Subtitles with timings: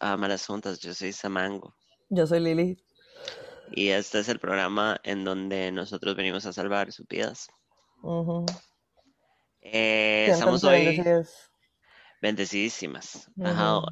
[0.00, 0.80] A Malas Juntas.
[0.80, 1.74] Yo soy Samango.
[2.08, 2.76] Yo soy Lili.
[3.72, 7.48] Y este es el programa en donde nosotros venimos a salvar sus vidas.
[9.60, 11.02] Eh, estamos hoy
[12.22, 13.30] bendecidísimas.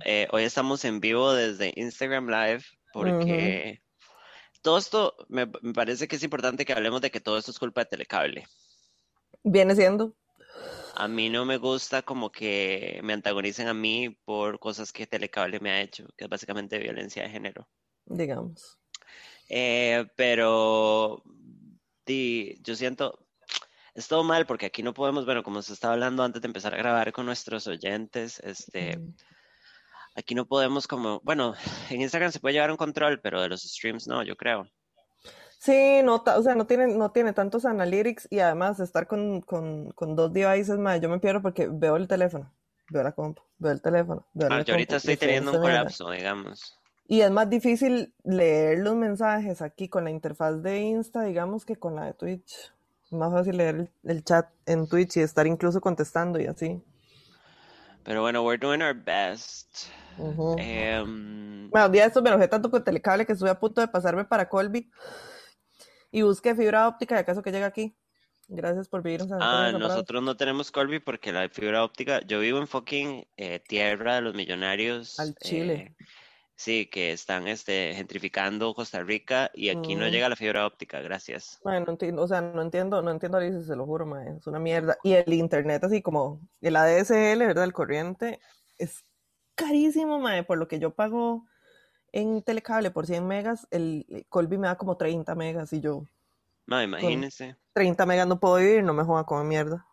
[0.04, 3.82] Eh, hoy estamos en vivo desde Instagram Live porque
[4.62, 7.58] todo esto me, me parece que es importante que hablemos de que todo esto es
[7.58, 8.46] culpa de Telecable.
[9.42, 10.14] Viene siendo.
[10.96, 15.60] A mí no me gusta como que me antagonicen a mí por cosas que Telecable
[15.60, 17.68] me ha hecho, que es básicamente violencia de género.
[18.06, 18.78] Digamos.
[19.48, 21.22] Eh, pero
[22.06, 23.18] yo siento,
[23.94, 26.74] es todo mal porque aquí no podemos, bueno, como se estaba hablando antes de empezar
[26.74, 29.00] a grabar con nuestros oyentes, este,
[30.14, 31.54] aquí no podemos como, bueno,
[31.90, 34.68] en Instagram se puede llevar un control, pero de los streams no, yo creo.
[35.64, 39.40] Sí, no, o sea, no tiene, no tiene tantos analytics y además estar con,
[39.98, 42.52] dos devices, más, yo me pierdo porque veo el teléfono,
[42.90, 44.26] veo la compu, veo el teléfono.
[44.34, 46.78] Veo ah, yo ahorita estoy teniendo un colapso, digamos.
[47.08, 51.76] Y es más difícil leer los mensajes aquí con la interfaz de Insta, digamos, que
[51.76, 52.70] con la de Twitch.
[53.06, 56.84] Es más fácil leer el, chat en Twitch y estar incluso contestando y así.
[58.02, 59.86] Pero bueno, we're doing our best.
[60.58, 63.88] Em, bueno, día de estos me enojé tanto con Telecable que estuve a punto de
[63.88, 64.90] pasarme para Colby
[66.14, 67.96] y busqué fibra óptica, de acaso que llega aquí.
[68.46, 72.38] Gracias por vivir en San Ah, nosotros no tenemos Colby porque la fibra óptica, yo
[72.38, 75.18] vivo en fucking eh, tierra de los millonarios.
[75.18, 75.96] Al Chile.
[75.98, 76.04] Eh,
[76.54, 81.58] sí, que están este, gentrificando Costa Rica y aquí no llega la fibra óptica, gracias.
[81.64, 84.96] Bueno, entiendo, o sea, no entiendo, no entiendo se lo juro, mae, es una mierda.
[85.02, 87.64] Y el internet así como el ADSL, ¿verdad?
[87.64, 88.38] El corriente
[88.78, 89.04] es
[89.56, 91.44] carísimo, mae, por lo que yo pago
[92.14, 96.04] en Telecable por 100 megas, el Colby me da como 30 megas y yo...
[96.66, 97.56] No, imagínese.
[97.72, 99.84] 30 megas no puedo vivir, no me joda como mierda.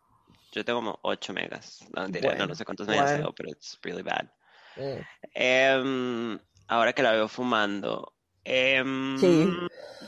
[0.52, 1.84] Yo tengo como 8 megas.
[1.92, 2.06] No,
[2.46, 4.30] no, sé cuántos megas tengo, pero it's really bad.
[4.76, 5.00] Mm.
[5.34, 6.38] Em,
[6.68, 9.18] ahora que la veo fumando, em,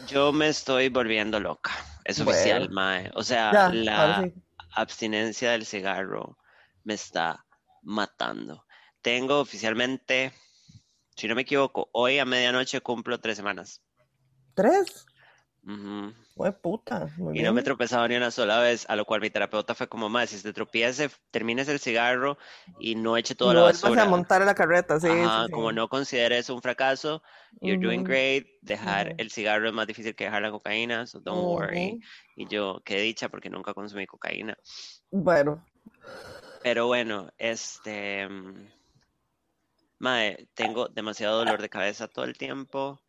[0.07, 1.73] yo me estoy volviendo loca.
[2.05, 3.11] Es oficial, Mae.
[3.15, 4.31] O sea, la
[4.77, 6.39] abstinencia del cigarro
[6.85, 7.45] me está
[7.83, 8.65] matando.
[9.03, 10.33] Tengo oficialmente
[11.17, 13.83] si no me equivoco, hoy a medianoche cumplo tres semanas.
[14.55, 15.07] ¿Tres?
[15.67, 16.13] Uh
[16.61, 17.09] puta.
[17.33, 19.89] y no me he tropezado ni una sola vez, a lo cual mi terapeuta fue
[19.89, 22.37] como, más si te tropiece, termines el cigarro
[22.81, 24.03] y no eche toda la basura.
[24.03, 25.09] a montar la carreta, sí,
[25.53, 27.23] Como no consideres un fracaso,
[27.61, 31.45] you're doing great, dejar el cigarro es más difícil que dejar la cocaína, so don't
[31.45, 32.01] worry.
[32.37, 34.59] Y yo, qué dicha, porque nunca consumí cocaína.
[35.11, 35.65] Bueno.
[36.63, 38.29] Pero bueno, este...
[39.99, 43.01] Mae, tengo demasiado dolor de cabeza todo el tiempo.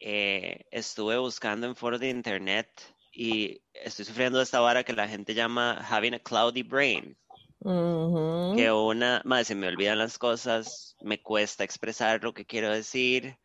[0.00, 2.68] Eh, estuve buscando en foros de internet
[3.12, 7.16] y estoy sufriendo de esta vara que la gente llama having a cloudy brain.
[7.60, 13.36] Que una, madre, se me olvidan las cosas, me cuesta expresar lo que quiero decir.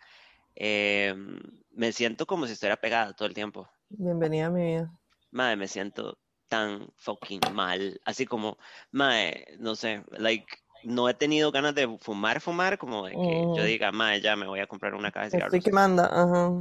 [0.56, 1.40] Em,
[1.72, 3.68] me siento como si estuviera pegada todo el tiempo.
[3.90, 5.00] Bienvenida a mi vida.
[5.32, 8.00] Madre, me siento tan fucking mal.
[8.06, 8.58] Así como,
[8.92, 13.64] madre, no sé, like, no he tenido ganas de fumar, fumar, como de que yo
[13.64, 15.54] diga, mae, ya me voy a comprar una caja de cigarros.
[15.54, 16.52] Estoy que manda, ajá.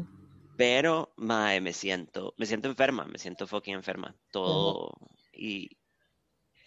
[0.57, 4.15] Pero, mae, me siento, me siento enferma, me siento fucking enferma.
[4.31, 4.93] Todo.
[5.33, 5.79] Y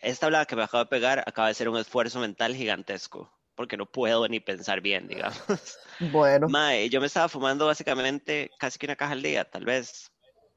[0.02, 3.32] esta hablada que me acabo de pegar acaba de ser un esfuerzo mental gigantesco.
[3.56, 5.38] Porque no puedo ni pensar bien, digamos.
[6.12, 6.50] Bueno.
[6.50, 10.12] Mae, yo me estaba fumando básicamente casi que una caja al día, tal vez.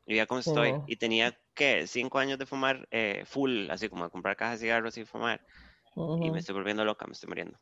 [0.05, 0.75] Y ya como estoy.
[0.89, 1.87] Y tenía, ¿qué?
[1.87, 5.41] Cinco años de fumar eh, full, así como de comprar cajas de cigarros y fumar
[6.23, 7.59] y me estoy volviendo loca, me estoy muriendo.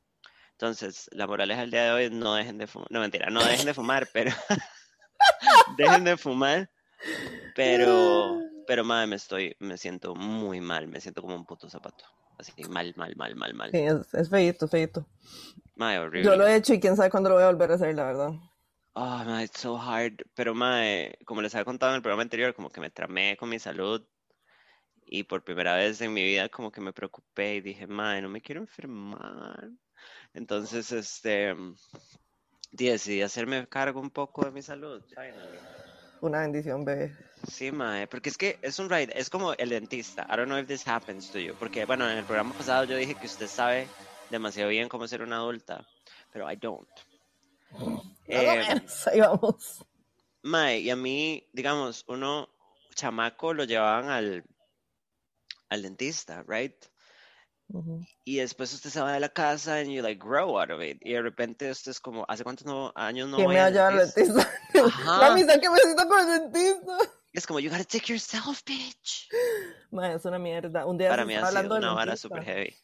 [0.52, 2.88] Entonces, la moraleja del día de hoy no dejen de fumar.
[2.90, 4.30] No, mentira, no dejen de fumar, pero
[5.76, 6.70] dejen de fumar.
[7.54, 12.04] Pero, pero madre, me estoy, me siento muy mal, me siento como un puto zapato.
[12.38, 13.70] Así mal, mal, mal, mal, mal.
[13.70, 15.06] Sí, es, es feito, feito.
[15.74, 16.24] Madre, horrible.
[16.24, 18.04] Yo lo he hecho y quién sabe cuándo lo voy a volver a hacer, la
[18.04, 18.30] verdad.
[18.94, 20.22] Oh, madre, it's so hard.
[20.34, 23.48] Pero, madre, como les había contado en el programa anterior, como que me tramé con
[23.48, 24.06] mi salud
[25.06, 28.28] y por primera vez en mi vida como que me preocupé y dije, madre, no
[28.28, 29.70] me quiero enfermar.
[30.34, 31.54] Entonces, este,
[32.72, 35.02] decidí hacerme cargo un poco de mi salud.
[36.20, 37.14] Una bendición, bebé.
[37.48, 40.26] Sí, mae, porque es que es un ride, es como el dentista.
[40.28, 41.54] I don't know if this happens to you.
[41.54, 43.86] Porque, bueno, en el programa pasado yo dije que usted sabe
[44.30, 45.86] demasiado bien cómo ser una adulta,
[46.32, 46.88] pero I don't.
[48.26, 48.64] Eh,
[49.06, 49.84] ahí vamos.
[50.42, 52.48] Mae, y a mí, digamos, uno
[52.94, 54.44] chamaco lo llevaban al
[55.68, 56.74] al dentista, right?
[58.24, 60.98] Y después usted se va de la casa and you like grow out of it.
[61.00, 64.48] Y de repente usted es como, ¿hace cuántos años no voy me al dentista?
[65.20, 66.98] La misa que me siento con el dentista.
[67.32, 69.28] Es como, you gotta take yourself, bitch.
[69.90, 70.86] Man, es una mierda.
[70.86, 72.74] Un día Para mí ha sido una vara super heavy.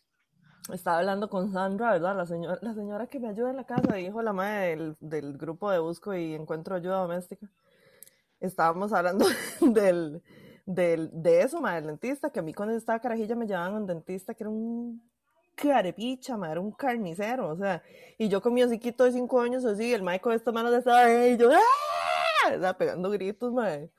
[0.73, 2.17] estaba hablando con Sandra, ¿verdad?
[2.17, 5.39] La señora, la señora que me ayuda en la casa, dijo la madre del, del
[5.39, 7.49] grupo de Busco y Encuentro Ayuda Doméstica.
[8.41, 9.27] Estábamos hablando
[9.61, 10.23] del,
[10.65, 13.87] de eso, madre, del dentista, que a mí cuando estaba carajilla me llevaban a un
[13.87, 15.03] dentista que era un
[15.55, 17.83] carepicha, madre, era un carnicero, o sea,
[18.19, 20.79] y yo con mi hociquito de cinco años así, el maico de estas manos de
[20.79, 22.77] esta, y yo, ¡ah!
[22.79, 23.91] pegando gritos, madre.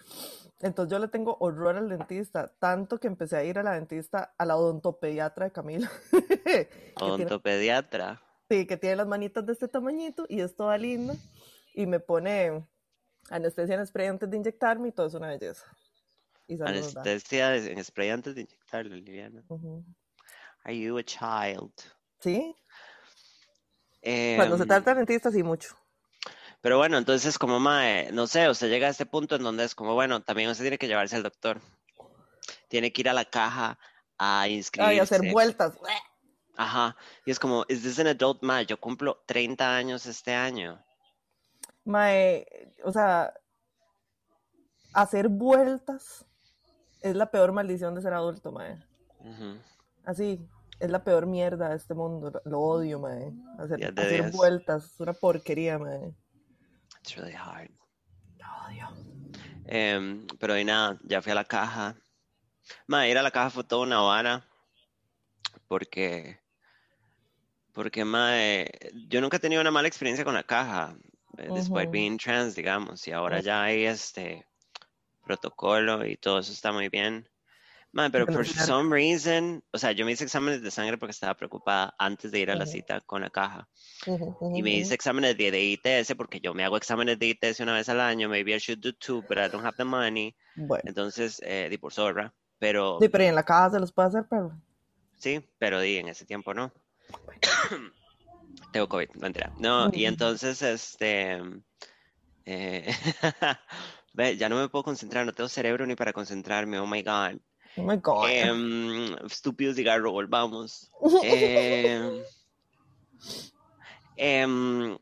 [0.62, 4.34] Entonces yo le tengo horror al dentista, tanto que empecé a ir a la dentista,
[4.38, 5.92] a la odontopediatra de Camila.
[7.02, 8.22] ¿Odontopediatra?
[8.50, 11.16] sí, que tiene las manitas de este tamañito y es toda linda.
[11.74, 12.66] Y me pone
[13.30, 15.66] anestesia en spray antes de inyectarme y todo es una belleza.
[16.62, 19.44] Anestesia en spray antes de inyectarle, Liliana.
[20.64, 21.72] Are you a child?
[22.20, 22.56] Sí.
[24.02, 25.76] Cuando se em, trata de dentista, sí, mucho.
[26.62, 29.76] Pero bueno, entonces como mae, no sé, usted llega a este punto en donde es
[29.76, 31.60] como, bueno, también usted tiene que llevarse al doctor.
[32.70, 33.78] Tiene que ir a la caja
[34.18, 34.96] a inscribirse.
[34.96, 35.78] y hacer vueltas.
[36.56, 36.96] Ajá.
[37.26, 38.66] Y es como, ¿is this an adult mae?
[38.66, 40.82] Yo cumplo 30 años este año.
[41.84, 42.46] Mae,
[42.84, 43.34] o sea,
[44.94, 46.26] hacer vueltas
[47.04, 48.80] es la peor maldición de ser adulto, mae.
[50.06, 50.40] Así,
[50.80, 52.42] es la peor mierda de este mundo.
[52.46, 53.32] Lo odio, mae.
[53.60, 56.16] Hacer, hacer vueltas, es una porquería, mae.
[57.02, 57.70] It's really hard.
[59.66, 61.96] Em, pero de nada, ya fui a la caja.
[62.88, 64.46] Ma, ir a la caja fue toda una vara.
[65.68, 66.40] Porque.
[67.74, 68.34] Porque, ma,
[69.08, 70.96] yo nunca he tenido una mala experiencia con la caja.
[71.38, 73.08] Eh, después being trans, digamos.
[73.08, 74.46] Y ahora ya hay este
[75.24, 77.28] protocolo y todo eso está muy bien
[78.12, 81.94] pero por some reason, o sea, yo me hice exámenes de sangre porque estaba preocupada
[82.00, 83.68] antes de ir a la cita con la caja.
[84.56, 87.90] y me hice exámenes de, ITS porque yo me hago exámenes de ITS una vez
[87.90, 88.30] al año.
[88.30, 90.36] Maybe I should do two, but I don't have the money.
[90.84, 92.34] Entonces, eh, di por zorra.
[92.58, 92.98] Pero...
[93.00, 94.58] Sí, pero en la caja se los puede hacer, pero...
[95.20, 96.72] Sí, pero di, en ese tiempo no.
[98.72, 99.54] Tengo COVID, no entera.
[99.60, 101.42] No, y entonces, este...
[102.46, 102.92] Eh,
[104.14, 107.38] ve, ya no me puedo concentrar, no tengo cerebro ni para concentrarme, oh my god.
[107.76, 108.30] Oh my God.
[108.30, 110.92] Eh, estúpido cigarro, volvamos.
[111.24, 112.24] eh,
[114.18, 114.98] eh,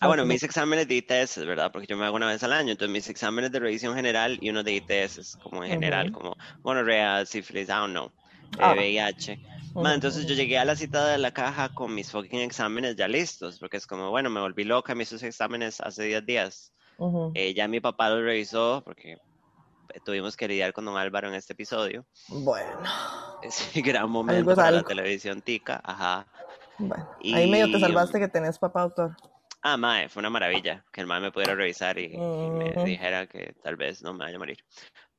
[0.00, 1.72] ah, bueno, mis exámenes de ITS, ¿verdad?
[1.72, 2.72] Porque yo me hago una vez al año.
[2.72, 7.24] Entonces, mis exámenes de revisión general y uno de ITS, como en general, como monorrea,
[7.24, 8.12] sífilis, I don't know,
[8.58, 9.38] VIH.
[9.94, 13.58] entonces yo llegué a la cita de la caja con mis fucking exámenes ya listos,
[13.58, 16.72] porque es como, bueno, me volví loca, me hice esos exámenes hace 10 días.
[17.34, 19.18] Eh, ya mi papá lo revisó, porque
[20.04, 22.04] tuvimos que lidiar con don Álvaro en este episodio.
[22.28, 22.82] Bueno.
[23.42, 26.26] Ese gran momento para la televisión tica, ajá.
[26.78, 29.16] Bueno, ahí medio te salvaste que tenés papá doctor.
[29.62, 33.54] Ah, mae, fue una maravilla que el mae me pudiera revisar y, me dijera que
[33.62, 34.58] tal vez no me vaya a morir.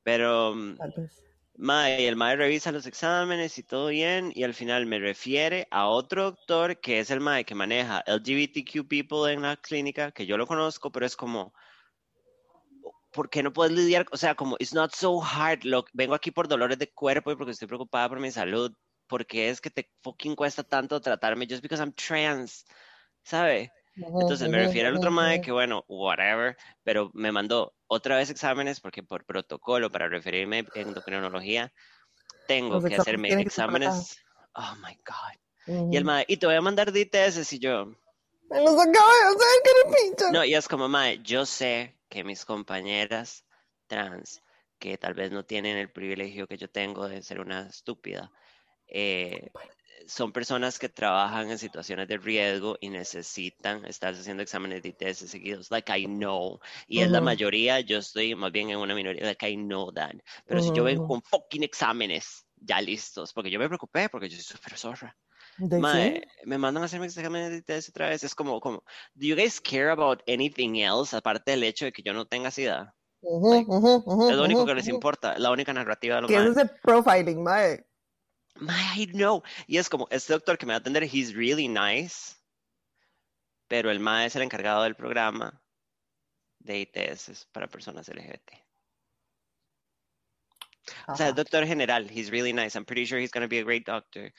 [0.02, 1.24] Pero, mm, tal vez.
[1.56, 5.86] Mae, el mae revisa los exámenes y todo bien, y al final me refiere a
[5.86, 10.36] otro doctor que es el mae que maneja LGBTQ people en la clínica, que yo
[10.36, 11.54] lo conozco, pero es como,
[13.12, 14.06] ¿por qué no puedes lidiar?
[14.10, 15.64] O sea, como, it's not so hard.
[15.64, 18.72] Lo, vengo aquí por dolores de cuerpo y porque estoy preocupada por mi salud.
[19.06, 21.46] porque es que te fucking cuesta tanto tratarme?
[21.48, 22.64] Just because I'm trans,
[23.22, 23.70] ¿sabe?
[23.96, 28.80] Entonces me refiero al otro madre que, bueno, whatever, pero me mandó otra vez exámenes
[28.80, 31.72] porque por protocolo, para referirme en endocrinología,
[32.46, 34.18] tengo que hacerme exámenes.
[34.54, 35.90] Oh my God.
[35.92, 37.86] Y el madre, y te voy a mandar DTS y yo.
[38.50, 42.44] Me los acabo de hacer, que No, y es como, madre, yo sé que mis
[42.44, 43.44] compañeras
[43.86, 44.42] trans,
[44.78, 48.30] que tal vez no tienen el privilegio que yo tengo de ser una estúpida,
[48.86, 49.50] eh,
[50.06, 55.30] son personas que trabajan en situaciones de riesgo y necesitan estar haciendo exámenes de ITS
[55.30, 55.70] seguidos.
[55.70, 56.60] Like I know.
[56.86, 59.24] Y es la mayoría, yo estoy más bien en una minoría.
[59.24, 60.14] Like I know that.
[60.46, 64.36] Pero si yo vengo con fucking exámenes ya listos, porque yo me preocupé, porque yo
[64.36, 65.16] soy súper zorra
[65.58, 68.24] me mandan a hacer mis exámenes de otra vez.
[68.24, 68.82] Es como, como,
[69.14, 72.50] ¿do you guys care about anything else aparte del hecho de que yo no tenga
[72.50, 72.94] SIDA?
[73.22, 77.42] es lo único que les importa, la única narrativa de lo ¿Qué es ese profiling,
[77.42, 77.86] mae?
[78.60, 79.42] I know.
[79.66, 82.36] Y es como, este doctor que me va a atender, he's really nice,
[83.68, 85.60] pero el mae es el encargado del programa
[86.60, 88.64] de ITS para personas LGBT.
[91.08, 92.10] O sea, es doctor general.
[92.10, 92.76] He's really nice.
[92.76, 94.32] I'm pretty sure he's going to be a great doctor.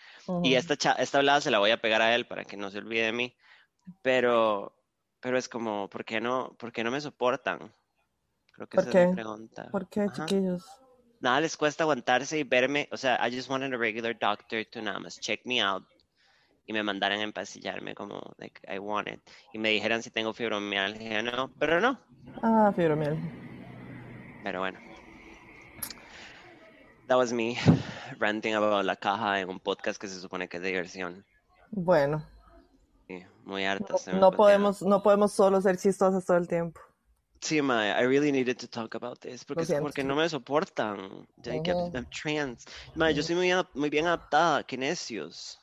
[0.44, 2.78] Y esta, esta hablada se la voy a pegar a él para que no se
[2.78, 3.36] olvide de mí.
[4.02, 4.76] Pero,
[5.20, 7.74] pero es como, ¿por qué no, por qué no me soportan?
[8.52, 9.70] Creo que esa es mi pregunta.
[9.72, 10.64] ¿Por qué, chiquillos?
[11.26, 12.88] Nada les cuesta aguantarse y verme.
[12.92, 15.84] O sea, I just wanted a regular doctor to nada más check me out
[16.68, 19.20] y me mandaran a empastillarme como, like, I want it.
[19.52, 22.00] Y me dijeran si tengo fibromialgia, no, pero no.
[22.44, 23.28] Ah, fibromialgia.
[24.44, 24.78] Pero bueno.
[27.08, 27.58] That was me
[28.20, 31.26] ranting about la caja en un podcast que se supone que es de diversión.
[31.72, 32.24] Bueno.
[33.08, 33.96] Sí, muy harta.
[34.14, 36.82] No, no podemos, no podemos solo ser chistosas todo el tiempo.
[37.46, 41.28] Sí, mae, I really needed to talk about this porque, porque no me soportan.
[41.46, 42.66] Like, I'm, trans.
[42.96, 45.60] Mae, yo soy muy, muy bien adaptada, qué necios.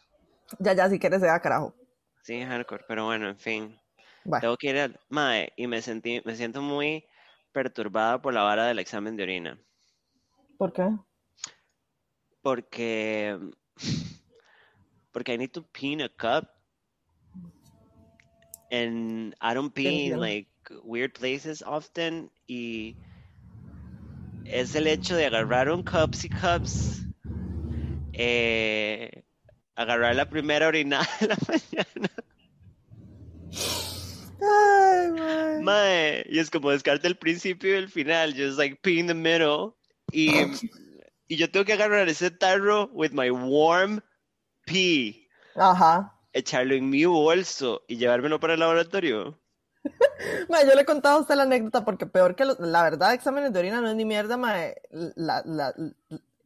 [0.61, 1.75] Ya, ya, si quieres, sea carajo.
[2.23, 3.81] Sí, hardcore, pero bueno, en fin.
[4.41, 5.01] Tengo que ir al...
[5.09, 7.05] Mae, y me, sentí, me siento muy
[7.51, 9.59] perturbada por la vara del examen de orina.
[10.59, 10.89] ¿Por qué?
[12.43, 13.41] Porque...
[15.11, 16.49] Porque I need to pee in a cup.
[18.71, 20.52] And I don't pee in, like,
[20.83, 22.31] weird places often.
[22.47, 22.97] Y
[24.45, 27.03] es el hecho de agarrar un cups y cups.
[28.13, 29.25] Eh,
[29.75, 32.11] agarrar la primera orinada de la mañana.
[34.43, 36.27] Ay, mae.
[36.29, 38.35] Y es como descarte el principio y el final.
[38.37, 39.75] Just like pee in the middle.
[40.11, 40.31] Y,
[41.29, 44.03] y yo tengo que agarrar ese tarro with my warm
[44.67, 45.29] pee.
[45.55, 46.19] Ajá.
[46.33, 49.39] Echarlo en mi bolso y llevármelo para el laboratorio.
[50.49, 53.53] Mae, yo le he contado a usted la anécdota porque peor que la verdad, exámenes
[53.53, 54.77] de orina no es ni mierda, mae.
[54.91, 55.75] La, la,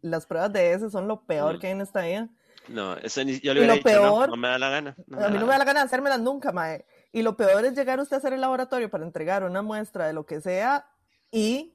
[0.02, 1.58] las pruebas de ese son lo peor mm.
[1.60, 2.28] que hay en esta vida.
[2.68, 4.96] No, eso ni, yo le hubiera dicho, peor, no, me da la gana.
[5.12, 6.84] a mí no me da la gana de hacérmelas nunca, mae.
[7.12, 10.12] Y lo peor es llegar usted a hacer el laboratorio para entregar una muestra de
[10.12, 10.86] lo que sea
[11.30, 11.74] y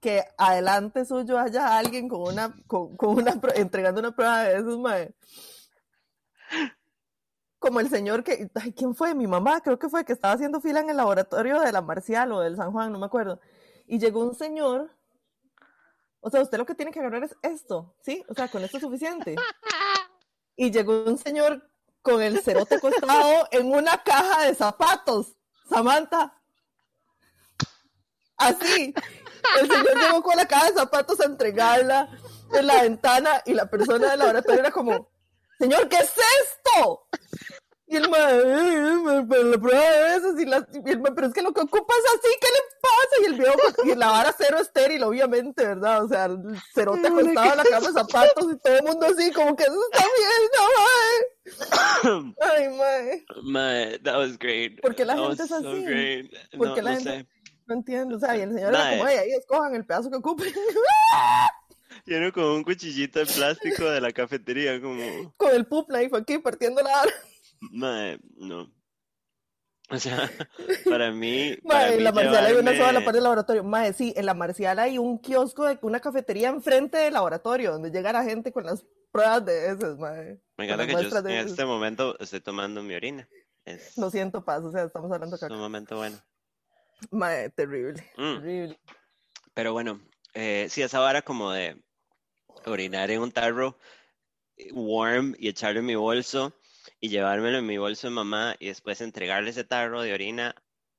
[0.00, 5.14] que adelante suyo haya alguien con una, con, una entregando una prueba de esos, mae.
[7.58, 9.14] Como el señor que, ay, ¿quién fue?
[9.14, 12.32] Mi mamá, creo que fue, que estaba haciendo fila en el laboratorio de la Marcial
[12.32, 13.40] o del San Juan, no me acuerdo.
[13.86, 14.90] Y llegó un señor
[16.20, 18.24] o sea, usted lo que tiene que agarrar es esto, ¿sí?
[18.28, 19.36] O sea, con esto es suficiente.
[20.60, 21.70] Y llegó un señor
[22.02, 25.36] con el cerote acostado en una caja de zapatos.
[25.68, 26.36] Samantha.
[28.36, 28.92] Así.
[29.60, 32.08] El señor llegó con la caja de zapatos a entregarla
[32.52, 35.08] en la ventana y la persona del laboratorio era como,
[35.58, 37.06] señor, ¿qué es esto?
[37.90, 41.40] Y el mae, pero la prueba de veces, y, la, y el pero es que
[41.40, 43.22] lo que ocupa es así, ¿qué le pasa?
[43.22, 46.04] Y el viejo, y la vara cero estéril, obviamente, ¿verdad?
[46.04, 46.38] O sea, el
[46.74, 49.80] cerote acostado en la cama de zapatos y todo el mundo así, como que eso
[49.90, 50.50] está bien,
[52.12, 52.34] no, mae.
[52.42, 53.24] Ay, mae.
[53.42, 54.78] Mae, that was great.
[54.82, 56.30] ¿Por qué la gente es así?
[56.58, 57.26] ¿Por qué la gente?
[57.66, 60.16] No entiendo, o sea, y el señor era como, ay, ahí escojan el pedazo que
[60.16, 60.52] ocupen.
[62.08, 65.34] Tiene como un cuchillito de plástico de la cafetería, como...
[65.36, 67.04] Con el pup ahí fue aquí partiendo la
[67.70, 68.72] Mae, no.
[69.90, 70.30] O sea,
[70.88, 71.58] para mí.
[71.64, 73.62] Mae, en la marcial hay una sola la parte del laboratorio.
[73.62, 77.90] Mae, sí, en la marcial hay un kiosco de una cafetería enfrente del laboratorio donde
[77.90, 80.40] llega la gente con las pruebas de esas, mae.
[80.56, 83.28] Me encanta que yo en este momento estoy tomando mi orina.
[83.98, 85.46] Lo siento, Paz, o sea, estamos hablando acá.
[85.46, 86.16] Es un momento bueno.
[87.10, 88.40] Mae, terrible, mm.
[88.40, 88.80] terrible.
[89.52, 90.00] Pero bueno,
[90.32, 91.82] eh, sí, esa vara como de
[92.70, 93.78] orinar en un tarro
[94.56, 96.52] eh, warm y echarlo en mi bolso
[97.00, 100.54] y llevármelo en mi bolso de mamá y después entregarle ese tarro de orina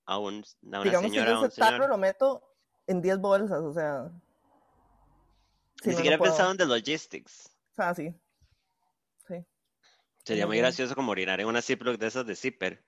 [0.05, 1.39] a, un, a una Digamos señora.
[1.39, 2.43] Que ese tarro lo meto
[2.87, 4.11] en 10 bolsas, o sea.
[5.83, 7.49] Ni siquiera he pensado en the logistics.
[7.77, 8.13] Ah, sí.
[9.27, 9.45] Sí.
[10.25, 12.83] Sería muy gracioso como orinar en una Ziploc de esas de zipper.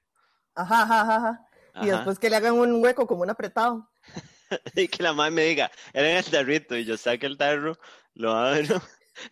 [0.55, 1.47] Ajá, ajá, ajá.
[1.81, 3.89] Y después que le hagan un hueco como un apretado.
[4.75, 7.77] y que la mamá me diga, era en el tarrito y yo saque el tarro,
[8.15, 8.81] lo abro.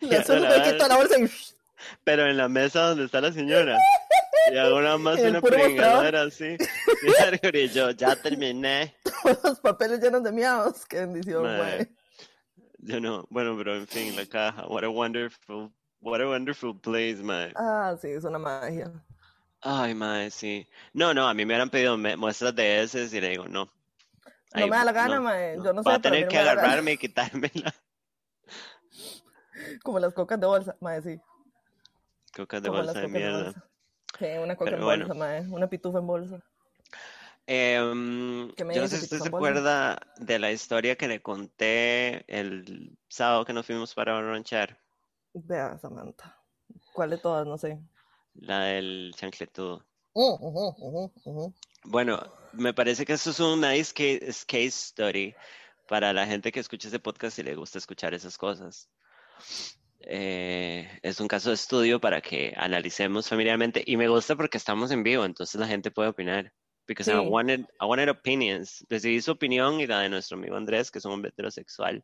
[0.00, 1.28] La bolsa y
[2.04, 3.78] pero en la mesa donde está la señora.
[4.50, 6.56] Y nada más una pringadera así.
[7.52, 8.94] Y yo, ya terminé.
[9.02, 10.86] Todos los papeles llenos de miados.
[10.86, 11.88] Qué bendición, güey.
[12.78, 14.66] Yo no, bueno, pero en fin, la caja.
[14.66, 15.70] What a wonderful,
[16.00, 17.52] what a wonderful place, man.
[17.56, 18.90] Ah, sí, es una magia.
[19.60, 20.66] Ay, mae, sí.
[20.94, 23.70] No, no, a mí me hubieran pedido muestras de ese y le digo, no.
[24.54, 25.56] no me da la gana, mae.
[25.56, 25.90] Yo no sé.
[25.90, 27.74] Voy a tener que agarrarme y quitármela.
[29.82, 31.20] Como las cocas de bolsa, mae, sí.
[32.34, 33.52] Cocas de bolsa de mierda.
[34.18, 35.40] Sí, una coca en bolsa, mae.
[35.48, 36.40] Una pitufa en bolsa.
[37.46, 42.96] Eh, yo no sé si usted se acuerda de la historia que le conté el
[43.08, 44.78] sábado que nos fuimos para ranchar.
[45.34, 46.36] Vea, Samantha.
[46.92, 47.46] ¿Cuál de todas?
[47.46, 47.80] No sé.
[48.34, 49.84] La del chancletudo.
[50.12, 51.52] Uh,
[51.84, 52.20] bueno,
[52.52, 55.34] me parece que eso es un nice case, case story
[55.88, 58.88] para la gente que escucha ese podcast y le gusta escuchar esas cosas.
[60.02, 64.90] Eh, es un caso de estudio para que analicemos familiarmente y me gusta porque estamos
[64.90, 66.52] en vivo, entonces la gente puede opinar.
[66.86, 68.84] Because I, wanted, I wanted opinions.
[68.88, 72.02] Decidí su opinión y la de nuestro amigo Andrés, que es un hombre heterosexual,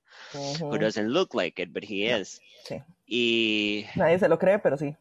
[0.60, 2.40] who doesn't look like it, but he is.
[2.64, 2.80] Sí.
[3.04, 3.86] Y...
[3.96, 4.94] Nadie se lo cree, pero sí.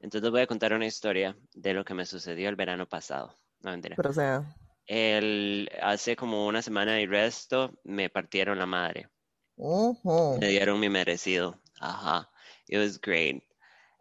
[0.00, 3.36] Entonces voy a contar una historia de lo que me sucedió el verano pasado.
[3.60, 3.96] No, mentira.
[3.96, 4.56] Pero sea...
[4.86, 9.08] El, hace como una semana y resto me partieron la madre.
[9.56, 11.58] Me dieron mi merecido.
[11.80, 12.28] Ajá.
[12.68, 13.42] It was great.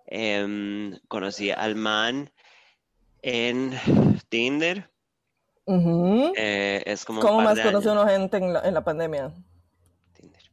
[0.08, 2.30] Em, conocí al man
[3.22, 3.72] en
[4.30, 4.90] Tinder.
[5.68, 9.34] Eh, es como ¿Cómo más conoció una gente en la, pandemia?
[10.14, 10.44] Tinder.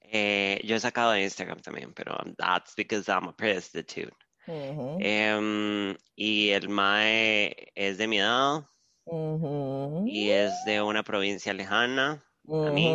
[0.00, 4.14] Eh, yo he sacado de Instagram también, pero that's because I'm a prostitute.
[4.48, 8.64] Em, y el Mae es de mi edad
[10.06, 12.94] y es de una provincia lejana a mí.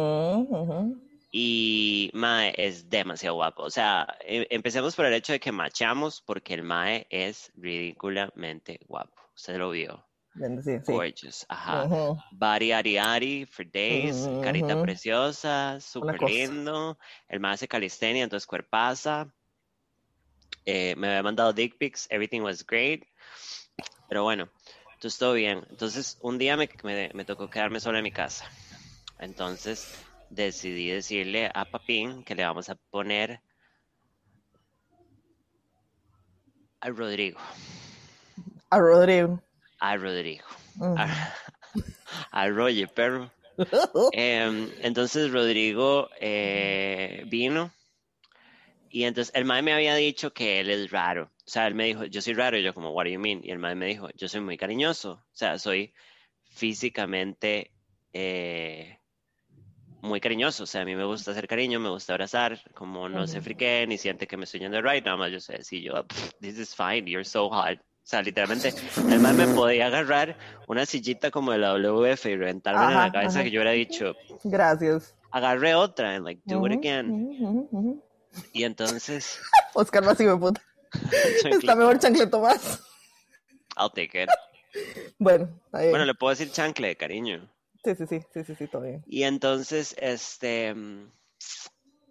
[1.31, 3.63] Y Mae es demasiado guapo.
[3.63, 8.79] O sea, e, empecemos por el hecho de que machamos porque el Mae es ridículamente
[8.87, 9.15] guapo.
[9.33, 10.05] Usted lo vio.
[10.63, 11.45] Sí, Gorgeous.
[11.49, 11.87] Ajá.
[12.31, 14.29] Bari Ari Ari for days.
[14.41, 15.79] Carita preciosa.
[15.79, 16.97] Súper lindo.
[17.27, 19.33] El Mae hace calistenia, entonces cuerpaza.
[20.65, 22.07] Eh, me había mandado dick pics.
[22.09, 23.03] Everything was great.
[24.07, 24.49] Pero bueno,
[24.93, 25.65] entonces todo bien.
[25.69, 28.45] Entonces un día me, me, me tocó quedarme solo en mi casa.
[29.21, 33.39] Entonces decidí decirle a Papín que le vamos a poner
[36.79, 37.39] a Rodrigo.
[38.71, 39.41] A Rodrigo.
[39.79, 40.45] A Rodrigo.
[42.31, 43.31] A, Roger, perro.
[44.13, 47.71] Em, entonces Rodrigo eh, vino
[48.89, 51.31] y entonces el mae me había dicho que él es raro.
[51.45, 52.57] O sea, él me dijo, yo soy raro.
[52.57, 53.41] Y yo como, what do you mean?
[53.43, 55.11] Y el mae me dijo, yo soy muy cariñoso.
[55.11, 55.93] O sea, soy
[56.43, 57.71] físicamente
[58.13, 58.97] eh,
[60.01, 63.27] muy cariñoso, o sea, a mí me gusta hacer cariño, me gusta abrazar, como no
[63.27, 66.05] se frique ni siente que me estoy yendo right, nada más yo sé, si yo,
[66.41, 67.79] this is fine, you're so hot.
[67.79, 70.35] O sea, literalmente, además me podía agarrar
[70.67, 74.15] una sillita como de la WF y reventarme en la cabeza que yo hubiera dicho.
[74.43, 75.15] Gracias.
[75.29, 78.01] Agarré otra, and like, do it again.
[78.53, 79.39] Y entonces.
[79.75, 80.61] Oscar no me puta.
[81.45, 82.81] Está mejor chancleto más.
[83.77, 84.29] I'll take it.
[85.19, 85.89] Bueno, ahí.
[85.89, 87.49] Bueno, le puedo decir chancle, cariño.
[87.83, 89.03] Sí, sí, sí, sí, sí, sí, todo bien.
[89.07, 91.11] Y entonces, este, mm,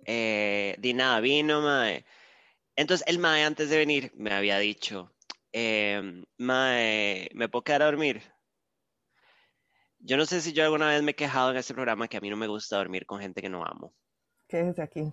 [0.06, 2.04] eh, di nada, vino, mae.
[2.76, 5.12] Entonces, el mae antes de venir me había dicho,
[5.52, 8.22] eh, mae, ¿me puedo quedar a dormir?
[10.00, 12.20] Yo no sé si yo alguna vez me he quejado en este programa que a
[12.20, 13.94] mí no me gusta dormir con gente que no amo.
[14.48, 15.12] ¿Qué es aquí?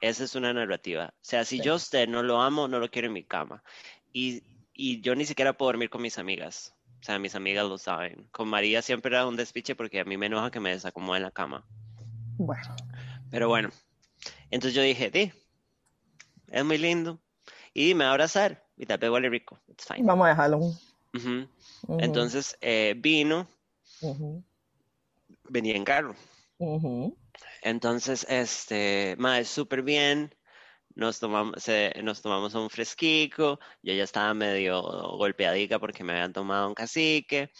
[0.00, 1.14] Esa es una narrativa.
[1.14, 3.62] O sea, si yo a usted no lo amo, no lo quiero en mi cama.
[4.12, 4.42] Y,
[4.74, 6.73] y yo ni siquiera puedo dormir con mis amigas.
[7.04, 8.26] O sea, mis amigas lo saben.
[8.32, 11.24] Con María siempre era un despiche porque a mí me enoja que me desacomode en
[11.24, 11.62] la cama.
[12.38, 12.74] Bueno.
[13.30, 13.68] Pero bueno.
[14.50, 15.30] Entonces yo dije, di,
[16.48, 17.20] es muy lindo.
[17.74, 18.64] Y me va a abrazar.
[18.78, 19.60] Y tal vez huele rico.
[19.68, 20.02] It's fine.
[20.02, 20.60] Vamos a dejarlo.
[21.98, 23.48] Entonces eh, vino.
[25.50, 26.14] Venía en carro.
[27.60, 30.34] Entonces, este, más súper bien
[30.94, 31.56] nos tomamos,
[32.02, 37.50] nos tomamos un fresquico, yo ya estaba medio golpeadica porque me habían tomado un cacique.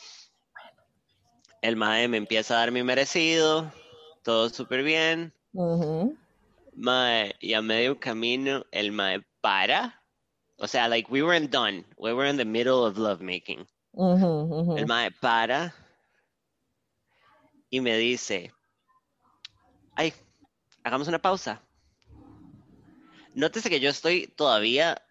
[1.63, 3.73] El mae me empieza a dar mi merecido,
[4.23, 5.33] todo súper bien.
[6.77, 10.03] Mae, y a medio camino el mae para.
[10.59, 11.85] O sea, like we weren't done.
[11.97, 13.67] We were in the middle of lovemaking.
[14.77, 15.75] El mae para
[17.71, 18.53] y me dice,
[19.97, 20.13] ay,
[20.85, 21.61] hagamos una pausa.
[23.35, 25.03] Nótese que yo estoy todavía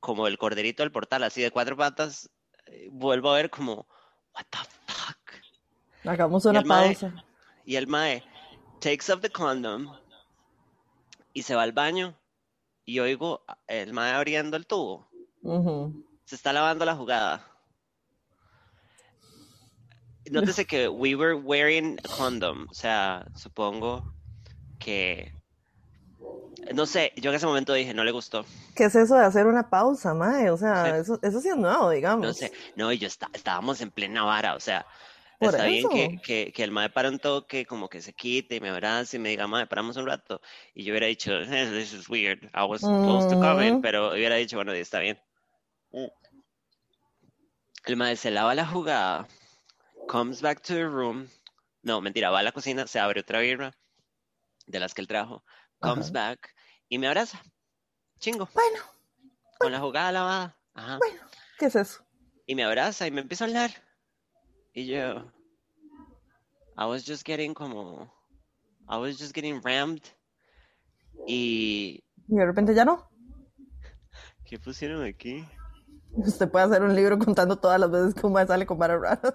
[0.00, 2.30] como el corderito del portal, así de cuatro patas.
[2.66, 3.86] Eh, vuelvo a ver como,
[4.34, 5.18] what the fuck.
[6.04, 7.24] Hagamos una pausa.
[7.64, 8.22] y el mae
[8.80, 9.90] takes off the condom
[11.32, 12.14] y se va al baño
[12.84, 15.08] y oigo el mae abriendo el tubo.
[16.24, 17.50] Se está lavando la jugada.
[20.30, 24.14] Nótese que we were wearing a condom, o sea, supongo
[24.78, 25.32] que
[26.72, 28.44] no sé, yo en ese momento dije, no le gustó.
[28.74, 30.50] ¿Qué es eso de hacer una pausa, mae?
[30.50, 32.26] O sea, eso, eso sí es nuevo, digamos.
[32.26, 34.86] No sé, no, y yo está, estábamos en plena vara, o sea,
[35.40, 38.60] está bien que, que, que, el mae para un toque, como que se quite y
[38.60, 40.40] me abrace y me diga, mae, paramos un rato.
[40.74, 44.36] Y yo hubiera dicho, this is weird, I was supposed to come in, pero hubiera
[44.36, 45.20] dicho, bueno, está bien.
[47.84, 49.28] El mae se lava la jugada,
[50.08, 51.28] comes back to the room,
[51.82, 53.74] no, mentira, va a la cocina, se abre otra birra
[54.66, 55.44] de las que él trajo
[55.84, 56.54] comes back
[56.88, 57.42] y me abraza.
[58.18, 58.48] Chingo.
[58.54, 58.78] Bueno.
[59.58, 60.56] Con la jugada lavada.
[60.74, 60.98] Ajá.
[60.98, 61.20] Bueno,
[61.58, 62.04] ¿qué es eso?
[62.46, 63.70] Y me abraza y me empieza a hablar.
[64.72, 65.30] Y yo.
[66.76, 68.12] I was just getting como.
[68.88, 70.02] I was just getting rammed.
[71.26, 72.02] Y.
[72.28, 73.08] Y de repente ya no.
[74.44, 75.46] ¿Qué pusieron aquí?
[76.12, 79.34] Usted puede hacer un libro contando todas las veces que un sale con varas raras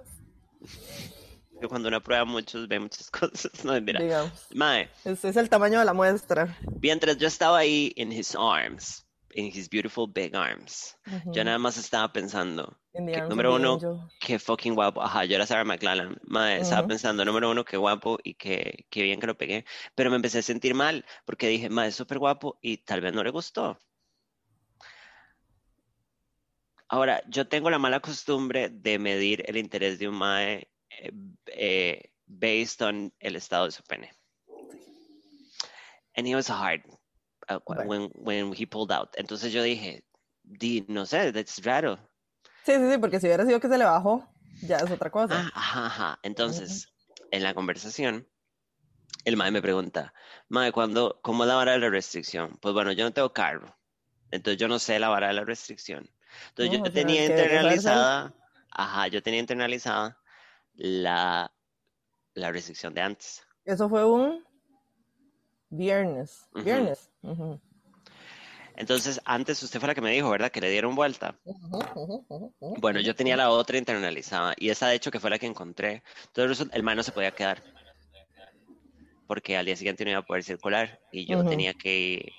[1.68, 3.66] cuando uno prueba muchos ve muchas cosas.
[3.66, 4.02] No, mira.
[4.02, 4.48] Digamos.
[4.54, 4.90] Mae.
[5.04, 6.58] Ese es el tamaño de la muestra.
[6.82, 11.78] Mientras yo estaba ahí en his arms, in his beautiful big arms, yo nada más
[11.78, 15.02] estaba pensando, número uno, qué fucking guapo.
[15.02, 16.18] Ajá, yo era Sarah McLaren.
[16.24, 19.66] Mae, estaba pensando, número uno, qué guapo y qué, qué bien que lo pegué.
[19.96, 23.14] Pero me empecé a sentir mal porque dije, mae, es súper guapo y tal vez
[23.14, 23.78] no le gustó.
[26.92, 30.72] Ahora, yo tengo la mala costumbre de medir el interés de un mae
[31.48, 34.12] eh, based on el estado de su pene.
[36.16, 36.82] And it was hard
[37.50, 39.16] uh, when, when he pulled out.
[39.18, 40.04] Entonces yo dije,
[40.44, 41.98] di, no sé, that's raro.
[42.66, 44.28] Sí, sí, sí, porque si hubiera sido que se le bajó,
[44.62, 45.40] ya es otra cosa.
[45.40, 46.20] Ah, ajá, ajá.
[46.24, 46.88] Entonces,
[47.32, 48.28] en la conversación,
[49.26, 50.14] el mae me pregunta,
[50.50, 52.58] mae, ¿cuándo, ¿cómo la vara de la restricción?
[52.62, 53.78] Pues bueno, yo no tengo carro,
[54.32, 56.10] entonces yo no sé la vara de la restricción.
[56.50, 58.36] Entonces yo tenía internalizada,
[58.72, 60.19] ajá, yo tenía internalizada
[60.80, 61.54] la,
[62.34, 63.44] la restricción de antes.
[63.66, 64.44] Eso fue un
[65.70, 67.12] viernes, viernes.
[68.76, 70.52] Entonces, antes usted fue la que me dijo, ¿verdad?
[70.52, 71.38] Que le dieron vuelta.
[72.78, 76.02] Bueno, yo tenía la otra internalizada y esa de hecho que fue la que encontré.
[76.28, 77.62] Entonces, el mae no se podía quedar
[79.28, 82.32] porque al día siguiente no iba a poder circular y yo tenía que,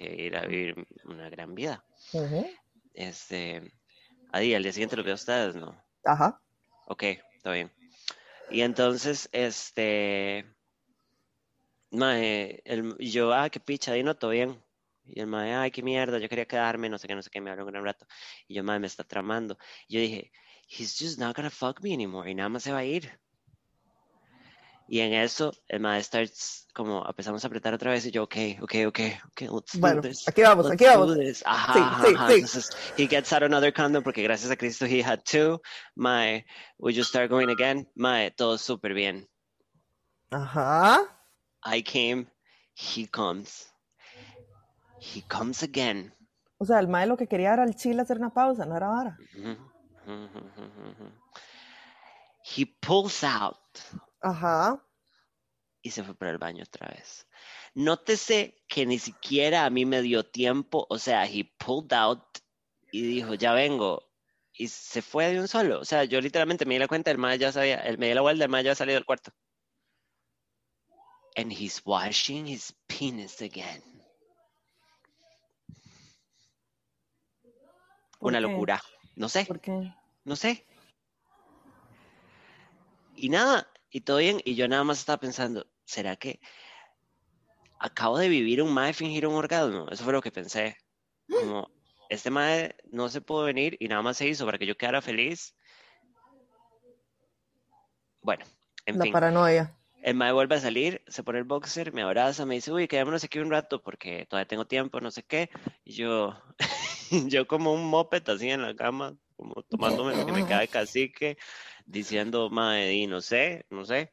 [0.00, 1.84] ir a vivir una gran vida.
[2.94, 3.70] Este,
[4.32, 5.76] ahí, al día siguiente lo veo a ustedes, ¿no?
[6.04, 6.40] Ajá.
[6.86, 7.04] Ok,
[7.44, 7.70] está bien.
[8.50, 10.46] Y entonces, este,
[11.90, 14.62] mae, el, yo, ah, qué picha, ahí no, todo bien.
[15.04, 17.40] Y el mae, ay, qué mierda, yo quería quedarme, no sé qué, no sé qué,
[17.42, 18.06] me habló un gran rato.
[18.48, 19.58] Y yo, mae, me está tramando.
[19.88, 20.32] Yo dije,
[20.68, 22.30] he's just not gonna fuck me anymore.
[22.30, 23.20] Y nada más se va a ir.
[24.86, 26.20] Y en eso, el maestro
[26.74, 30.08] como empezamos a apretar otra vez y yo, ok, ok, ok, ok, let's bueno, do
[30.08, 30.28] this.
[30.28, 31.16] aquí vamos, aquí vamos.
[31.46, 32.34] Ajá, sí, sí, sí.
[32.34, 35.60] Entonces, he gets out another condom porque gracias a Cristo he had two.
[35.94, 36.44] My,
[36.78, 37.88] we just start going again.
[37.94, 39.28] My, todo súper bien.
[40.30, 41.00] Ajá.
[41.64, 42.26] I came,
[42.74, 43.72] he comes.
[44.98, 46.12] He comes again.
[46.58, 48.88] O sea, el mae lo que quería era el chile hacer una pausa, no era
[48.88, 49.16] ahora.
[52.42, 53.56] He pulls out
[54.24, 54.82] Ajá.
[55.82, 57.28] Y se fue para el baño otra vez.
[57.74, 62.24] Nótese que ni siquiera a mí me dio tiempo, o sea, he pulled out
[62.90, 64.10] y dijo, ya vengo.
[64.54, 65.78] Y se fue de un solo.
[65.78, 68.14] O sea, yo literalmente me di la cuenta, el mae ya sabía, el, me di
[68.14, 69.30] la vuelta, el mae ya había salido del cuarto.
[71.36, 73.82] And he's washing his penis again.
[78.20, 78.80] Una locura.
[79.16, 79.44] No sé.
[79.44, 79.92] ¿Por qué?
[80.24, 80.66] No sé.
[83.16, 86.40] Y nada, y todo bien, y yo nada más estaba pensando, ¿será que
[87.78, 89.86] acabo de vivir un mae fingir un orgasmo?
[89.88, 90.76] Eso fue lo que pensé.
[91.28, 91.70] Como,
[92.08, 95.00] este mae no se pudo venir y nada más se hizo para que yo quedara
[95.00, 95.54] feliz.
[98.20, 98.44] Bueno,
[98.84, 99.12] en La fin.
[99.12, 99.78] paranoia.
[100.02, 103.22] El mae vuelve a salir, se pone el boxer, me abraza, me dice, uy, quedémonos
[103.22, 105.50] aquí un rato porque todavía tengo tiempo, no sé qué.
[105.84, 106.36] Y yo,
[107.30, 111.38] yo como un moped así en la cama, como tomándome lo que me cae cacique,
[111.84, 114.12] diciendo, mae, y no sé, no sé.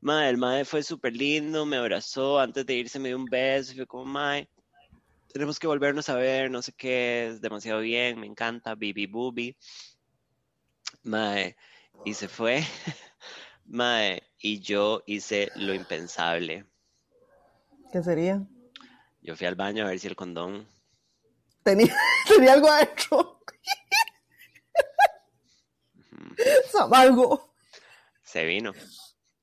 [0.00, 3.72] Mae, el mae fue súper lindo, me abrazó, antes de irse me dio un beso,
[3.72, 4.48] y fue como, mae,
[5.32, 9.56] tenemos que volvernos a ver, no sé qué, es demasiado bien, me encanta, bibi booby.
[11.02, 11.56] Mae,
[12.04, 12.62] y se fue.
[13.66, 16.66] Mae, y yo hice lo impensable.
[17.90, 18.46] ¿Qué sería?
[19.22, 20.68] Yo fui al baño a ver si el condón.
[21.62, 21.94] Tenía,
[22.28, 23.33] tenía algo adentro.
[26.92, 27.54] algo.
[28.22, 28.72] Se vino.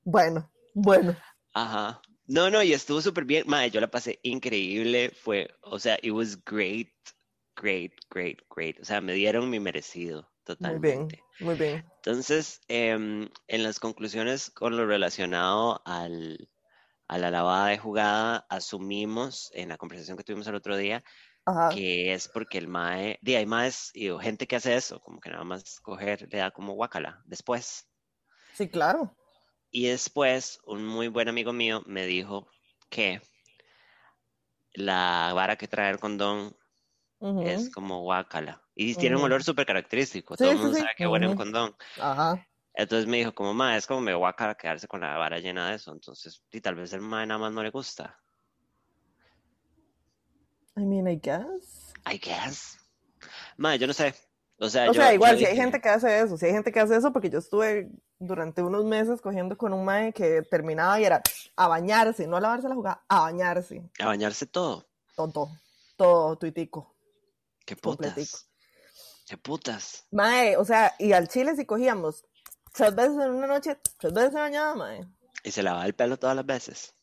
[0.04, 1.16] Bueno, bueno.
[1.54, 2.02] Ajá.
[2.28, 3.44] No, no, y estuvo súper bien.
[3.48, 5.12] Mae, yo la pasé increíble.
[5.12, 6.94] Fue, o sea, it was great,
[7.56, 8.80] great, great, great.
[8.80, 10.30] O sea, me dieron mi merecido.
[10.44, 11.22] Totalmente.
[11.40, 11.92] Muy bien, muy bien.
[11.98, 16.50] Entonces, em, en las conclusiones con lo relacionado al,
[17.08, 21.04] a la lavada de jugada, asumimos en la conversación que tuvimos el otro día
[21.46, 21.84] Ajá.
[21.84, 25.30] que es porque el mae, de hay maes y gente que hace eso, como que
[25.32, 27.88] nada más coger, le da como guacala después.
[28.54, 29.16] Sí, claro.
[29.74, 32.50] Y después, un muy buen amigo mío me dijo
[32.90, 33.22] que
[34.74, 36.56] la vara que trae el condón
[37.40, 38.64] es como guacala.
[38.76, 40.38] Y tiene un olor súper característico.
[40.38, 40.78] Sí, Todo el mundo sí.
[40.78, 41.36] sabe que huele un Ujú.
[41.36, 41.76] condón.
[41.98, 42.48] Ajá.
[42.74, 45.76] Entonces me dijo, como, ma, es como me guacala quedarse con la vara llena de
[45.76, 45.94] eso.
[45.94, 48.21] Entonces, y tal vez el mae nada más no le gusta.
[50.78, 51.94] I mean, I guess.
[52.06, 52.78] I guess.
[53.58, 54.14] Ma, yo no sé.
[54.60, 56.52] O sea, O yo, sea, igual, yo si hay gente que hace eso, si hay
[56.52, 60.44] gente que hace eso, porque yo estuve durante unos meses cogiendo con un mae que
[60.44, 61.22] terminaba y era
[61.56, 63.82] a bañarse, no a lavarse la jugada, a bañarse.
[64.00, 64.88] A bañarse todo.
[65.16, 65.50] Todo,
[65.96, 66.96] todo, tuitico.
[67.66, 68.16] Qué Completico.
[68.16, 68.48] putas.
[69.28, 70.06] Qué putas.
[70.12, 72.24] Mae, o sea, y al chile si cogíamos
[72.74, 75.08] tres veces en una noche, tres veces se bañaba, mae.
[75.44, 76.94] Y se lava el pelo todas las veces.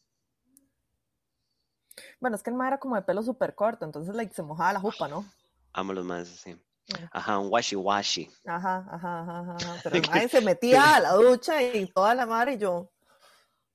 [2.21, 4.73] Bueno, es que el mae era como de pelo súper corto, entonces like, se mojaba
[4.73, 5.25] la jupa, ¿no?
[5.73, 6.57] Amo los más así.
[7.13, 8.31] Ajá, un washi washi.
[8.47, 9.81] Ajá, ajá, ajá, ajá.
[9.83, 12.91] Pero el mae se metía a la ducha y toda la madre y yo,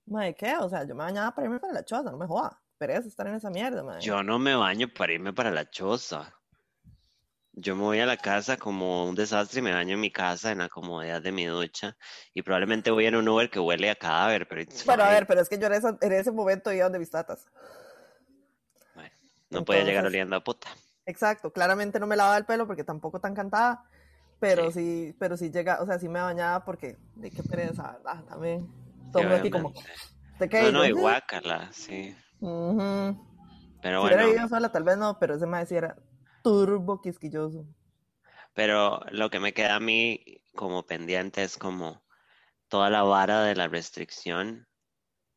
[0.06, 0.56] mae, ¿qué?
[0.58, 2.60] O sea, yo me bañaba para irme para la choza, no me joda.
[2.78, 4.02] Pereza estar en esa mierda, mae.
[4.02, 6.34] Yo no me baño para irme para la choza.
[7.56, 10.52] Yo me voy a la casa como un desastre y me baño en mi casa
[10.52, 11.96] en la comodidad de mi ducha
[12.34, 15.40] y probablemente voy en un Uber que huele a cadáver, pero Bueno, a ver, pero
[15.40, 17.46] es que yo en, ese, en ese momento iba donde mis tatas.
[19.54, 20.70] Bueno, no podía llegar oliendo a puta.
[21.06, 23.84] Exacto, claramente no me lavaba el pelo porque tampoco tan cantada,
[24.40, 28.24] pero sí, pero sí llega, o sea, sí me bañaba porque de qué pereza, ¿verdad?
[28.26, 28.68] También.
[29.12, 29.74] Todo aquí como...
[30.40, 32.16] no, no, y guácala, sí.
[32.40, 34.18] Pero bueno.
[34.18, 35.96] Si hubiera sola, tal vez no, pero ese me era
[36.42, 37.66] turbo quisquilloso.
[38.54, 42.04] Pero lo que me queda a mí como pendiente es como
[42.68, 44.68] toda la vara de la restricción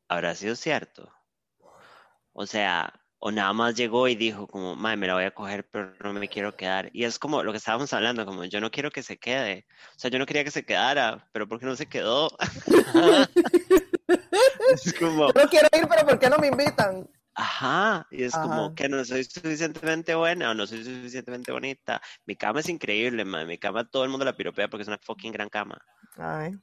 [0.09, 1.13] habrá sido cierto.
[2.33, 5.69] O sea, o nada más llegó y dijo como, madre, me la voy a coger,
[5.71, 6.91] pero no me quiero quedar.
[6.93, 9.67] Y es como lo que estábamos hablando, como yo no quiero que se quede.
[9.97, 12.31] O sea, yo no quería que se quedara, pero ¿por qué no se quedó?
[14.75, 15.29] es como...
[15.29, 17.09] no quiero ir, pero ¿por qué no me invitan?
[17.39, 22.01] Ajá, y es como que no soy suficientemente buena o no soy suficientemente bonita.
[22.25, 23.47] Mi cama es increíble, madre.
[23.47, 25.79] Mi cama todo el mundo la piropea porque es una fucking gran cama.
[26.17, 26.59] Ay.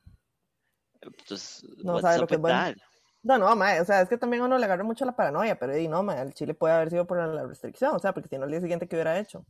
[0.99, 2.75] Entonces, no sabe lo que es bueno.
[3.23, 5.77] No, no, mae, o sea, es que también uno le agarra mucho la paranoia, pero
[5.77, 8.37] y no, mae, el chile puede haber sido por la restricción, o sea, porque si
[8.37, 9.45] no, el día siguiente, ¿qué hubiera hecho?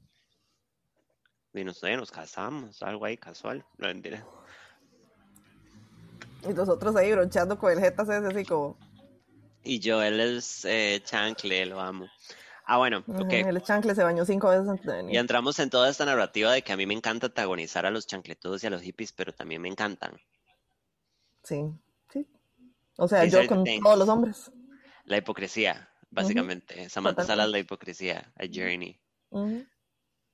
[1.53, 4.23] Y no sé, nos casamos, algo ahí casual, no mentira.
[6.47, 8.77] Y nosotros ahí bronchando con el jeta así como...
[9.63, 12.07] Y yo, él es eh, chancle, lo amo.
[12.65, 13.31] Ah, bueno, ok.
[13.31, 15.15] El chancle se bañó cinco veces antes de venir.
[15.15, 18.07] Y entramos en toda esta narrativa de que a mí me encanta antagonizar a los
[18.07, 20.19] chancletudos y a los hippies, pero también me encantan.
[21.43, 21.71] Sí.
[22.97, 24.51] O sea, yo con todos los hombres.
[25.05, 26.89] La hipocresía, básicamente.
[26.89, 28.99] Samantha Salas, la hipocresía, a journey.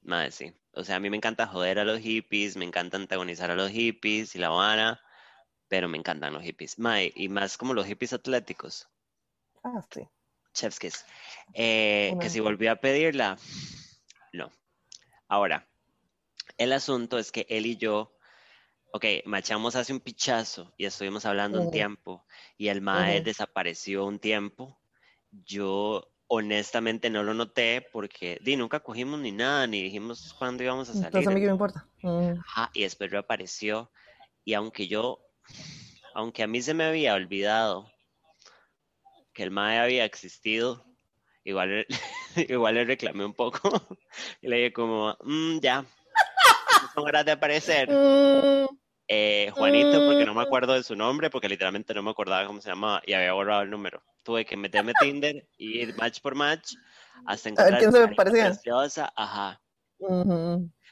[0.02, 0.54] Madre, sí.
[0.74, 3.72] O sea, a mí me encanta joder a los hippies, me encanta antagonizar a los
[3.72, 5.02] hippies y la Habana,
[5.68, 6.78] pero me encantan los hippies.
[6.80, 8.88] Madre, y más como los hippies atléticos.
[9.64, 10.08] Ah, sí.
[10.54, 11.06] Chefskis.
[11.54, 13.38] Eh, que si volvió a pedirla,
[14.34, 14.52] no.
[15.28, 15.68] Ahora,
[16.58, 18.16] el asunto es que él y yo
[18.92, 22.26] ok, machamos hace un pichazo y estuvimos hablando un tiempo
[22.58, 24.80] y el mae desapareció un tiempo.
[25.32, 30.90] Yo honestamente no lo noté porque di, nunca cogimos ni nada, ni dijimos cuándo íbamos
[30.90, 31.08] a salir.
[31.08, 31.88] Entonces a mí qué me importa.
[32.74, 33.92] y después reapareció
[34.46, 35.20] y aunque yo,
[36.14, 37.92] aunque a mí se me había olvidado
[39.34, 40.86] que el mae había existido,
[41.44, 41.86] igual,
[42.36, 43.60] igual le reclamé un poco
[44.42, 45.86] y le dije como, mm, ya,
[46.94, 47.90] son horas de aparecer.
[47.90, 48.79] Mm.
[49.12, 50.46] Eh, Juanito, porque no me mm.
[50.46, 53.64] acuerdo de su nombre, porque literalmente no me acordaba cómo se llamaba y había borrado
[53.64, 54.04] el número.
[54.22, 56.76] Tuve que meterme Tinder y ir match por match
[57.26, 57.74] hasta encontrar.
[57.74, 58.54] A quién se me parecía.
[59.16, 59.60] Ajá.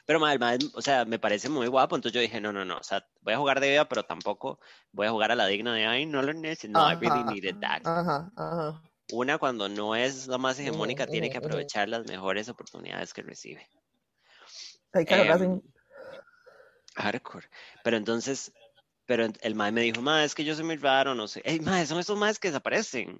[0.04, 2.82] Pero mal, o sea, me parece muy guapo, entonces yo dije, no, no, no, o
[2.82, 4.58] sea, voy a jugar de vida, pero tampoco
[4.90, 7.60] voy a jugar a la digna de, ay, no lo necesito, no, I really needed
[7.60, 7.82] that.
[7.84, 8.82] Ajá, ajá.
[9.12, 13.68] Una cuando no es la más hegemónica, tiene que aprovechar las mejores oportunidades que recibe.
[14.92, 15.60] Hay que eh,
[16.98, 17.48] hardcore.
[17.84, 18.52] Pero entonces,
[19.06, 21.40] pero el mae me dijo, mae, es que yo soy muy raro, no sé.
[21.44, 23.18] Ey, mae, son esos maes que desaparecen.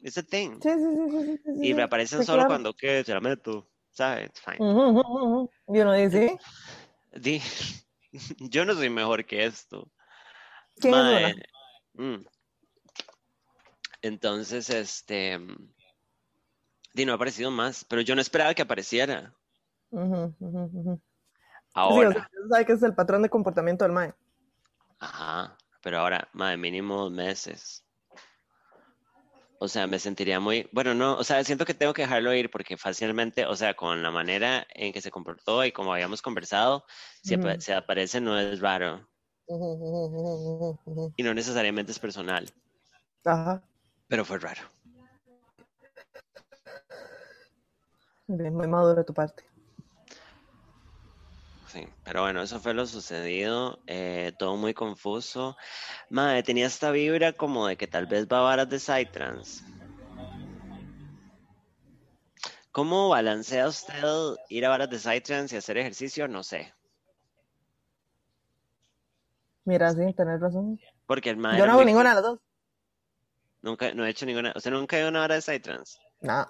[0.00, 0.60] It's a thing.
[0.62, 3.66] Sí, sí, sí, y reaparecen solo cuando que se la meto.
[3.90, 4.30] ¿Sabes?
[4.40, 4.58] Fine.
[4.58, 6.36] ¿Y uno dice?
[7.12, 7.40] Di,
[8.50, 9.90] yo no soy mejor que esto.
[10.76, 11.36] ¿Quién es
[11.94, 12.26] mm.
[14.02, 15.38] Entonces, este.
[16.92, 19.32] Di, no ha aparecido más, pero yo no esperaba que apareciera.
[21.74, 22.30] Ahora.
[22.32, 24.14] Sí, que es el patrón de comportamiento del MAE.
[25.00, 27.84] Ajá, pero ahora, MAE, mínimo meses.
[29.58, 32.50] O sea, me sentiría muy, bueno, no, o sea, siento que tengo que dejarlo ir
[32.50, 36.84] porque fácilmente, o sea, con la manera en que se comportó y como habíamos conversado,
[37.22, 39.08] si se aparece no es raro.
[41.16, 42.50] Y no necesariamente es personal.
[43.24, 43.62] Ajá.
[44.08, 44.62] Pero fue raro.
[48.26, 49.44] muy maduro de tu parte
[52.04, 55.56] pero bueno, eso fue lo sucedido, eh, todo muy confuso.
[56.10, 59.64] Madre, tenía esta vibra como de que tal vez va a varas de Psytrance.
[62.70, 64.02] ¿Cómo balancea usted
[64.48, 66.26] ir a varas de Psytrance y hacer ejercicio?
[66.28, 66.74] No sé.
[69.64, 70.80] Mira, sí, tenés razón.
[71.06, 72.40] Porque el Yo no hago ninguna de las dos.
[73.62, 74.52] Nunca, no he hecho ninguna.
[74.54, 75.98] ¿O sea, nunca he ido a una hora de Psytrance?
[76.20, 76.46] No.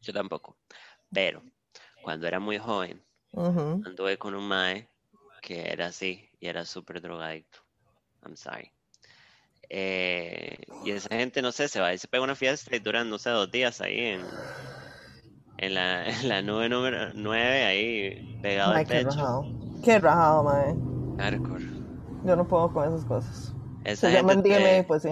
[0.00, 0.56] Yo tampoco.
[1.12, 1.42] Pero,
[2.02, 4.88] cuando era muy joven, Anduve con un mae
[5.40, 7.58] que era así y era súper drogadicto.
[8.24, 8.70] I'm sorry.
[9.68, 13.08] Eh, y esa gente, no sé, se va y se pega una fiesta y duran,
[13.08, 14.20] no sé, dos días ahí en,
[15.58, 19.08] en, la, en la nube número 9, ahí pegado al techo.
[19.08, 19.44] Qué rajado,
[19.84, 20.74] qué rajado, mae.
[21.18, 21.64] Hardcore.
[22.24, 23.54] Yo no puedo con esas cosas.
[23.84, 25.10] Esa se llama en DMA, pues sí.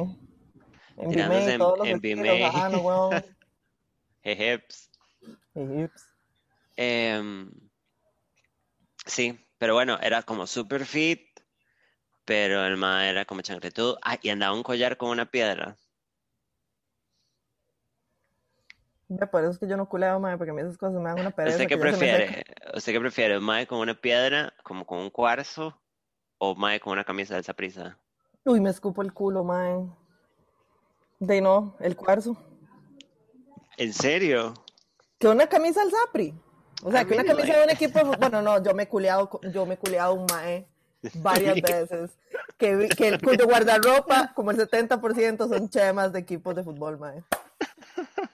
[0.97, 3.11] En DMA, todos los en estilos, ajá, no,
[4.25, 4.91] Jejeps.
[5.55, 6.05] Jejeps.
[6.77, 7.47] Eh,
[9.09, 11.23] Sí, pero bueno, era como super fit,
[12.27, 13.99] pero el mae era como chancletudo.
[14.03, 15.77] Ah, y andaba un collar con una piedra.
[19.33, 21.19] por eso es que yo no culeo, mae, porque a mí esas cosas me dan
[21.19, 21.57] una pereza.
[21.57, 22.45] ¿Usted qué prefiere?
[22.75, 23.41] ¿Usted qué prefiere?
[23.41, 25.81] ¿Mae con una piedra, como con un cuarzo,
[26.37, 27.99] o mae con una camisa de esa prisa?
[28.45, 29.87] Uy, me escupo el culo, mae.
[31.19, 32.37] De no, el cuarzo.
[33.79, 34.53] ¿En serio?
[35.19, 36.35] Que una camisa al Zapri.
[36.83, 38.05] O sea, que una camisa de un equipo.
[38.19, 40.67] Bueno, no, yo me he culeado, yo me he culeado un mae
[41.15, 42.11] varias veces.
[42.57, 47.23] Que, que cuyo guardarropa, como el 70% son chemas de equipos de fútbol, mae.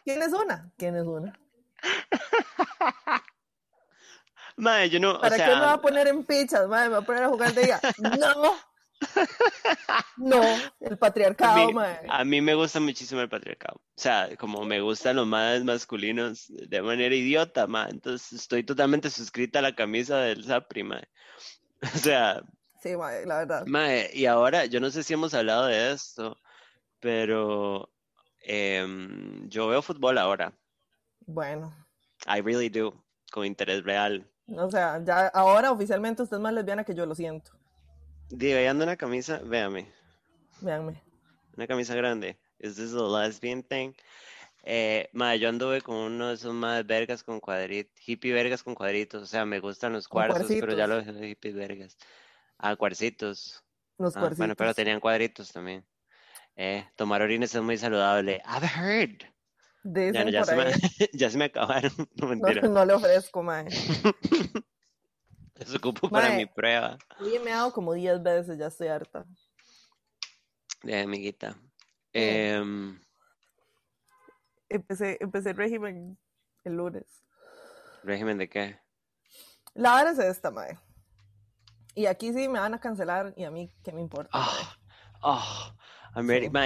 [0.05, 0.71] ¿Quién es una?
[0.77, 1.39] ¿Quién es una?
[4.57, 5.21] Mae, yo no.
[5.21, 6.69] ¿Para qué me va a poner en pichas?
[6.69, 7.81] Mae, me va a poner a jugar de ella.
[7.99, 8.55] No.
[10.17, 10.43] No,
[10.81, 12.01] el patriarcado, mae.
[12.09, 13.77] A mí me gusta muchísimo el patriarcado.
[13.77, 17.91] O sea, como me gustan los más masculinos de manera idiota, mae.
[17.91, 21.09] Entonces estoy totalmente suscrita a la camisa del Zapri, mae.
[21.95, 22.43] O sea.
[22.83, 23.67] Sí, mae, la verdad.
[24.13, 26.39] Y ahora, yo no sé si hemos hablado de esto,
[27.01, 27.91] pero
[28.45, 30.53] Em, yo veo fútbol ahora.
[31.27, 31.73] Bueno.
[32.27, 32.95] I really do,
[33.33, 34.31] con interés real.
[34.47, 37.53] O sea, ya ahora oficialmente usted es más lesbiana que yo, lo siento.
[38.33, 39.87] Anda una camisa, véame.
[40.61, 41.03] Véanme.
[41.57, 42.39] Una camisa grande.
[42.59, 43.93] ¿Is this a lesbian thing?
[44.65, 45.09] Eh,
[45.39, 49.23] yo anduve con uno de esos más vergas con cuadritos, hippie vergas con cuadritos.
[49.23, 51.97] O sea, me gustan los cuarzos, pero ya los hippie vergas.
[52.59, 53.63] Ah, cuarcitos.
[53.99, 55.85] Los ah, Bueno, pero tenían cuadritos también.
[56.57, 58.41] Eh, tomar orines es muy saludable.
[58.47, 59.23] I've heard.
[59.85, 60.65] ya, ya, se me,
[61.13, 61.93] ya, se me, acabaron.
[62.17, 63.67] No, no, no le ofrezco, mae.
[65.59, 66.99] Eso ocupo para mi prueba.
[67.21, 69.25] Hoy me he dado como 10 veces, ya estoy harta.
[70.83, 71.57] De amiguita.
[72.13, 72.63] Eh,
[74.69, 76.19] empecé, empecé el régimen
[76.65, 77.05] el lunes.
[78.03, 78.79] ¿Régimen de qué?
[79.75, 80.79] La hora es esta, mae.
[81.95, 84.31] Y aquí sí me van a cancelar y a mí, ¿qué me importa?
[84.33, 84.77] Ah,
[85.23, 85.75] ah.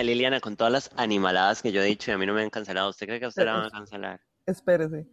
[0.02, 2.50] Liliana, con todas las animaladas que yo he dicho y a mí no me han
[2.50, 4.20] cancelado, ¿usted cree que a usted la van a cancelar?
[4.46, 5.06] Espérese.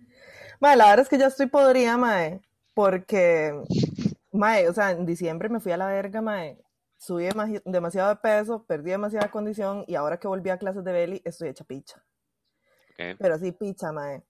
[0.59, 2.41] Mae, la verdad es que ya estoy podrida, mae,
[2.75, 3.59] porque,
[4.31, 6.63] mae, o sea, en diciembre me fui a la verga, mae,
[6.97, 7.27] subí
[7.65, 11.49] demasiado de peso, perdí demasiada condición y ahora que volví a clases de belly estoy
[11.49, 12.03] hecha picha.
[12.97, 14.23] Pero así picha, mae.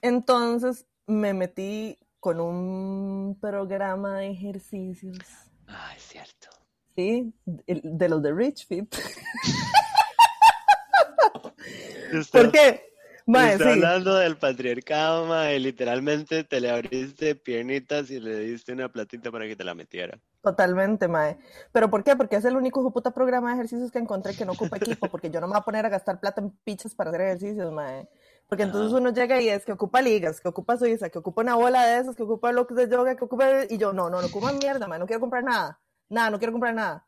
[0.00, 5.18] Entonces me metí con un programa de ejercicios.
[5.66, 6.48] Ah, es cierto.
[6.94, 7.34] Sí,
[7.66, 8.94] de los de Rich Fit.
[12.32, 12.91] ¿Por qué?
[13.26, 15.58] Mae, Está hablando del patriarcado, mae.
[15.58, 20.18] Literalmente te le abriste piernitas y le diste una platita para que te la metiera.
[20.42, 21.38] Totalmente, mae.
[21.72, 22.16] ¿Pero por qué?
[22.16, 25.30] Porque es el único puta programa de ejercicios que encontré que no ocupa equipo, porque
[25.30, 28.08] yo no me voy a poner a gastar plata en pichas para hacer ejercicios, mae.
[28.48, 31.54] Porque entonces uno llega y es que ocupa ligas, que ocupa suiza, que ocupa una
[31.54, 33.64] bola de esas, que ocupa bloques de yoga, que ocupa...
[33.70, 35.78] Y yo, no, no, no ocupa mierda, mae, no quiero comprar nada
[36.12, 37.06] nada, no quiero comprar nada.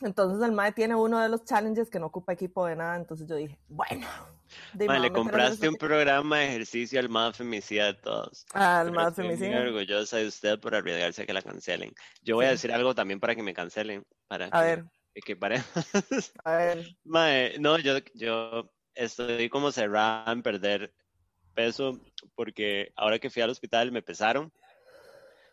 [0.00, 3.28] Entonces el MAE tiene uno de los challenges que no ocupa equipo de nada, entonces
[3.28, 4.06] yo dije, bueno.
[4.86, 8.46] Mae, le compraste un programa de ejercicio al más femicida de todos.
[8.52, 9.46] al más femicida.
[9.46, 11.92] Estoy muy orgullosa de usted por arriesgarse a que la cancelen.
[12.22, 14.04] Yo voy a decir algo también para que me cancelen.
[14.28, 14.84] Para a ver.
[15.24, 15.56] Que para...
[16.44, 16.96] a ver.
[17.04, 20.92] Mae, no, yo, yo estoy como cerrada en perder
[21.54, 22.00] peso
[22.34, 24.52] porque ahora que fui al hospital me pesaron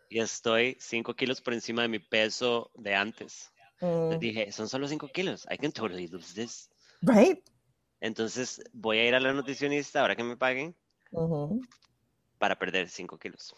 [0.09, 3.51] y estoy 5 kilos por encima de mi peso de antes.
[3.81, 4.19] Mm.
[4.19, 6.69] dije, son solo 5 kilos, I can totally lose this.
[7.01, 7.39] Right.
[8.01, 10.75] Entonces voy a ir a la nutricionista ahora que me paguen
[12.37, 13.55] para perder 5 kilos.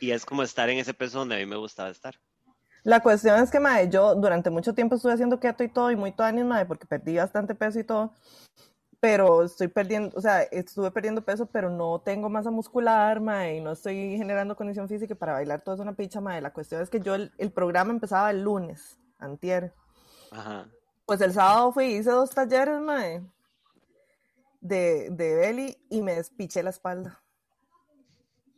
[0.00, 2.14] Y es como estar en ese peso donde a mí me gustaba estar.
[2.84, 5.96] La cuestión es que, mae, yo durante mucho tiempo estuve haciendo keto y todo, y
[5.96, 8.12] muy toanis, mae, porque perdí bastante peso y todo
[9.02, 13.60] pero estoy perdiendo, o sea, estuve perdiendo peso, pero no tengo masa muscular, mae, y
[13.60, 16.40] no estoy generando condición física para bailar todo es una picha, mae.
[16.40, 19.74] La cuestión es que yo, el, programa empezaba el lunes, antier.
[20.30, 20.68] Ajá.
[21.06, 23.22] Pues el sábado fui, hice dos talleres, mae,
[24.60, 27.22] de, de belly y me despiché la espalda.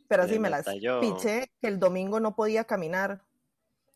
[0.07, 3.21] Pero así me la despiché que el domingo no podía caminar.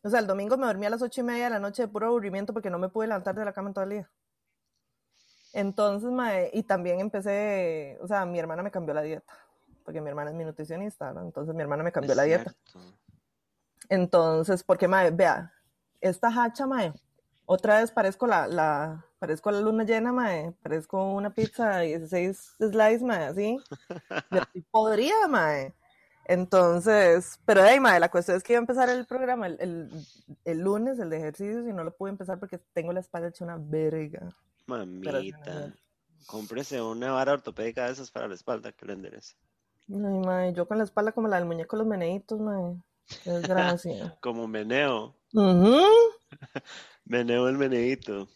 [0.02, 1.88] O sea, el domingo me dormí a las ocho y media de la noche de
[1.88, 4.10] puro aburrimiento porque no me pude levantar de la cama todo el día.
[5.52, 9.32] Entonces, mae, y también empecé, o sea, mi hermana me cambió la dieta,
[9.84, 12.54] porque mi hermana es mi nutricionista, entonces mi hermana me cambió la dieta.
[13.88, 15.52] Entonces, porque, mae, vea,
[16.00, 16.92] esta hacha, mae,
[17.52, 22.54] otra vez parezco la, la, parezco la luna llena, mae, parezco una pizza de 16
[22.60, 23.58] slices, mae, así,
[24.70, 25.74] podría, mae.
[26.26, 29.90] Entonces, pero hey, mae, la cuestión es que iba a empezar el programa el, el,
[30.44, 33.44] el lunes, el de ejercicios, y no lo pude empezar porque tengo la espalda hecha
[33.44, 34.28] una verga.
[34.66, 35.74] Mamita,
[36.26, 39.34] cómprese una vara ortopédica de esas para la espalda que le enderece.
[39.88, 42.76] Ay, mae, yo con la espalda como la del muñeco los meneitos, mae.
[43.24, 44.16] Qué desgracia.
[44.20, 45.16] como meneo.
[45.32, 45.80] Ujú.
[47.10, 48.28] Meneo el meneito.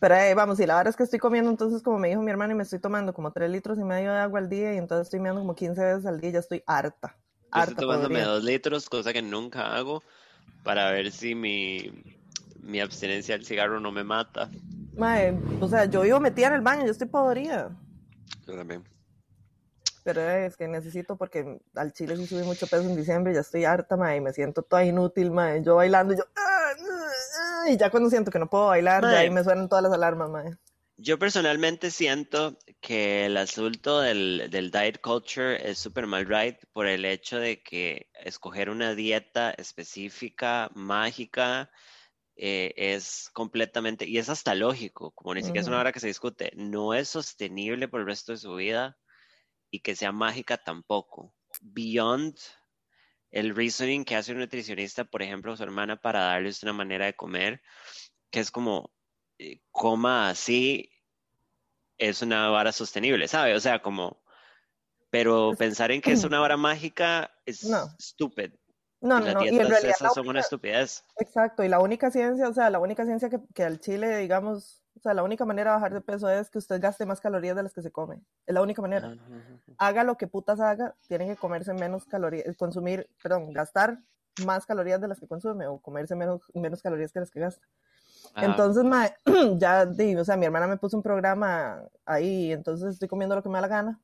[0.00, 2.30] Pero eh, vamos, y la verdad es que estoy comiendo, entonces como me dijo mi
[2.32, 4.78] hermano, y me estoy tomando como 3 litros y medio de agua al día, y
[4.78, 7.16] entonces estoy mirando como 15 veces al día, y ya estoy harta.
[7.52, 8.32] Yo Harta estoy tomándome podrida.
[8.32, 10.02] dos litros, cosa que nunca hago,
[10.64, 11.88] para ver si mi,
[12.62, 14.50] mi abstinencia del cigarro no me mata.
[14.98, 17.70] Mae, o sea, yo vivo metida en el baño, yo estoy podrida.
[18.46, 18.82] Yo también.
[20.04, 23.40] Pero eh, es que necesito porque al chile sí subí mucho peso en diciembre, ya
[23.40, 25.62] estoy harta, mae, y me siento toda inútil, mae.
[25.62, 26.55] Yo bailando, y yo, "Ah, ah", ah",
[27.68, 30.30] y ya cuando siento que no puedo bailar, ya ahí me suenan todas las alarmas,
[30.30, 30.56] mae.
[30.98, 36.86] Yo personalmente siento que el asunto del, del diet culture es súper mal right por
[36.86, 41.70] el hecho de que escoger una dieta específica, mágica,
[42.34, 46.06] eh, es completamente, y es hasta lógico, como ni siquiera es una hora que se
[46.06, 48.96] discute, no es sostenible por el resto de su vida
[49.70, 51.34] y que sea mágica tampoco.
[51.60, 52.36] Beyond
[53.30, 57.06] el reasoning que hace un nutricionista, por ejemplo, a su hermana para darles una manera
[57.06, 57.62] de comer,
[58.30, 58.94] que es como,
[59.38, 60.90] eh, coma así,
[61.98, 63.54] es una vara sostenible, ¿sabe?
[63.54, 64.22] O sea, como,
[65.10, 67.88] pero pensar en que es una vara mágica es No.
[68.00, 68.52] stupid.
[69.00, 71.04] No, no, no, y en realidad esas son una única, estupidez.
[71.18, 74.85] exacto, y la única ciencia, o sea, la única ciencia que, que al chile, digamos,
[74.96, 77.54] o sea, la única manera de bajar de peso es que usted gaste más calorías
[77.54, 78.22] de las que se come.
[78.46, 79.14] Es la única manera.
[79.78, 83.98] Haga lo que putas haga, tiene que comerse menos calorías, consumir, perdón, gastar
[84.44, 87.66] más calorías de las que consume o comerse menos, menos calorías que las que gasta.
[88.34, 88.46] Ajá.
[88.46, 89.14] Entonces, mae,
[89.58, 89.88] ya,
[90.18, 93.56] o sea, mi hermana me puso un programa ahí, entonces estoy comiendo lo que me
[93.56, 94.00] da la gana,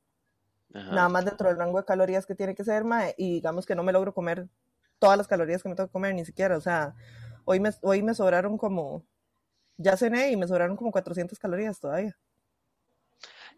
[0.75, 0.93] Ajá.
[0.93, 3.75] nada más dentro del rango de calorías que tiene que ser, mae, y digamos que
[3.75, 4.49] no me logro comer
[4.99, 6.95] todas las calorías que me tengo que comer, ni siquiera, o sea,
[7.45, 9.05] hoy me, hoy me sobraron como,
[9.77, 12.17] ya cené y me sobraron como 400 calorías todavía.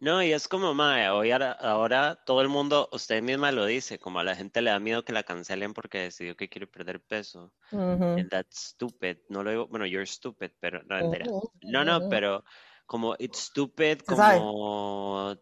[0.00, 3.98] No, y es como, mae, hoy ahora, ahora todo el mundo, usted misma lo dice,
[3.98, 7.02] como a la gente le da miedo que la cancelen porque decidió que quiere perder
[7.02, 7.52] peso.
[8.16, 9.18] And that's stupid.
[9.28, 12.44] No lo digo, bueno, you're stupid, pero no, ujú, No, no, pero
[12.86, 15.36] como it's stupid, como,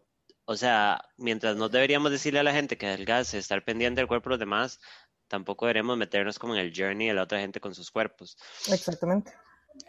[0.45, 4.29] o sea, mientras no deberíamos decirle a la gente que adelgace, estar pendiente del cuerpo
[4.29, 4.79] de los demás,
[5.27, 8.37] tampoco deberíamos meternos como en el journey de la otra gente con sus cuerpos.
[8.71, 9.33] Exactamente.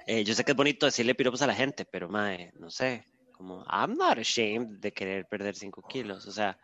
[0.06, 3.06] Eh, yo sé que es bonito decirle piropos a la gente, pero mae, no sé,
[3.32, 6.58] como I'm not ashamed de querer perder 5 kilos, o sea,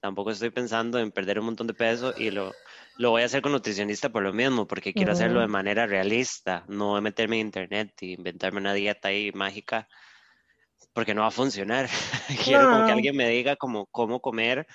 [0.00, 2.52] tampoco estoy pensando en perder un montón de peso y lo,
[2.98, 6.64] lo voy a hacer con nutricionista por lo mismo, porque quiero hacerlo de manera realista,
[6.68, 9.88] no meterme en internet y inventarme una dieta ahí mágica,
[10.92, 11.88] porque no va a funcionar.
[12.44, 12.96] Quiero como que No.
[12.96, 14.66] alguien me diga como cómo comer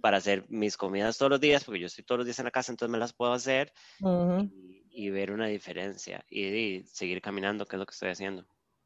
[0.00, 2.50] para hacer mis comidas todos los días, porque yo estoy todos los días en la
[2.50, 4.50] casa, entonces me las puedo hacer Ujú.
[4.50, 8.44] y, y ver una diferencia y, y seguir caminando, que es lo que estoy haciendo.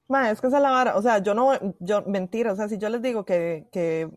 [0.09, 2.69] Ma, es que esa es la vara, o sea, yo no, yo, mentira, o sea,
[2.69, 4.11] si yo les digo que, que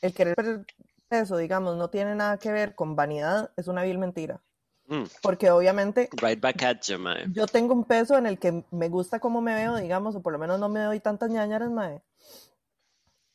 [0.00, 0.66] el querer perder
[1.08, 4.40] peso, digamos, no tiene nada que ver con vanidad, es una vil mentira.
[4.86, 7.26] Mm, Porque obviamente right back at you, mae.
[7.32, 10.32] yo tengo un peso en el que me gusta cómo me veo, digamos, o por
[10.32, 12.00] lo menos no me doy tantas ñañaras, mae.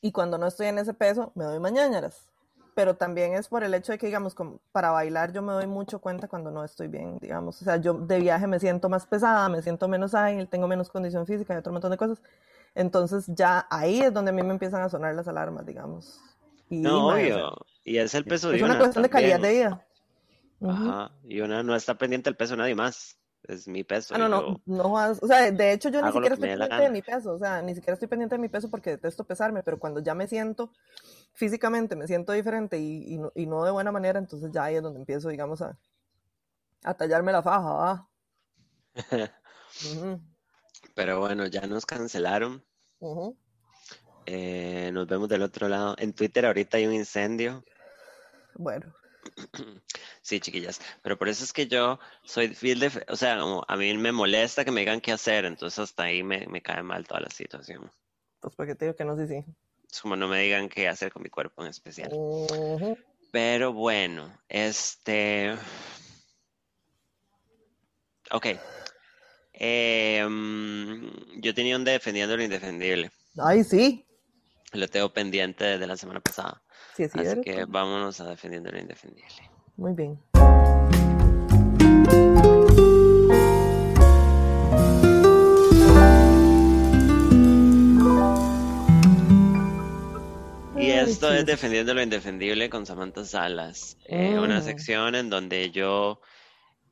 [0.01, 2.27] Y cuando no estoy en ese peso, me doy más ñañaras.
[2.75, 5.67] Pero también es por el hecho de que, digamos, como para bailar yo me doy
[5.67, 7.61] mucho cuenta cuando no estoy bien, digamos.
[7.61, 10.89] O sea, yo de viaje me siento más pesada, me siento menos ágil, tengo menos
[10.89, 12.21] condición física y otro montón de cosas.
[12.75, 16.19] Entonces ya ahí es donde a mí me empiezan a sonar las alarmas, digamos.
[16.69, 17.53] Y, No, obvio.
[17.83, 19.85] Y es el peso de es una cuestión de calidad de vida.
[20.67, 21.11] Ajá.
[21.23, 23.17] Y una no está pendiente del peso de nadie más.
[23.47, 24.15] Es mi peso.
[24.15, 24.93] Ah, no, no, no.
[24.93, 27.75] O sea, de hecho yo ni siquiera estoy pendiente de mi peso, o sea, ni
[27.75, 30.71] siquiera estoy pendiente de mi peso porque detesto pesarme, pero cuando ya me siento
[31.33, 34.75] físicamente, me siento diferente y, y no, y no de buena manera, entonces ya ahí
[34.75, 35.77] es donde empiezo, digamos, a,
[36.83, 38.09] a tallarme la faja, ¿va?
[40.95, 42.63] Pero bueno, ya nos cancelaron.
[44.25, 45.95] Eh, nos vemos del otro lado.
[45.97, 47.63] En Twitter ahorita hay un incendio.
[48.55, 48.93] Bueno,
[50.21, 50.79] Sí, chiquillas.
[51.01, 53.05] Pero por eso es que yo soy fiel de...
[53.09, 55.43] O sea, como a mí me molesta que me digan qué hacer.
[55.43, 57.91] Entonces hasta ahí me, me cae mal toda la situación.
[58.39, 59.43] pues porque te digo que no sé si.
[59.91, 62.09] Es como no me digan qué hacer con mi cuerpo en especial.
[63.33, 65.55] Pero bueno, este.
[68.31, 68.47] Ok.
[69.53, 73.11] Eh, mm, yo tenía un defendiendo lo indefendible.
[73.37, 74.05] Ay, sí,
[74.71, 76.62] Lo tengo pendiente desde la semana pasada.
[76.95, 79.49] Sí, sí, Así que vámonos a defendiendo lo indefendible.
[79.77, 80.19] Muy bien.
[90.75, 91.45] Y esto es.
[91.45, 93.97] Defendiendo lo Indefendible con Samantha Salas.
[94.05, 94.63] eh, una Mm.
[94.63, 96.19] sección en donde yo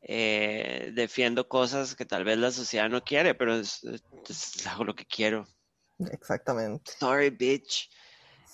[0.04, 3.84] eh, defiendo cosas que tal vez la sociedad no quiere, pero es-
[4.28, 5.46] es- hago lo que quiero.
[6.12, 6.92] Exactamente.
[7.00, 7.88] Sorry, bitch.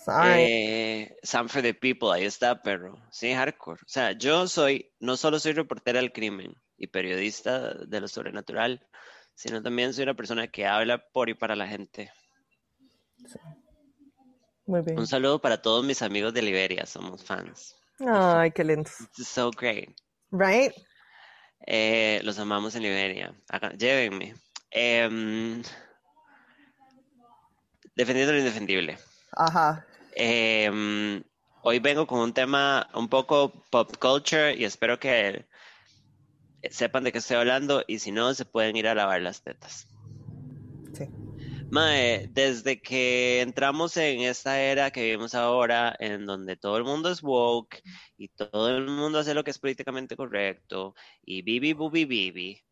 [0.07, 3.81] Eh, Sam for the People, ahí está, pero sí, hardcore.
[3.81, 8.87] O sea, yo soy, no solo soy reportera del crimen y periodista de lo sobrenatural,
[9.35, 12.11] sino también soy una persona que habla por y para la gente.
[14.65, 14.97] Muy bien.
[14.97, 17.75] Un saludo para todos mis amigos de Liberia, somos fans.
[17.99, 18.89] Ay, qué lindo.
[19.17, 19.89] It's so great.
[20.31, 20.73] Right?
[21.65, 23.33] Eh, los amamos en Liberia.
[23.77, 24.35] llévenme.
[24.71, 25.63] Em,
[27.95, 28.97] defendiendo lo indefendible.
[29.31, 29.86] Ajá.
[30.19, 31.23] Em,
[31.61, 35.45] hoy vengo con un tema un poco pop culture y espero que
[36.71, 39.87] sepan de qué estoy hablando y si no, se pueden ir a lavar las tetas.
[40.91, 41.05] Sí.
[41.69, 47.11] Mae, desde que entramos en esta era que vivimos ahora, en donde todo el mundo
[47.11, 47.83] es woke
[48.17, 52.63] y todo el mundo hace lo que es políticamente correcto y bibi bubi bibi,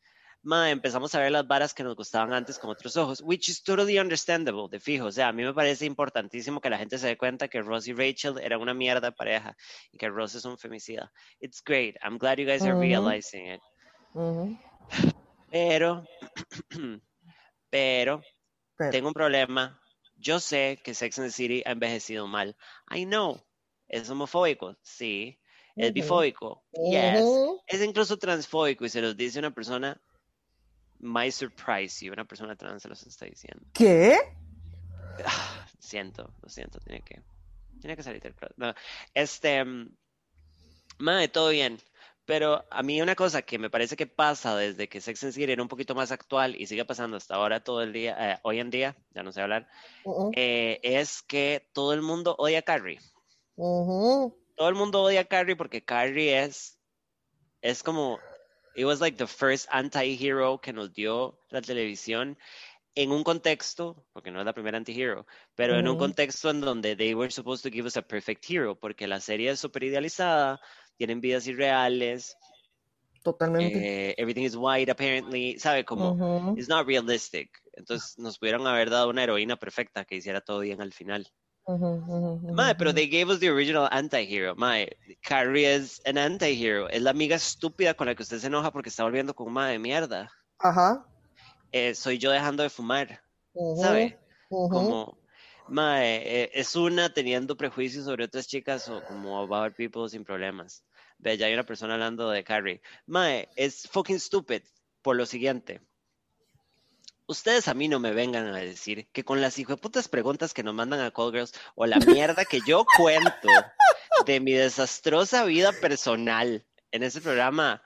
[0.68, 4.00] empezamos a ver las varas que nos gustaban antes con otros ojos, which is totally
[4.00, 5.06] understandable, de fijo.
[5.06, 7.88] O sea, a mí me parece importantísimo que la gente se dé cuenta que Ross
[7.88, 9.58] y Rachel eran una mierda pareja
[9.91, 11.12] y que Ross es un femicida.
[11.39, 11.96] It's great.
[12.04, 13.62] I'm glad you guys are realizing it.
[15.52, 16.04] Pero,
[17.70, 18.22] pero,
[18.91, 19.80] tengo un problema.
[20.18, 22.58] Yo sé que Sex and the City ha envejecido mal.
[22.93, 23.39] I know.
[23.88, 25.39] Es homofóbico, sí.
[25.78, 27.22] Es bifóbico, yes.
[27.68, 30.02] Es incluso transfóbico y se los dice una persona
[31.06, 33.64] My surprise you, una persona trans se los está diciendo.
[33.74, 34.18] ¿Qué?
[35.80, 37.22] siento, lo siento, tiene que,
[37.80, 38.74] tiene que salir del no,
[39.14, 39.95] Este, mm,
[40.99, 41.80] madre, todo bien.
[42.26, 45.51] Pero a mí una cosa que me parece que pasa desde que Sex and City
[45.51, 48.60] era un poquito más actual y sigue pasando hasta ahora todo el día, eh, hoy
[48.60, 49.68] en día, ya no sé hablar,
[50.36, 52.99] eh, es que todo el mundo odia a Carrie.
[53.56, 56.80] Todo el mundo odia a Carrie porque Carrie es,
[57.62, 58.18] es como
[58.76, 62.38] It was like the first anti-hero que nos dio la televisión
[62.95, 66.95] en un contexto, porque no es la primera anti-hero, pero en un contexto en donde
[66.95, 70.61] they were supposed to give us a perfect hero, porque la serie es súper idealizada,
[70.97, 72.38] tienen vidas irreales.
[73.23, 74.11] Totalmente.
[74.11, 75.57] Eh, everything is white, apparently.
[75.57, 75.84] ¿Sabe?
[75.84, 77.49] Como, it's not realistic.
[77.73, 81.28] Entonces, nos pudieron haber dado una heroína perfecta que hiciera todo bien al final.
[81.66, 84.55] Pero they gave us the original anti-hero.
[84.55, 84.89] Mae,
[85.22, 86.88] Carrie es an anti-hero.
[86.89, 89.68] Es la amiga estúpida con la que usted se enoja porque está volviendo con una
[89.68, 90.32] de mierda.
[90.59, 91.05] Ajá.
[91.72, 93.22] Eh, soy yo dejando de fumar.
[93.82, 94.20] ¿Sabe?
[94.49, 95.18] Como,
[95.68, 100.84] mae, eh, es una teniendo prejuicios sobre otras chicas o como about people sin problemas.
[101.18, 102.82] Ve, ya hay una persona hablando de Carrie.
[103.07, 104.61] Mae, es fucking stupid
[105.01, 105.82] por lo siguiente
[107.28, 110.73] ustedes a mí no me vengan a decir que con las putas preguntas que nos
[110.73, 113.47] mandan a Call Girls o la mierda que yo cuento
[114.26, 117.82] de mi desastrosa vida personal en ese programa,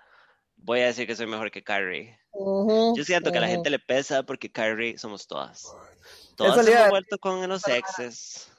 [0.55, 2.19] voy a decir que soy mejor que Carrie.
[2.33, 5.73] yo siento que a la gente le pesa porque Carrie somos todas.
[6.35, 8.51] Todas hemos vuelto con los exes.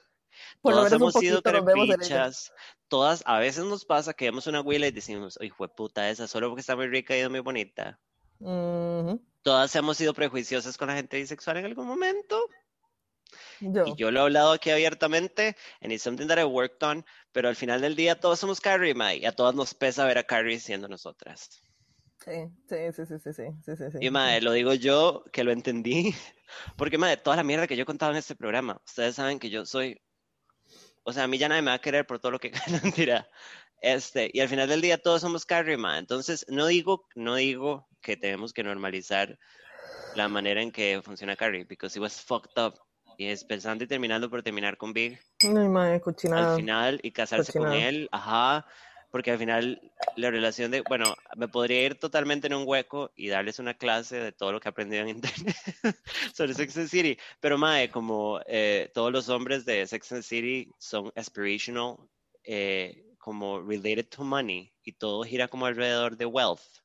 [0.61, 2.51] todas hemos sido carepichas.
[2.87, 6.27] Todas, a veces nos pasa que vemos una abuela y decimos, hijo de puta esa,
[6.27, 7.97] solo porque está muy rica y es muy bonita
[9.41, 12.47] todas hemos sido prejuiciosas con la gente bisexual en algún momento.
[13.59, 13.85] Yo.
[13.85, 17.47] Y yo lo he hablado aquí abiertamente, and it's something that I worked on, pero
[17.47, 20.23] al final del día todos somos Carrie, Mae, y a todas nos pesa ver a
[20.23, 21.61] Carrie siendo nosotras.
[22.23, 22.31] Sí,
[22.67, 26.13] sí, sí, sí, sí, sí, sí, Y Mae, lo digo yo que lo entendí,
[26.77, 29.49] porque Mae, toda la mierda que yo he contado en este programa, ustedes saben que
[29.49, 30.01] yo soy,
[31.03, 32.51] o sea, a mí ya nadie me va a querer por todo lo que
[32.83, 33.29] mentira.
[33.81, 35.99] Este, y al final del día todos somos Carrie, Mae.
[35.99, 39.37] Entonces, no digo, no digo que tenemos que normalizar
[40.15, 42.79] la manera en que funciona Carrie, because it was fucked up.
[43.17, 45.19] Y es pensando y terminando por terminar con Big.
[45.41, 48.65] Ay, madre, Al final y casarse con él, ajá.
[49.11, 49.81] Porque al final
[50.15, 54.17] la relación de, bueno, me podría ir totalmente en un hueco y darles una clase
[54.17, 55.55] de todo lo que he aprendido en internet
[56.33, 57.17] sobre Sex and City.
[57.41, 61.97] Pero, mae, como eh, todos los hombres de Sex and City son aspirational,
[62.45, 66.80] eh, como related to money, y todo gira como alrededor de wealth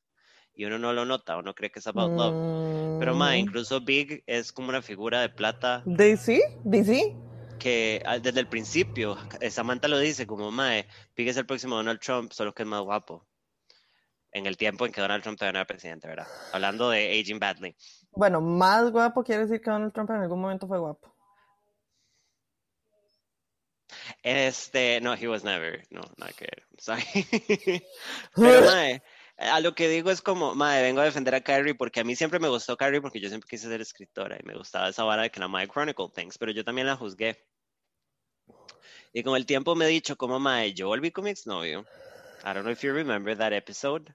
[0.57, 2.99] y uno no lo nota, uno cree que es about love.
[2.99, 3.35] Pero, ma, mm.
[3.35, 5.83] incluso Big es como una figura de plata.
[5.85, 6.41] ¿DC?
[6.63, 7.15] ¿DC?
[7.59, 9.15] Que ah, desde el principio,
[9.51, 10.71] Samantha lo dice como, ma,
[11.15, 13.23] Big es el próximo Donald Trump, solo que es más guapo.
[14.31, 16.27] En el tiempo en que Donald Trump todavía no era presidente, ¿verdad?
[16.51, 17.75] Hablando de aging badly.
[18.11, 21.13] Bueno, más guapo quiere decir que Donald Trump en algún momento fue guapo.
[24.23, 27.03] Este, no, he was never, no, nada que ver, sorry.
[28.35, 29.01] Pero, mae,
[29.37, 32.15] a lo que digo es como, madre, vengo a defender a Carrie porque a mí
[32.15, 35.23] siempre me gustó Carrie porque yo siempre quise ser escritora y me gustaba esa vara
[35.23, 37.37] de que la madre Chronicle Things, pero yo también la juzgué.
[39.13, 41.81] Y con el tiempo me he dicho como, madre, yo volví con mi exnovio.
[42.43, 44.13] I don't know if you remember that episode,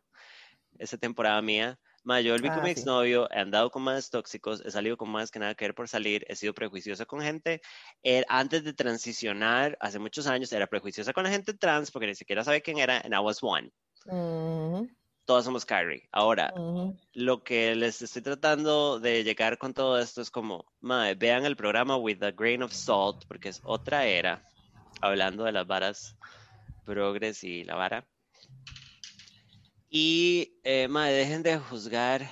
[0.78, 1.78] esa temporada mía.
[2.04, 2.80] Ma, yo volví con Ah, mi sí.
[2.80, 5.88] exnovio, he andado con más tóxicos, he salido con más que nada que ver por
[5.88, 7.60] salir, he sido prejuiciosa con gente.
[8.02, 12.14] Eh, antes de transicionar, hace muchos años, era prejuiciosa con la gente trans porque ni
[12.16, 13.70] siquiera sabía quién era, and I was one.
[14.06, 14.88] Ujú,
[15.24, 16.08] Todos somos Kyrie.
[16.10, 16.96] Ahora, ujú.
[17.14, 21.56] lo que les estoy tratando de llegar con todo esto es como, mae, vean el
[21.56, 24.44] programa With a Grain of Salt, porque es otra era,
[25.00, 26.16] hablando de las varas
[26.84, 28.06] progres y la vara.
[29.88, 32.28] Y, eh, mae, dejen de juzgar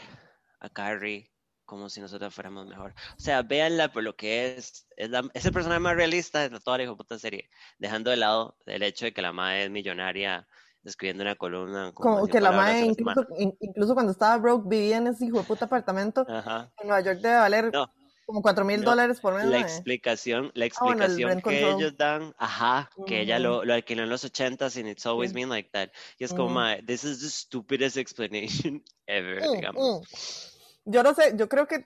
[0.58, 1.30] a Carrie
[1.64, 2.92] como si nosotros fuéramos mejor.
[3.16, 4.88] O sea, véanla por lo que es.
[4.96, 8.16] Es, la- es el personaje más realista de toda la hijo puta serie, dejando de
[8.16, 10.48] lado el hecho de que la madre es millonaria
[10.84, 11.92] escribiendo una columna.
[11.92, 15.44] Como que la la incluso, in- incluso cuando estaba broke, vivía en ese hijo de
[15.44, 16.24] puta apartamento.
[16.28, 16.72] Ajá.
[16.78, 17.92] en Nueva York debe valer No.
[18.26, 19.44] como 4 mil No, dólares por mes.
[19.46, 21.74] La explicación, la Ah, bueno, explicación rent que control.
[21.80, 25.48] ellos dan, ajá, que ella lo, lo alquiló en los 80s and it's always been
[25.48, 25.90] like that.
[26.18, 30.00] Y es como, mae, this is the stupidest explanation ever, Mm, digamos.
[30.00, 30.90] mm.
[30.92, 31.84] Yo no sé, yo creo que,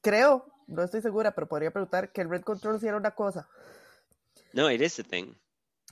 [0.00, 3.48] creo, no estoy segura, pero podría preguntar que el Red Control sí era una cosa.
[4.54, 5.34] No, it is a thing.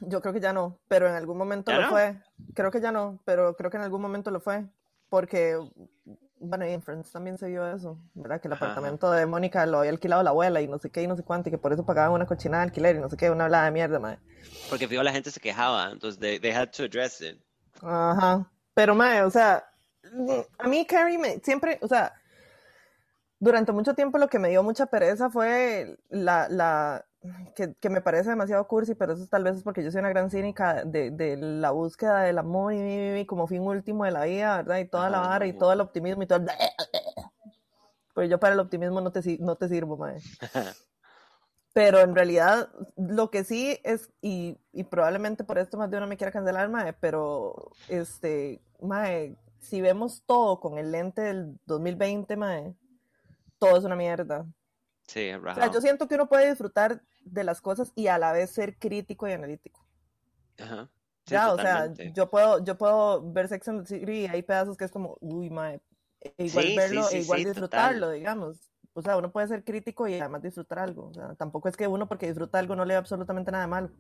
[0.00, 1.90] Yo creo que ya no, pero en algún momento ¿Ya lo no?
[1.90, 2.22] fue.
[2.54, 4.64] Creo que ya no, pero creo que en algún momento lo fue.
[5.08, 5.58] Porque,
[6.38, 8.40] bueno, y en Friends también se vio eso, ¿verdad?
[8.40, 11.02] Que el Ajá, apartamento de Mónica lo había alquilado la abuela y no sé qué
[11.02, 13.08] y no sé cuánto, y que por eso pagaban una cochinada de alquiler y no
[13.10, 14.20] sé qué, una hablada de mierda, madre.
[14.68, 17.38] Porque fijo, la gente se quejaba, entonces they, they had to address it.
[17.82, 18.50] Ajá.
[18.74, 19.64] Pero, mae, o sea,
[20.58, 22.14] a mí Carrie me, siempre, o sea,
[23.38, 27.06] durante mucho tiempo lo que me dio mucha pereza fue la, la,
[27.54, 30.08] que, que me parece demasiado cursi, pero eso tal vez es porque yo soy una
[30.08, 34.24] gran cínica de, de la búsqueda del amor y, y como fin último de la
[34.24, 34.78] vida, ¿verdad?
[34.78, 36.48] Y toda la vara y todo el optimismo y todo el...
[38.14, 40.20] Pero yo para el optimismo no te, no te sirvo, mae.
[41.72, 46.08] Pero en realidad, lo que sí es, y, y probablemente por esto más de uno
[46.08, 52.36] me quiera cancelar, mae, pero este, mae, si vemos todo con el lente del 2020,
[52.36, 52.74] mae,
[53.58, 54.46] todo es una mierda.
[55.06, 58.32] Sí, O sea, yo siento que uno puede disfrutar de las cosas y a la
[58.32, 59.86] vez ser crítico y analítico.
[60.58, 60.88] Ajá.
[61.26, 64.42] Sí, ya, o sea, yo puedo, yo puedo ver Sex and the City y hay
[64.42, 65.80] pedazos que es como, uy, mae,
[66.20, 68.70] e igual Sí, verlo, sí, e igual disfrutarlo, digamos.
[68.94, 71.08] O sea, uno puede ser crítico y además disfrutar algo.
[71.08, 73.90] O sea, tampoco es que uno porque disfruta algo no le absolutamente nada malo.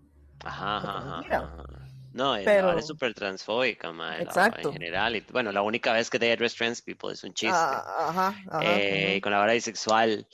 [0.44, 1.89] Ajá, ajá, ajá.
[2.12, 4.68] No, Pero- es súper transfóbica, la- Exacto.
[4.68, 5.14] en general.
[5.16, 7.54] Y, bueno, la única vez que they address trans people es un chiste.
[7.56, 8.60] Ah, ajá, ajá.
[8.64, 10.26] Eh, y con la vara bisexual.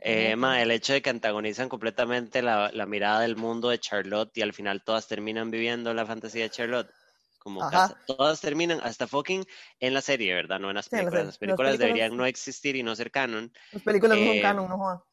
[0.00, 4.36] Eh, ma, el hecho de que antagonizan completamente la, la mirada del mundo de Charlotte
[4.38, 6.90] y al final todas terminan viviendo la fantasía de Charlotte.
[7.38, 7.70] Como Ajá.
[7.70, 9.44] casa- todas terminan hasta fucking
[9.78, 10.60] en la serie, ¿verdad?
[10.60, 11.20] No en las Sí, en la películas.
[11.20, 13.50] Las Las películas películas- deberían no existir y no ser canon.
[13.72, 15.04] Las películas no son eh, canon, no joda.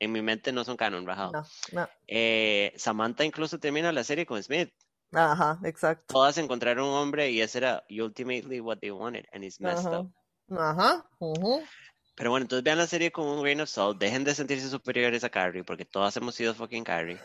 [0.00, 1.30] En mi mente no son canon, rajado.
[1.30, 1.88] No, no.
[2.08, 4.72] Eh, Samantha incluso termina la serie con Smith.
[5.12, 6.14] Ajá, exacto.
[6.14, 10.00] Todas encontraron un hombre y ese era ultimately what they wanted and it's messed Ajá.
[10.00, 10.10] up.
[10.58, 11.04] Ajá.
[11.18, 11.62] ujú.
[12.14, 13.98] Pero bueno, entonces vean la serie con un grain of salt.
[13.98, 17.18] Dejen de sentirse superiores a Carrie, porque todas hemos sido fucking Carrie.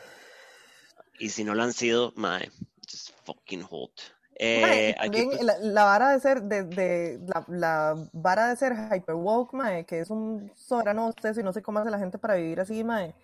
[1.20, 2.50] Y si no lo han sido, mae,
[2.90, 3.92] just fucking hold.
[4.40, 8.56] Eh, Mae, aquí, pues, la, la vara de ser, de, de- la, la vara de
[8.56, 11.98] ser hyper woke, mae, que es un soberano obseso y no sé cómo hace la
[11.98, 13.16] gente para vivir así, mae.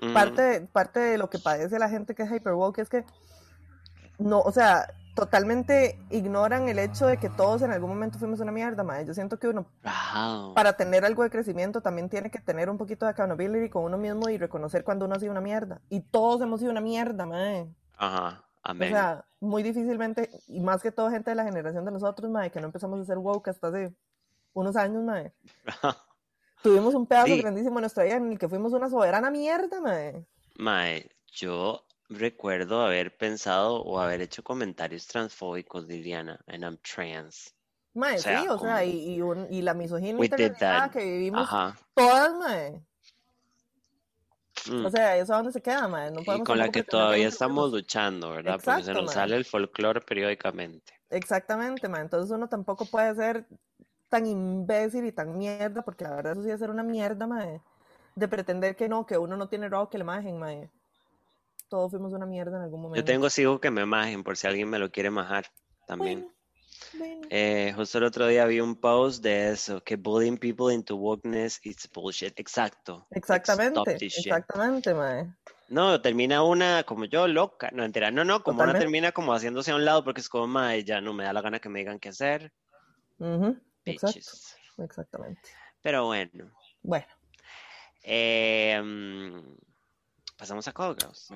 [0.00, 3.04] mm, Parte, parte de lo que padece la gente que es hyper woke es que
[4.22, 8.50] no, o sea, totalmente ignoran el hecho de que todos en algún momento fuimos una
[8.52, 9.04] mierda, mae.
[9.04, 10.54] Yo siento que uno, rajado.
[10.54, 13.98] para tener algo de crecimiento, también tiene que tener un poquito de accountability con uno
[13.98, 15.80] mismo y reconocer cuando uno ha sido una mierda.
[15.90, 17.68] Y todos hemos sido una mierda, mae.
[17.98, 18.90] Ajá, O amén.
[18.90, 22.60] sea, muy difícilmente, y más que todo gente de la generación de nosotros, mae, que
[22.60, 23.92] no empezamos a ser woke hasta hace
[24.54, 25.32] unos años, mae.
[26.62, 27.40] Tuvimos un pedazo Sí.
[27.42, 30.24] grandísimo en nuestra vida en el que fuimos una soberana mierda, mae.
[30.58, 31.84] Mae, yo
[32.14, 37.54] recuerdo haber pensado o haber hecho comentarios transfóbicos, Liliana, and I'm trans.
[37.94, 41.76] Mae, O sea, sí, o sea, y, y, un- y la misoginia que vivimos Ajá.
[41.94, 42.80] todas, mae.
[44.70, 44.86] mm.
[44.86, 46.10] O sea, ¿eso a dónde se queda, mae?
[46.10, 48.60] No Y podemos con la que todavía estamos luchando, ¿verdad?
[48.64, 49.14] Porque se nos mae.
[49.14, 50.94] sale el folclore periódicamente.
[51.10, 52.02] Exactamente, mae.
[52.02, 53.46] Entonces uno tampoco puede ser
[54.08, 57.60] tan imbécil y tan mierda, porque la verdad eso sí es ser una mierda, mae.
[58.14, 60.70] De pretender que no, que uno no tiene robo que le majen, mae.
[61.72, 63.00] Todos fuimos una mierda en algún momento.
[63.00, 65.46] Yo tengo sigo que me majen por si alguien me lo quiere majar
[65.86, 66.28] también.
[66.98, 67.28] Bueno, bueno.
[67.30, 71.58] Eh, justo el otro día vi un post de eso, que bullying people into wokeness
[71.64, 72.38] is bullshit.
[72.38, 73.06] Exacto.
[73.10, 75.32] Exactamente, exactamente, mae.
[75.70, 77.70] No, termina una como yo, loca.
[77.72, 78.10] No, entera.
[78.10, 81.00] No, no, como una termina como haciéndose a un lado porque es como, mae, ya
[81.00, 82.52] no me da la gana que me digan qué hacer.
[83.82, 84.58] Bitches.
[84.76, 85.40] exactamente.
[85.80, 86.50] Pero bueno.
[86.82, 87.06] Bueno.
[88.02, 89.71] eh, mm,
[90.42, 91.30] pasamos a Call Girls.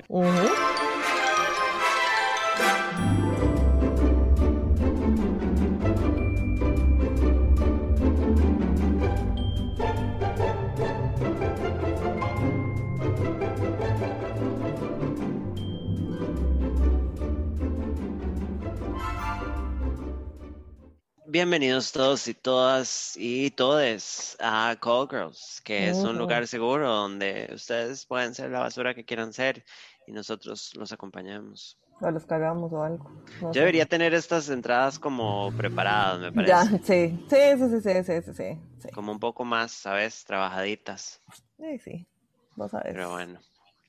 [21.28, 27.50] Bienvenidos todos y todas y todes a Call Girls, que es un lugar seguro donde
[27.52, 29.64] ustedes pueden ser la basura que quieran ser
[30.06, 31.78] y nosotros los acompañamos.
[32.00, 33.10] O los cagamos o algo.
[33.40, 36.48] Yo debería tener estas entradas como preparadas, me parece.
[36.48, 37.18] Ya, sí.
[37.28, 40.24] Sí, sí, sí, sí, sí, sí, Como un poco más, ¿sabes?
[40.24, 41.20] Trabajaditas.
[41.58, 42.06] Sí, sí.
[42.54, 42.92] Vamos a ver.
[42.92, 43.40] Pero bueno.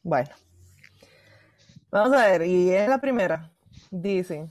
[0.01, 0.29] Bueno.
[1.91, 3.51] Vamos a ver, y es la primera.
[3.91, 4.49] Dice,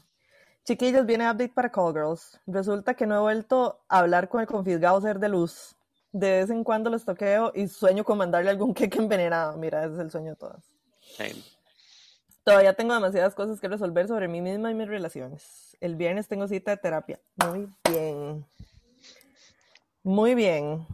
[0.66, 2.40] chiquillos, viene update para Call Girls.
[2.46, 5.76] Resulta que no he vuelto a hablar con el confisgado ser de luz.
[6.12, 9.56] De vez en cuando los toqueo y sueño con mandarle algún queque envenenado.
[9.56, 10.64] Mira, ese es el sueño de todas.
[12.44, 15.76] Todavía tengo demasiadas cosas que resolver sobre mí misma y mis relaciones.
[15.80, 17.20] El viernes tengo cita de terapia.
[17.44, 18.44] Muy bien.
[20.02, 20.86] Muy bien.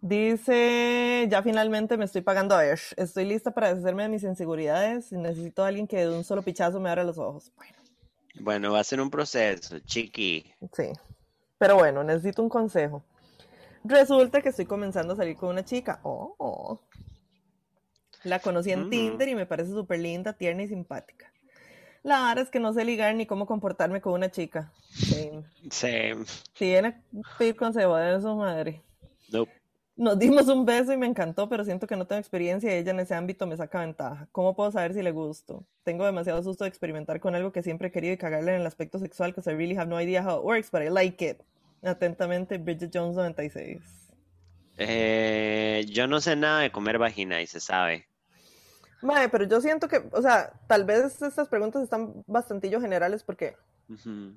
[0.00, 2.92] Dice, ya finalmente me estoy pagando a Ash.
[2.96, 6.42] Estoy lista para deshacerme de mis inseguridades y necesito a alguien que de un solo
[6.42, 7.52] pichazo me abra los ojos.
[7.56, 7.81] Bueno.
[8.40, 10.52] Bueno, va a ser un proceso, chiqui.
[10.72, 10.92] Sí.
[11.58, 13.04] Pero bueno, necesito un consejo.
[13.84, 16.00] Resulta que estoy comenzando a salir con una chica.
[16.02, 16.80] Oh.
[18.24, 18.90] La conocí en mm.
[18.90, 21.32] Tinder y me parece súper linda, tierna y simpática.
[22.02, 24.72] La verdad es que no sé ligar ni cómo comportarme con una chica.
[24.90, 25.30] Sí.
[25.70, 26.12] Sí.
[26.54, 28.82] Si viene a pedir consejo de eso, madre.
[29.30, 29.61] Nope.
[30.02, 32.90] Nos dimos un beso y me encantó, pero siento que no tengo experiencia y ella
[32.90, 34.26] en ese ámbito me saca ventaja.
[34.32, 35.64] ¿Cómo puedo saber si le gusto?
[35.84, 38.66] Tengo demasiado susto de experimentar con algo que siempre he querido y cagarle en el
[38.66, 41.40] aspecto sexual, because I really have no idea how it works, but I like it.
[41.84, 43.80] Atentamente, Bridget Jones 96.
[44.78, 48.08] Eh, yo no sé nada de comer vagina y se sabe.
[49.02, 53.54] Mae, pero yo siento que, o sea, tal vez estas preguntas están bastantillo generales porque...
[53.86, 54.30] Mm.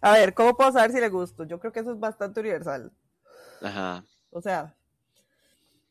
[0.00, 1.44] A ver, ¿cómo puedo saber si le gusto?
[1.44, 2.90] Yo creo que eso es bastante universal.
[3.62, 4.04] Ajá.
[4.30, 4.74] O sea,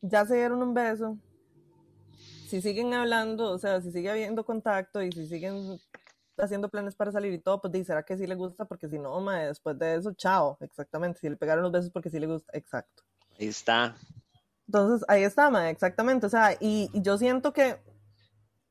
[0.02, 1.18] ya se dieron un beso.
[2.48, 5.80] Si siguen hablando, o sea, si sigue habiendo contacto y si siguen
[6.38, 9.20] haciendo planes para salir y todo, pues será que sí le gusta, porque si no,
[9.22, 11.20] mae, después de eso, chao, exactamente.
[11.20, 13.04] Si le pegaron los besos porque sí le gusta, exacto.
[13.40, 13.96] Ahí está.
[14.68, 16.26] Entonces, ahí está, mae, exactamente.
[16.26, 17.80] O sea, y, yo siento que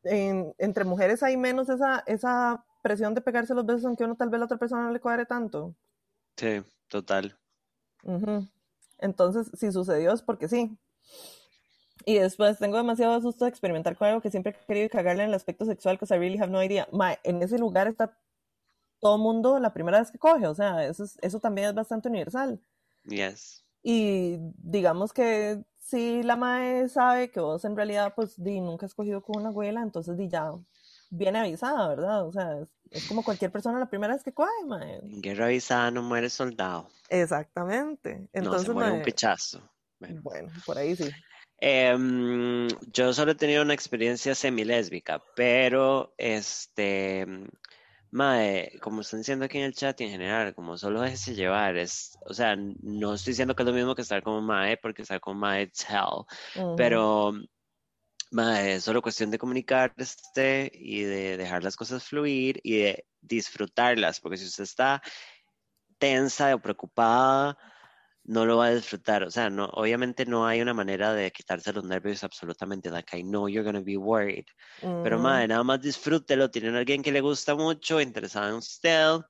[0.02, 4.36] entre mujeres hay menos esa, esa presión de pegarse los besos aunque uno tal vez
[4.36, 5.74] a la otra persona no le cuadre tanto.
[6.36, 7.38] Sí, total.
[9.00, 10.76] Entonces, si sucedió es porque sí.
[12.04, 15.28] Y después tengo demasiado susto de experimentar con algo que siempre he querido cagarle en
[15.30, 16.88] el aspecto sexual, que I really have no idea.
[17.24, 18.16] en ese lugar está
[19.00, 22.60] todo mundo la primera vez que coge, o sea, eso, eso también es bastante universal.
[23.04, 23.64] Yes.
[23.82, 28.94] Y digamos que si la mae sabe que vos en realidad, pues, di, nunca has
[28.94, 30.52] cogido con una abuela, entonces di ya,
[31.10, 32.26] viene avisada, ¿verdad?
[32.26, 35.00] O sea, es, como cualquier persona la primera vez que coge, mae.
[35.02, 36.88] guerra avisada no muere soldado.
[37.08, 38.28] Exactamente.
[38.32, 39.68] Entonces, no, se muere un pichazo.
[39.98, 40.50] Bueno.
[40.64, 41.10] por ahí sí.
[41.58, 47.26] Em, yo solo he tenido una experiencia semilésbica, pero este,
[48.10, 51.76] mae, como están diciendo aquí en el chat y en general, como solo déjese llevar,
[51.76, 55.02] es, o sea, no estoy diciendo que es lo mismo que estar como mae, porque
[55.02, 56.24] estar como mae es hell,
[56.78, 57.34] pero
[58.32, 64.36] es solo cuestión de comunicarse y de dejar las cosas fluir y de disfrutarlas, porque
[64.36, 65.02] si usted está
[65.98, 67.56] tensa o preocupada,
[68.24, 69.24] no lo va a disfrutar.
[69.24, 72.90] O sea, no, obviamente no hay una manera de quitarse los nervios absolutamente.
[72.90, 74.46] Like, I know you're gonna be worried.
[74.80, 76.50] Pero, madre, nada más disfrútelo.
[76.50, 79.20] Tienen a alguien que le gusta mucho, interesado en usted.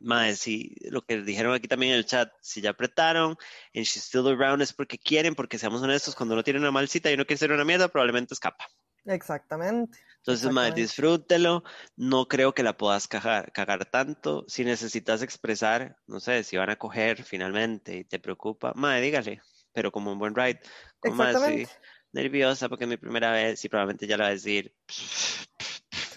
[0.00, 3.36] Madre, si lo que dijeron aquí también en el chat, si ya apretaron
[3.74, 6.88] and she's still around es porque quieren, porque seamos honestos, cuando uno tiene una mal
[6.88, 8.66] cita y uno quiere ser una mierda, probablemente escapa.
[9.04, 9.98] Exactamente.
[10.18, 11.64] Entonces, madre, disfrútelo.
[11.96, 14.44] No creo que la puedas cagar, cagar tanto.
[14.48, 19.40] Si necesitas expresar, no sé, si van a coger finalmente y te preocupa, madre, dígale,
[19.72, 20.60] pero como un buen ride.
[21.00, 21.66] Como así,
[22.12, 24.74] nerviosa porque es mi primera vez y probablemente ya la va a decir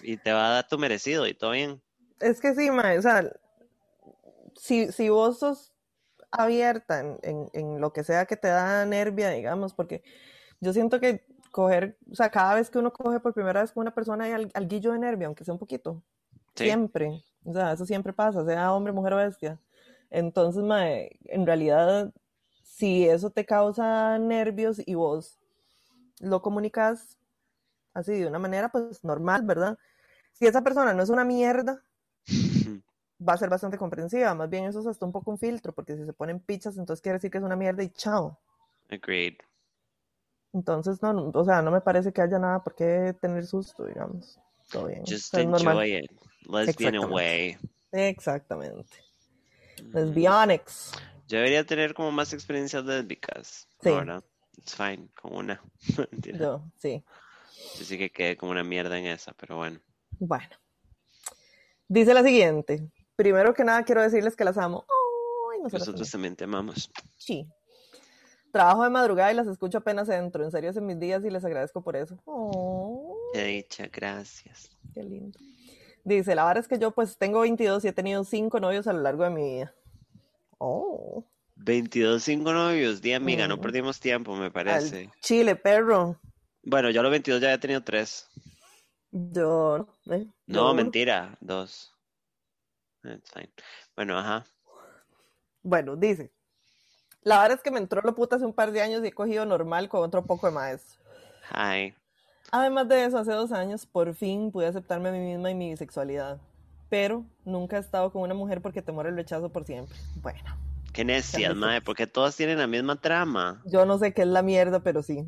[0.02, 1.82] y te va a dar tu merecido y todo bien.
[2.20, 3.30] Es que sí, madre, o sea,
[4.62, 5.74] si, si vos sos
[6.30, 10.04] abierta en, en, lo que sea que te da nervia, digamos, porque
[10.60, 13.80] yo siento que coger, o sea, cada vez que uno coge por primera vez con
[13.80, 16.00] una persona hay al, de nervio, aunque sea un poquito.
[16.54, 17.24] Siempre.
[17.44, 19.58] O sea, eso siempre pasa, sea hombre, mujer o bestia.
[20.10, 20.62] Entonces,
[21.24, 22.12] en realidad,
[22.62, 25.40] si eso te causa nervios y vos
[26.20, 27.18] lo comunicas
[27.94, 29.76] así de una manera, pues normal, ¿verdad?
[30.34, 31.82] Si esa persona no es una mierda,
[33.26, 34.34] va a ser bastante comprensiva.
[34.34, 37.02] Más bien eso es hasta un poco un filtro, porque si se ponen pichas, entonces
[37.02, 38.38] quiere decir que es una mierda y chao.
[38.90, 39.34] Agreed.
[40.52, 44.38] Entonces, no, o sea, no me parece que haya nada por qué tener susto, digamos.
[44.70, 45.02] Todo bien.
[45.06, 46.10] Just enjoy it.
[46.42, 47.56] Lesbian away.
[47.90, 48.96] Exactamente.
[49.82, 49.96] Mm.
[49.96, 50.92] Lesbionics.
[51.28, 53.68] Yo debería tener como más experiencias lésbicas.
[53.82, 53.88] Sí.
[53.88, 54.22] Ahora,
[54.58, 55.62] it's fine, como una.
[56.38, 57.02] Yo, sí.
[57.78, 59.80] Yo sí que quedé como una mierda en esa, pero bueno.
[60.18, 60.56] Bueno.
[61.88, 62.90] Dice la siguiente.
[63.16, 64.84] Primero que nada, quiero decirles que las amo.
[65.70, 66.90] Nosotros también te amamos.
[67.16, 67.46] Sí.
[68.50, 70.44] Trabajo de madrugada y las escucho apenas dentro.
[70.44, 72.18] En serio, hacen mis días y les agradezco por eso.
[72.24, 73.16] Oh.
[73.32, 74.70] Qué dicha, gracias.
[74.92, 75.38] Qué lindo.
[76.04, 78.92] Dice, la verdad es que yo pues tengo 22 y he tenido 5 novios a
[78.92, 79.74] lo largo de mi vida.
[80.58, 81.24] Oh.
[81.56, 83.00] 22, 5 novios.
[83.00, 85.10] Día amiga, no perdimos tiempo, me parece.
[85.20, 86.20] Chile, perro.
[86.64, 88.28] Bueno, yo a los 22 ya he tenido 3.
[89.12, 91.91] Yo, eh, No, mentira, 2.
[93.96, 94.44] Bueno, ajá.
[95.62, 96.32] Bueno, dice,
[97.22, 99.12] la verdad es que me entró lo puta hace un par de años y he
[99.12, 101.00] cogido normal con otro poco de maestro.
[101.50, 101.94] Ay.
[102.50, 105.70] Además de eso, hace dos años por fin pude aceptarme a mí misma y mi
[105.70, 106.40] bisexualidad.
[106.88, 109.96] Pero nunca he estado con una mujer porque temor el rechazo por siempre.
[110.16, 110.40] Bueno.
[110.92, 113.62] Qué necias, madre, porque todas tienen la misma trama.
[113.64, 115.26] Yo no sé qué es la mierda, pero sí.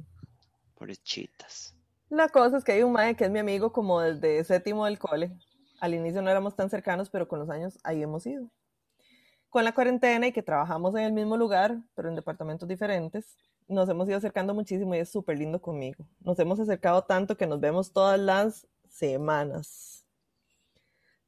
[1.03, 1.75] chitas.
[2.11, 4.99] La cosa es que hay un mae que es mi amigo como desde séptimo del
[4.99, 5.33] cole.
[5.85, 8.49] Al inicio no éramos tan cercanos, pero con los años ahí hemos ido
[9.51, 13.37] con la cuarentena y que trabajamos en el mismo lugar, pero en departamentos diferentes,
[13.69, 16.09] nos hemos ido acercando muchísimo y es súper lindo conmigo.
[16.19, 20.05] Nos hemos acercado tanto que nos vemos todas las semanas.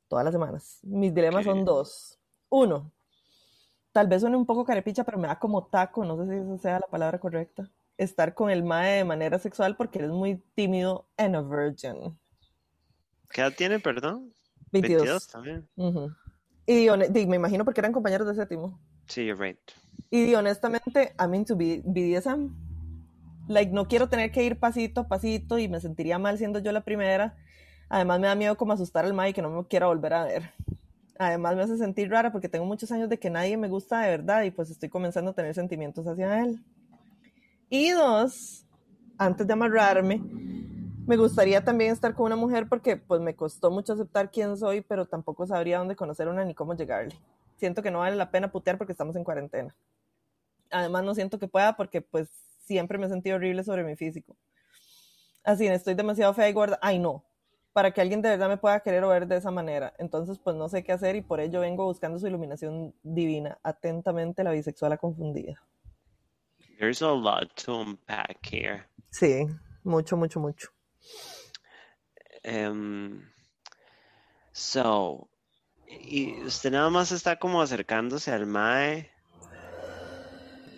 [0.09, 0.81] Todas las semanas.
[0.83, 2.19] Mis dilemas son dos.
[2.49, 2.91] Uno,
[3.93, 6.59] tal vez suene un poco carepicha, pero me da como taco, no sé si esa
[6.59, 7.71] sea la palabra correcta.
[7.97, 12.19] Estar con el mae de manera sexual porque eres muy tímido and a virgin.
[13.31, 14.35] ¿Qué edad tiene, perdón?
[14.81, 15.29] 22.
[15.29, 15.69] también.
[16.67, 16.89] Y,
[17.27, 18.81] me imagino porque eran compañeros de séptimo.
[19.07, 19.59] Sí, you're right.
[20.11, 22.51] Y honestamente, I'm into BDSM.
[23.49, 26.73] Like, no quiero tener que ir pasito a pasito y me sentiría mal siendo yo
[26.73, 27.37] la primera.
[27.89, 30.53] Además, me da miedo como asustar al Mike que no me quiera volver a ver.
[31.19, 34.11] Además, me hace sentir rara porque tengo muchos años de que nadie me gusta de
[34.11, 36.61] verdad y pues estoy comenzando a tener sentimientos hacia él.
[37.71, 38.67] Y dos,
[39.17, 40.21] antes de amarrarme,
[41.07, 44.81] me gustaría también estar con una mujer porque pues me costó mucho aceptar quién soy,
[44.81, 47.17] pero tampoco sabría dónde conocer una ni cómo llegarle.
[47.57, 49.75] Siento que no vale la pena putear porque estamos en cuarentena.
[50.71, 52.29] Además no siento que pueda porque pues
[52.65, 54.37] siempre me he sentido horrible sobre mi físico.
[55.45, 56.79] Así, estoy demasiado fea y gorda.
[56.83, 57.25] Ay, no.
[57.73, 59.95] Para que alguien de verdad me pueda querer o ver de esa manera.
[59.99, 63.59] Entonces, pues no sé qué hacer y por ello vengo buscando su iluminación divina.
[63.63, 65.63] Atentamente, la bisexual confundida.
[66.81, 68.85] There's a lot to unpack here.
[69.11, 69.47] Sí,
[69.85, 70.76] mucho, mucho, mucho.
[72.45, 73.23] Um,
[74.53, 75.29] so,
[75.87, 79.11] y usted nada más está como acercándose al MAE.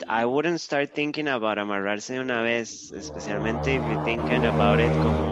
[0.08, 4.98] I wouldn't start thinking about amarrarse de una vez, especialmente if you're thinking about it
[4.98, 5.27] como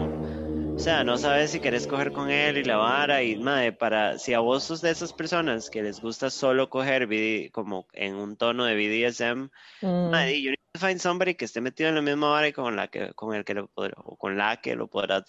[0.77, 4.19] o sea, no sabes si querés coger con él y la vara y madre, para
[4.19, 7.09] si a vos sos de esas personas que les gusta solo coger
[7.51, 9.49] como en un tono de BDSM,
[9.81, 10.11] mm.
[10.11, 12.75] madre, you need to find somebody que esté metido en la misma vara y con
[12.75, 15.23] la que con el que lo o con la que lo podrás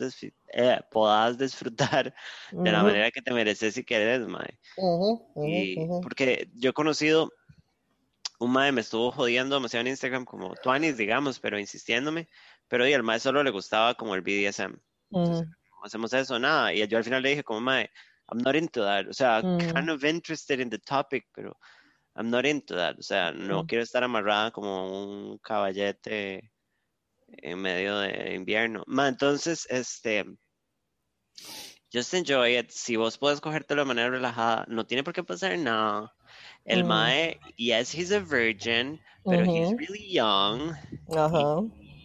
[0.52, 0.80] eh,
[1.38, 2.14] disfrutar
[2.52, 4.58] de la manera que te mereces y querés, madre.
[5.34, 7.32] y porque yo he conocido
[8.38, 12.28] un madre me estuvo jodiendo demasiado en Instagram como Twanis, digamos, pero insistiéndome,
[12.68, 14.78] pero y al madre solo le gustaba como el BDSM
[15.10, 16.72] no hacemos eso, nada.
[16.72, 17.88] Y yo al final le dije como, mae,
[18.30, 19.06] I'm not into that.
[19.08, 21.56] O sea, kind of interested in the topic, pero
[22.14, 22.98] I'm not into that.
[22.98, 26.50] O sea, no quiero estar amarrada como un caballete
[27.28, 28.84] en medio de invierno.
[28.86, 30.24] Ma, entonces, este,
[31.92, 32.70] just enjoy it.
[32.70, 36.12] Si vos puedes cogértelo de manera relajada, no tiene por qué pasar nada.
[36.64, 40.74] El mae, yes, he's a virgin, pero he's really young.
[41.16, 41.62] Ajá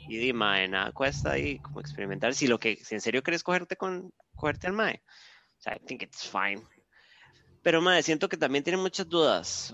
[0.08, 2.34] y di, mae, nada cuesta ahí como experimentar.
[2.34, 5.02] Si lo que, si en serio quieres cogerte con, cogerte al mae.
[5.58, 6.62] O sea, I think it's fine.
[7.62, 9.74] Pero mae, siento que también tiene muchas dudas.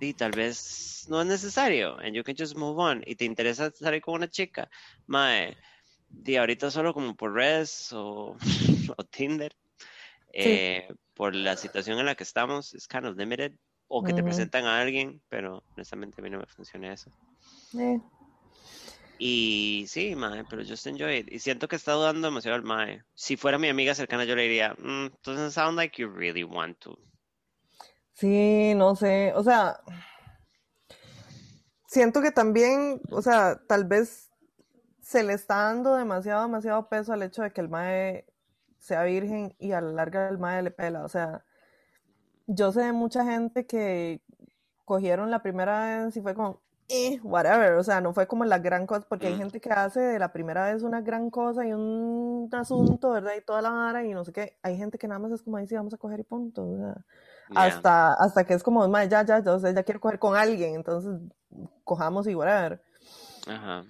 [0.00, 1.98] y tal vez no es necesario.
[1.98, 3.02] And you can just move on.
[3.06, 4.70] Y te interesa salir con una chica.
[5.06, 5.56] Mae,
[6.08, 8.36] di ahorita solo como por redes o,
[8.96, 9.54] o Tinder.
[10.34, 13.52] Eh, por la situación en la que estamos, es kind of limited.
[13.88, 17.10] O que te presentan a alguien, pero honestamente a mí no me funciona eso.
[17.78, 18.00] Eh.
[19.24, 21.30] Y sí, mae, pero just enjoy it.
[21.30, 23.04] Y siento que está dudando demasiado el mae.
[23.14, 26.76] Si fuera mi amiga cercana, yo le diría, mm, doesn't sound like you really want
[26.80, 26.98] to.
[28.14, 29.32] Sí, no sé.
[29.36, 29.78] O sea,
[31.86, 34.32] siento que también, o sea, tal vez
[35.00, 38.26] se le está dando demasiado, demasiado peso al hecho de que el mae
[38.80, 41.04] sea virgen y a la larga el mae le pela.
[41.04, 41.44] O sea,
[42.48, 44.20] yo sé de mucha gente que
[44.84, 48.58] cogieron la primera vez y fue como, eh, whatever, o sea, no fue como la
[48.58, 49.38] gran cosa, porque hay mm.
[49.38, 53.32] gente que hace de la primera vez una gran cosa y un asunto, ¿verdad?
[53.38, 54.58] Y toda la vara y no sé qué.
[54.62, 56.96] Hay gente que nada más es como dice, vamos a coger y punto, o sea,
[57.54, 60.74] hasta, hasta que es como, ya, ya, ya, o sea, ya quiero coger con alguien,
[60.74, 61.20] entonces
[61.84, 62.82] cojamos y whatever.
[63.46, 63.84] Ajá.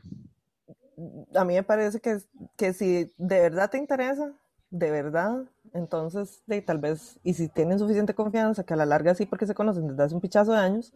[1.34, 2.18] A mí me parece que,
[2.56, 4.32] que si de verdad te interesa,
[4.72, 9.14] de verdad, Entonces, de, tal vez, y si tienen suficiente confianza, que a la larga
[9.14, 10.92] sí, porque se conocen desde hace un pichazo de años,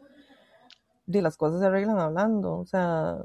[1.06, 2.58] y las cosas se arreglan hablando.
[2.58, 3.18] O sea,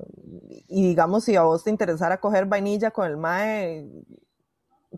[0.67, 3.87] y digamos, si a vos te interesara coger vainilla con el MAE,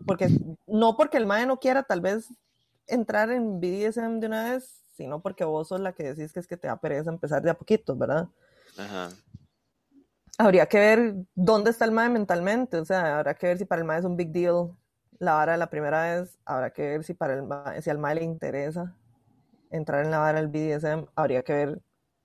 [0.06, 0.28] porque
[0.66, 2.28] no porque el MAE no quiera tal vez
[2.86, 6.46] entrar en BDSM de una vez, sino porque vos sos la que decís que es
[6.46, 8.28] que te da pereza empezar de a poquito, ¿verdad?
[8.76, 9.08] Ajá.
[10.36, 13.80] Habría que ver dónde está el MAE mentalmente, o sea, habrá que ver si para
[13.80, 14.70] el MAE es un big deal
[15.20, 18.16] la vara la primera vez, habrá que ver si para el MAE, si al MAE
[18.16, 18.94] le interesa
[19.70, 21.82] entrar en la vara del BDSM, habría que ver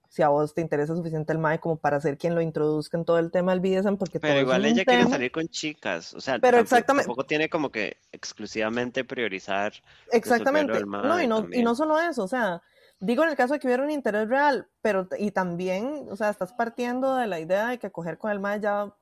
[0.10, 3.05] si a vos te interesa suficiente el MAE como para ser quien lo introduzca en
[3.05, 6.39] todo el tema del BDSM, porque Pero igual ella quiere salir con chicas, o sea,
[6.39, 9.74] pero tampoco, exactamente, tampoco tiene como que exclusivamente priorizar.
[10.12, 12.64] Exactamente, no, y no, y no solo eso, o sea,
[12.99, 16.32] digo en el caso de que hubiera un interés real, pero y también, o sea,
[16.32, 18.93] estás partiendo de la idea de que coger con el MAE ya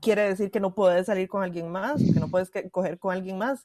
[0.00, 3.38] quiere decir que no puedes salir con alguien más, que no puedes coger con alguien
[3.38, 3.64] más,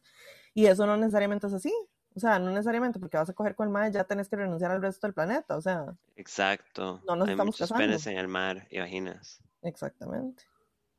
[0.53, 1.74] y eso no necesariamente es así.
[2.14, 4.72] O sea, no necesariamente porque vas a coger con el mar, ya tenés que renunciar
[4.72, 5.95] al resto del planeta, o sea.
[6.16, 7.01] Exacto.
[7.07, 7.86] No nos Hay estamos muchos casando.
[7.86, 9.41] penes en el mar, imaginas.
[9.62, 10.43] Exactamente.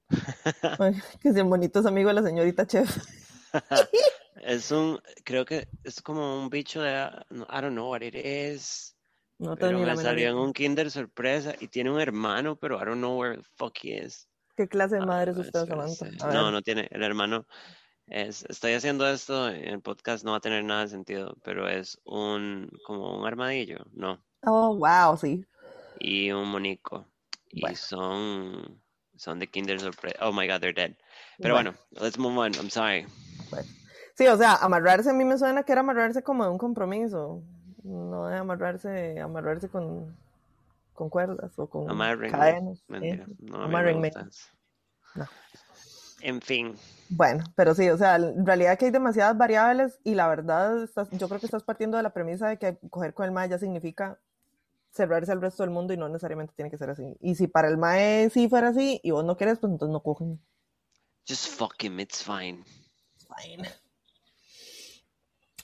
[1.20, 2.96] que sean bonitos amigos de la señorita chef.
[4.36, 6.92] es un, creo que es como un bicho de,
[7.30, 8.96] I don't know what it is.
[9.38, 12.98] No pero me salió en un kinder sorpresa y tiene un hermano, pero I don't
[12.98, 14.28] know where the fuck he is.
[14.56, 16.32] ¿Qué clase de madre es usted, Samantha?
[16.32, 17.46] No, no tiene, el hermano
[18.08, 21.98] estoy haciendo esto en el podcast, no va a tener nada de sentido, pero es
[22.04, 24.22] un como un armadillo, ¿no?
[24.44, 25.44] Oh, wow, sí.
[25.98, 27.06] Y un monico.
[27.50, 28.80] Y son,
[29.16, 30.16] son de Kinder Surprise.
[30.20, 30.96] Oh my god, they're dead.
[31.38, 31.74] Pero bueno.
[32.00, 32.54] let's move on.
[32.54, 33.06] I'm sorry.
[34.14, 37.42] Sí, o sea, amarrarse a mí me suena que era amarrarse como de un compromiso.
[37.82, 40.16] No de amarrarse, amarrarse con,
[40.92, 42.84] con cuerdas o con cadenas.
[42.88, 43.26] Mentira.
[43.38, 45.26] No, no.
[46.20, 46.76] En fin.
[47.14, 51.28] Bueno, pero sí, o sea, en realidad que hay demasiadas variables y la verdad, yo
[51.28, 54.18] creo que estás partiendo de la premisa de que coger con el MAE ya significa
[54.90, 57.14] cerrarse al resto del mundo y no necesariamente tiene que ser así.
[57.20, 60.00] Y si para el MAE sí fuera así y vos no querés, pues entonces no
[60.00, 60.40] cogen.
[61.28, 62.64] Just fuck him, it's fine.
[63.28, 63.68] fine.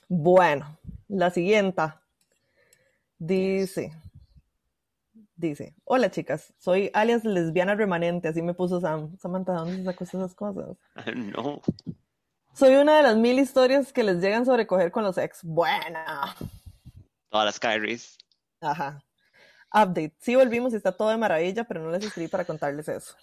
[0.07, 0.77] Bueno,
[1.07, 1.81] la siguiente
[3.17, 3.91] dice,
[5.39, 9.17] Dice, hola chicas, soy alias lesbiana remanente, así me puso Sam.
[9.17, 10.75] Samantha, ¿dónde se sacó esas cosas?
[11.15, 11.61] No.
[12.53, 15.41] Soy una de las mil historias que les llegan sobre coger con los ex.
[15.45, 16.35] Buena.
[17.29, 18.17] Todas las Kyries.
[18.59, 19.01] Ajá.
[19.73, 20.13] Update.
[20.19, 23.15] Sí volvimos y está todo de maravilla, pero no les escribí para contarles eso.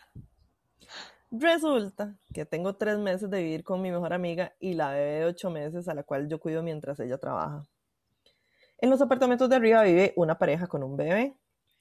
[1.31, 5.25] Resulta que tengo tres meses de vivir con mi mejor amiga y la bebé de
[5.27, 7.63] ocho meses a la cual yo cuido mientras ella trabaja.
[8.79, 11.37] En los apartamentos de arriba vive una pareja con un bebé.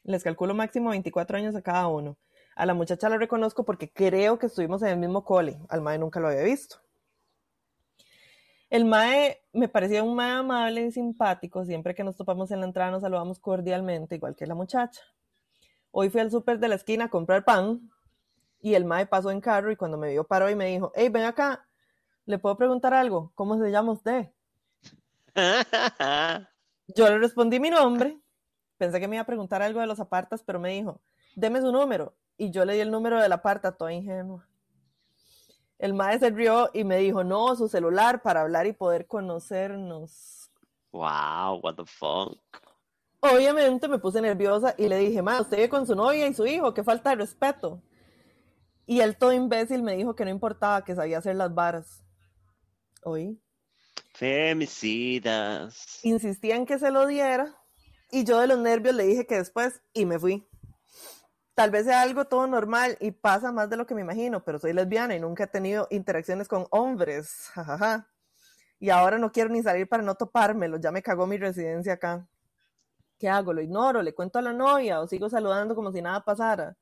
[0.06, 2.16] Les calculo máximo 24 años a cada uno.
[2.56, 5.58] A la muchacha la reconozco porque creo que estuvimos en el mismo cole.
[5.68, 6.78] Al mae nunca lo había visto.
[8.70, 11.66] El mae me parecía un mae amable y simpático.
[11.66, 15.02] Siempre que nos topamos en la entrada nos saludamos cordialmente, igual que la muchacha.
[15.90, 17.90] Hoy fui al súper de la esquina a comprar pan
[18.62, 21.10] y el mae pasó en carro y cuando me vio paró y me dijo, hey,
[21.10, 21.68] ven acá,
[22.26, 23.32] ¿le puedo preguntar algo?
[23.34, 24.30] ¿Cómo se llama usted?
[26.96, 28.20] Yo le respondí mi nombre
[28.78, 31.02] Pensé que me iba a preguntar algo de los apartas, pero me dijo,
[31.36, 32.16] deme su número.
[32.38, 34.48] Y yo le di el número del aparta, toda ingenua.
[35.78, 40.52] El maestro se rió y me dijo, no, su celular para hablar y poder conocernos.
[40.92, 42.40] Wow, what the fuck.
[43.20, 46.46] Obviamente me puse nerviosa y le dije, ma, usted vive con su novia y su
[46.46, 47.82] hijo, qué falta de respeto.
[48.86, 52.04] Y él todo imbécil me dijo que no importaba, que sabía hacer las varas.
[53.04, 53.42] ¿Oí?
[54.14, 56.00] Femicidas.
[56.04, 57.56] Insistía en que se lo diera
[58.12, 60.48] y yo de los nervios le dije que después y me fui.
[61.56, 64.60] Tal vez sea algo todo normal y pasa más de lo que me imagino, pero
[64.60, 67.50] soy lesbiana y nunca he tenido interacciones con hombres.
[67.54, 68.10] Jajaja.
[68.80, 72.28] Y ahora no quiero ni salir para no topármelo, ya me cagó mi residencia acá.
[73.18, 73.54] ¿Qué hago?
[73.54, 74.02] ¿Lo ignoro?
[74.02, 76.76] ¿Le cuento a la novia o sigo saludando como si nada pasara?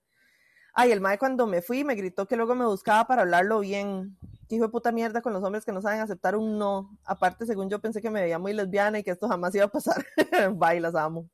[0.74, 4.18] Ay, el mae cuando me fui me gritó que luego me buscaba para hablarlo bien.
[4.54, 6.96] ¿Qué hijo de puta mierda con los hombres que no saben aceptar un no?
[7.06, 9.68] Aparte, según yo pensé que me veía muy lesbiana y que esto jamás iba a
[9.68, 10.06] pasar.
[10.54, 11.28] Bye, las amo.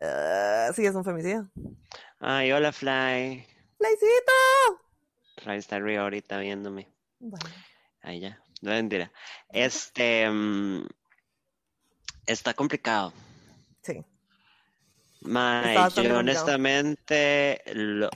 [0.00, 1.50] Uh, sí, es un femicidio.
[2.18, 3.46] Ay, hola, Fly.
[3.76, 4.80] ¡Flycito!
[5.42, 6.88] Fly está arriba ahorita viéndome.
[7.18, 7.44] Bueno.
[8.00, 8.42] Ahí ya.
[8.62, 9.12] No mentira.
[9.50, 10.30] Este.
[10.30, 10.86] Um,
[12.24, 13.12] está complicado.
[13.82, 14.02] Sí.
[15.20, 17.62] Mae, yo honestamente,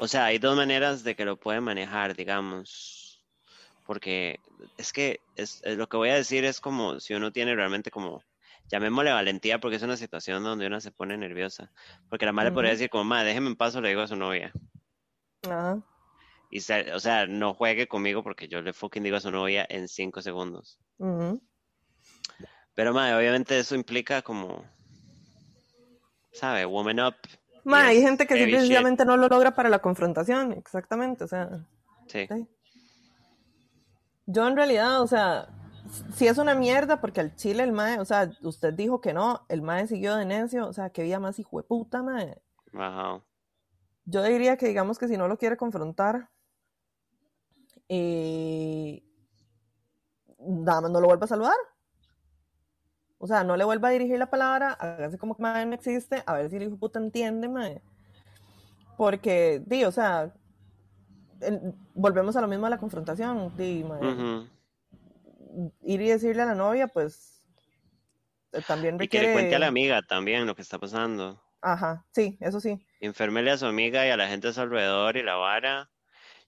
[0.01, 3.06] o sea, hay dos maneras de que lo puede manejar, digamos,
[3.87, 4.41] porque
[4.77, 8.23] es que es, lo que voy a decir es como si uno tiene realmente como,
[8.69, 11.71] llamémosle valentía porque es una situación donde uno se pone nerviosa,
[12.09, 14.53] porque la madre podría decir como, madre, déjeme en paso, le digo a su novia.
[16.51, 19.89] Y, o sea, no juegue conmigo porque yo le fucking digo a su novia en
[19.89, 20.79] cinco segundos.
[22.75, 24.65] Pero, madre, obviamente eso implica como,
[26.33, 26.65] ¿sabe?
[26.65, 27.15] Woman up.
[27.65, 31.49] Madre, hay gente que simplemente no lo logra para la confrontación, exactamente, o sea.
[32.07, 32.29] Sí.
[34.27, 35.49] Yo en realidad, o sea,
[36.15, 39.47] si es una mierda, porque al chile el mae, o sea, usted dijo que no,
[39.49, 42.41] el mae siguió de necio, o sea, que había más hijo de puta, mae.
[42.75, 43.23] Ajá.
[44.05, 46.31] Yo diría que digamos que si no lo quiere confrontar,
[47.89, 49.03] eh,
[50.39, 51.57] nada más no lo vuelva a saludar.
[53.19, 56.23] O sea, no le vuelva a dirigir la palabra, hágase como que mae no existe,
[56.27, 57.83] a ver si el hijo de puta entiende, mae.
[58.97, 60.35] Porque, di, o sea,
[61.95, 63.53] volvemos a lo mismo a la confrontación,
[65.83, 67.43] ir y decirle a la novia, pues
[68.53, 69.27] eh, también requiere...
[69.27, 71.43] Y que le cuente a la amiga también lo que está pasando.
[71.63, 72.87] Ajá, sí, eso sí.
[73.01, 75.91] Enfermele a su amiga y a la gente a su alrededor y la vara.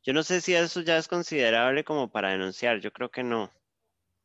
[0.02, 3.50] Yo no sé si eso ya es considerable como para denunciar, yo creo que no.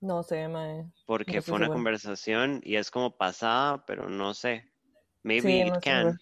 [0.01, 0.85] No sé, mae.
[1.05, 4.69] Porque fue una conversación y es como pasada, pero no sé.
[5.23, 6.19] Maybe it can.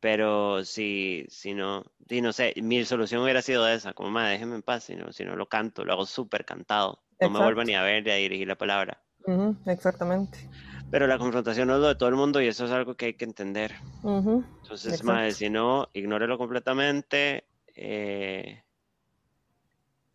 [0.00, 4.56] Pero si, si no, si no sé, mi solución hubiera sido esa, como, madre, déjeme
[4.56, 7.02] en paz, si no, si no lo canto, lo hago súper cantado.
[7.20, 9.02] No me vuelvo ni a ver ni a dirigir la palabra.
[9.66, 10.38] exactamente.
[10.90, 13.06] Pero la confrontación no es lo de todo el mundo y eso es algo que
[13.06, 13.74] hay que entender.
[14.62, 17.44] Entonces, madre, si no, ignórelo completamente
[17.74, 18.62] eh,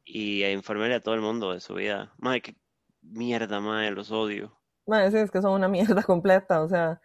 [0.04, 2.14] y infórmele a todo el mundo de su vida.
[2.18, 2.56] Madre, qué
[3.02, 4.58] mierda, madre, los odio.
[4.88, 5.68] Madre, sí, es que son una
[5.98, 7.02] mierda completa, o sea.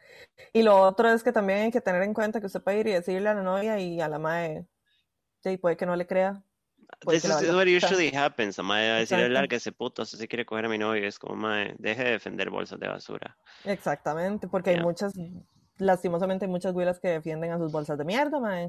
[0.52, 2.86] Y lo otro es que también hay que tener en cuenta que usted puede ir
[2.88, 4.66] y decirle a la novia y a la madre,
[5.42, 6.42] sí, puede que no le crea,
[7.06, 8.58] This is what usually happens.
[8.58, 11.36] A mae a decirle que ese puto, si quiere coger a mi novio, es como,
[11.36, 13.36] mae, deje de defender bolsas de basura.
[13.64, 15.14] Exactamente, porque hay muchas,
[15.78, 18.68] lastimosamente hay muchas güilas que defienden a sus bolsas de mierda, mae.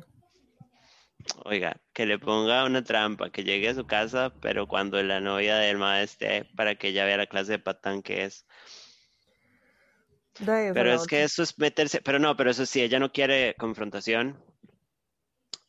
[1.45, 5.57] Oiga, que le ponga una trampa, que llegue a su casa, pero cuando la novia
[5.57, 8.45] del mae esté, para que ella vea la clase de patán que es.
[10.45, 14.37] Pero es que eso es meterse, pero no, pero eso sí, ella no quiere confrontación.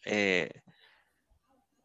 [0.04, 0.50] Eh,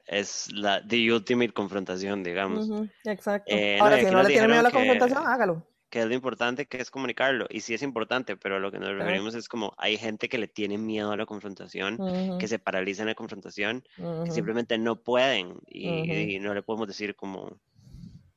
[0.08, 2.70] es la the ultimate confrontación, digamos.
[3.04, 3.54] Exacto.
[3.54, 5.68] Eh, Ahora, si no le tiene miedo a la confrontación, hágalo.
[5.90, 7.46] Que es lo importante que es comunicarlo.
[7.50, 10.48] Y sí es importante, pero lo que nos referimos es como hay gente que le
[10.48, 13.84] tiene miedo a la confrontación, que se paraliza en la confrontación,
[14.26, 17.58] que simplemente no pueden y, no le podemos decir como,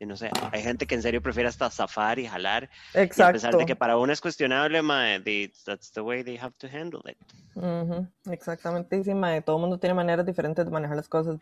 [0.06, 2.70] no sé, hay gente que en serio prefiere hasta zafar y jalar.
[2.94, 3.24] Exacto.
[3.24, 5.20] a pesar de que para uno es cuestionable, mae,
[5.64, 7.18] that's the way they have to handle it.
[8.30, 11.38] Exactamente, sí, mae, todo el mundo tiene maneras diferentes de manejar las cosas.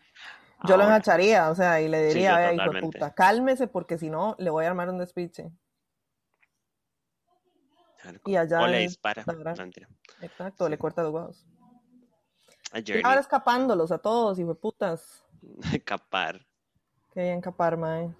[0.65, 4.35] Yo lo engancharía, o sea, y le diría, hijo de puta, cálmese porque si no,
[4.39, 5.51] le voy a armar un despiche.
[8.25, 8.61] Y allá.
[8.61, 9.23] O le dispara.
[10.21, 11.45] Exacto, le corta los huevos.
[12.73, 15.25] Y ahora escapándolos a todos, hijo de putas.
[15.85, 16.45] Capar.
[17.13, 18.13] Qué bien capar, mae.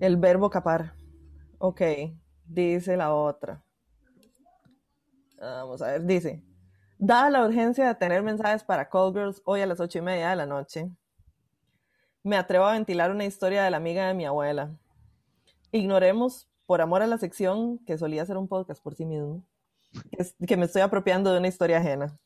[0.00, 0.94] El verbo capar.
[1.58, 1.80] Ok,
[2.44, 3.62] dice la otra.
[5.40, 6.42] Vamos a ver, dice.
[6.98, 10.30] Dada la urgencia de tener mensajes para Call Girls hoy a las ocho y media
[10.30, 10.90] de la noche,
[12.22, 14.74] me atrevo a ventilar una historia de la amiga de mi abuela.
[15.70, 19.44] Ignoremos, por amor a la sección, que solía ser un podcast por sí mismo,
[20.46, 22.18] que, me estoy apropiando de una historia ajena.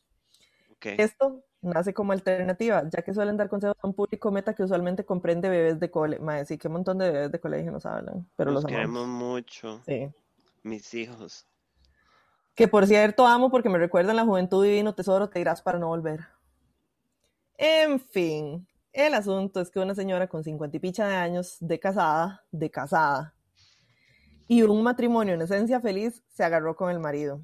[0.82, 5.04] Esto nace como alternativa, ya que suelen dar consejos a un público meta que usualmente
[5.04, 5.90] comprende bebés de.
[6.20, 9.80] Madre, sí, un montón de bebés de colegio nos hablan, pero los queremos mucho.
[9.84, 10.10] Sí.
[10.62, 11.46] Mis hijos.
[12.54, 15.88] Que por cierto amo porque me recuerdan la juventud divino tesoro, te irás para no
[15.88, 16.20] volver.
[17.56, 21.78] En fin, el asunto es que una señora con cincuenta y picha de años, de
[21.78, 23.34] casada, de casada,
[24.48, 27.40] y un matrimonio en esencia feliz, se agarró con el marido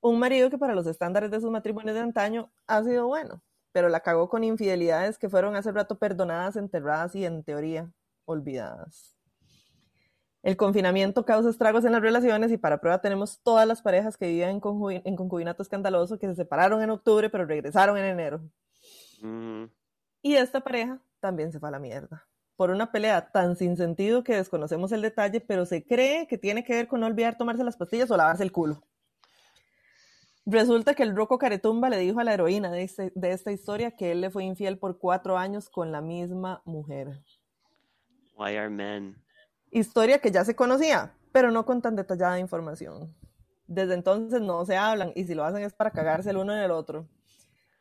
[0.00, 3.42] un marido que para los estándares de sus matrimonios de antaño ha sido bueno,
[3.72, 7.90] pero la cagó con infidelidades que fueron hace rato perdonadas, enterradas y en teoría
[8.24, 9.16] olvidadas.
[10.42, 14.28] El confinamiento causa estragos en las relaciones y para prueba tenemos todas las parejas que
[14.28, 18.40] viven en, en concubinato escandaloso que se separaron en octubre pero regresaron en enero.
[20.22, 24.24] Y esta pareja también se fue a la mierda por una pelea tan sin sentido
[24.24, 27.62] que desconocemos el detalle, pero se cree que tiene que ver con no olvidar tomarse
[27.62, 28.82] las pastillas o lavarse el culo.
[30.50, 34.12] Resulta que el Rocco Caretumba le dijo a la heroína este, de, esta historia que
[34.12, 37.22] él le fue infiel por cuatro años con la misma mujer.
[38.34, 39.22] Why are men?
[39.70, 43.14] Historia que ya se conocía, pero no con tan detallada información.
[43.66, 46.60] Desde entonces no se hablan y si lo hacen es para cagarse el uno en
[46.60, 47.06] el otro.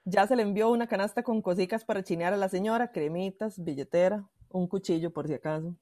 [0.03, 4.27] Ya se le envió una canasta con cositas para chinear a la señora, cremitas, billetera,
[4.49, 5.73] un cuchillo por si acaso.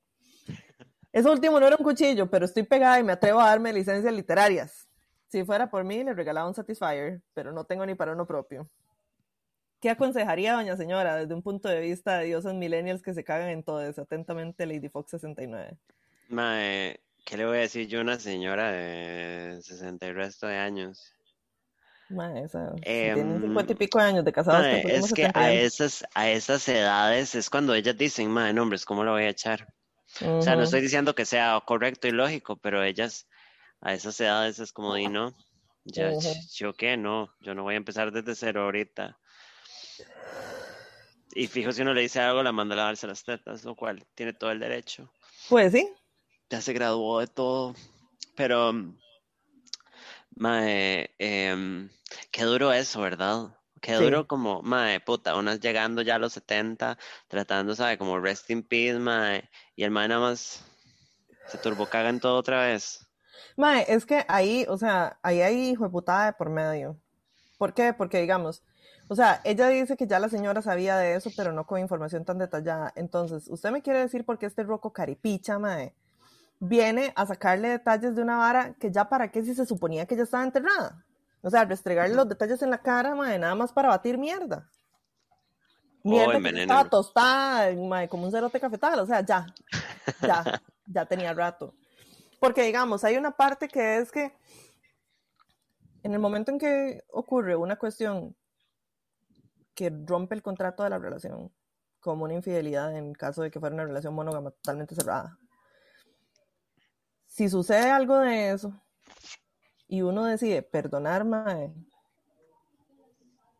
[1.11, 4.13] Eso último no era un cuchillo, pero estoy pegada y me atrevo a darme licencias
[4.13, 4.87] literarias.
[5.35, 8.69] Si fuera por mí, le regalaba un Satisfyer, pero no tengo ni para uno propio.
[9.81, 13.49] ¿Qué aconsejaría doña señora desde un punto de vista de diosas millennials que se cagan
[13.49, 14.03] en todo eso?
[14.03, 15.75] Atentamente, Lady Fox 69.
[16.29, 20.55] Mae, ¿qué le voy a decir yo a una señora de 60 y resto de
[20.55, 21.11] años?
[22.07, 24.61] Mae, esa, si Em, tienen 50 y pico de años de casados.
[24.61, 28.61] Mae, es que 70 a esas, a esas edades es cuando ellas dicen, mae, no,
[28.61, 29.67] hombres, ¿cómo lo voy a echar?
[30.25, 33.27] O sea, no estoy diciendo que sea correcto y lógico, pero ellas
[33.85, 35.31] a esas edades es como, di, no,
[35.83, 36.11] ya,
[36.55, 39.19] yo qué, no, yo no voy a empezar desde cero ahorita.
[41.35, 44.03] Y fijo, si uno le dice algo, la manda a lavarse las tetas, lo cual
[44.15, 45.11] tiene todo el derecho.
[45.49, 45.87] Pues sí,
[46.49, 47.75] Ya se graduó de todo,
[48.35, 48.73] pero,
[50.35, 51.87] mae, em,
[52.31, 53.55] qué duro eso, ¿verdad?
[53.81, 54.03] Qué Sí.
[54.03, 56.97] duro como, mae, puta, unas llegando ya a los 70,
[57.27, 57.99] tratando, ¿sabe?
[57.99, 60.63] Como rest in peace, mae, y el mae nada más
[61.45, 63.04] se turbocagan todo otra vez.
[63.57, 66.97] Mae, es que ahí, o sea, ahí hay hijo de putada de por medio.
[67.57, 67.93] ¿Por qué?
[67.93, 68.63] Porque, digamos,
[69.07, 72.25] o sea, ella dice que ya la señora sabía de eso, pero no con información
[72.25, 72.91] tan detallada.
[72.95, 75.93] Entonces, ¿usted me quiere decir por qué este roco caripicha, mae,
[76.59, 80.15] viene a sacarle detalles de una vara que ya para qué si se suponía que
[80.15, 81.03] ya estaba enterrada?
[81.41, 84.67] O sea, restregarle los detalles en la cara, mae, nada más para batir mierda.
[86.03, 86.73] Mierda que ya envenenarlo.
[86.73, 89.45] estaba tostada, mae, como un cerote cafetal, o sea, ya,
[90.21, 90.43] ya,
[90.87, 91.75] ya tenía rato.
[92.45, 94.31] Porque digamos, hay una parte que es que
[96.03, 98.35] en el momento en que ocurre una cuestión
[99.73, 101.51] que rompe el contrato de la relación,
[101.99, 105.39] como una infidelidad en caso de que fuera una relación monógama totalmente cerrada,
[107.25, 108.79] si sucede algo de eso
[109.87, 111.73] y uno decide perdonar, mae,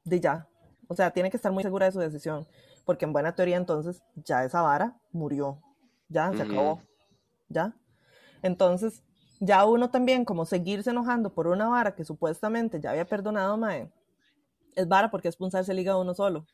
[0.03, 0.47] de ya.
[0.87, 2.47] O sea, tiene que estar muy segura de su decisión,
[2.85, 5.59] porque en buena teoría entonces ya esa vara murió,
[6.07, 6.83] ya se acabó,
[7.49, 7.75] ya.
[8.45, 9.01] Entonces,
[9.39, 13.91] ya uno también, como seguirse enojando por una vara que supuestamente ya había perdonado, mae,
[14.75, 16.45] es vara porque es punzarse el hígado uno solo.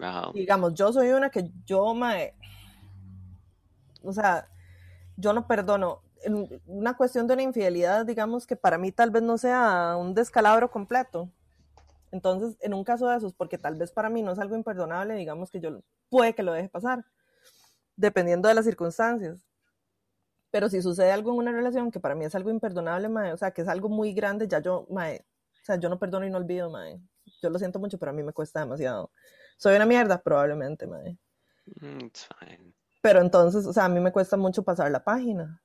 [0.00, 0.32] Ajá.
[0.34, 2.34] Digamos, yo soy una que yo, mae,
[4.02, 4.48] o sea,
[5.16, 6.02] yo no perdono.
[6.66, 10.72] Una cuestión de una infidelidad, digamos que para mí tal vez no sea un descalabro
[10.72, 11.30] completo.
[12.10, 15.14] Entonces, en un caso de esos, porque tal vez para mí no es algo imperdonable,
[15.14, 17.04] digamos que yo puede que lo deje pasar,
[17.94, 19.51] dependiendo de las circunstancias.
[20.52, 23.36] Pero si sucede algo en una relación que para mí es algo imperdonable, mae, o
[23.38, 25.24] sea, que es algo muy grande, ya yo, mae,
[25.62, 27.00] o sea, yo no perdono y no olvido, mae.
[27.42, 29.10] Yo lo siento mucho, pero a mí me cuesta demasiado.
[29.56, 31.16] Soy una mierda, probablemente, mae.
[31.80, 32.74] Mm, It's fine.
[33.00, 35.62] Pero entonces, o sea, a mí me cuesta mucho pasar la página.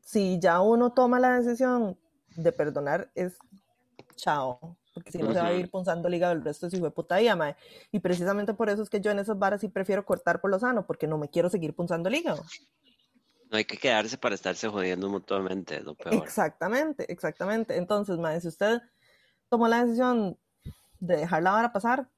[0.00, 1.98] Si ya uno toma la decisión
[2.36, 3.36] de perdonar, es
[4.14, 4.78] chao.
[4.94, 6.86] Porque si no se va a ir punzando el hígado el resto de su hijo
[6.86, 7.54] de puta vida, mae.
[7.92, 10.58] Y precisamente por eso es que yo en esas varas sí prefiero cortar por lo
[10.58, 12.42] sano, porque no me quiero seguir punzando el hígado.
[13.50, 16.14] No hay que quedarse para estarse jodiendo mutuamente, es lo peor.
[16.14, 17.76] Exactamente, exactamente.
[17.76, 18.80] Entonces, mae, si usted
[19.48, 20.36] tomó la decisión
[20.98, 22.08] de dejar la vara pasar,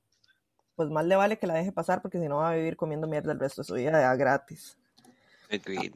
[0.74, 3.06] pues más le vale que la deje pasar, porque si no va a vivir comiendo
[3.06, 4.78] mierda el resto de su vida ya gratis.
[5.50, 5.92] Agreed.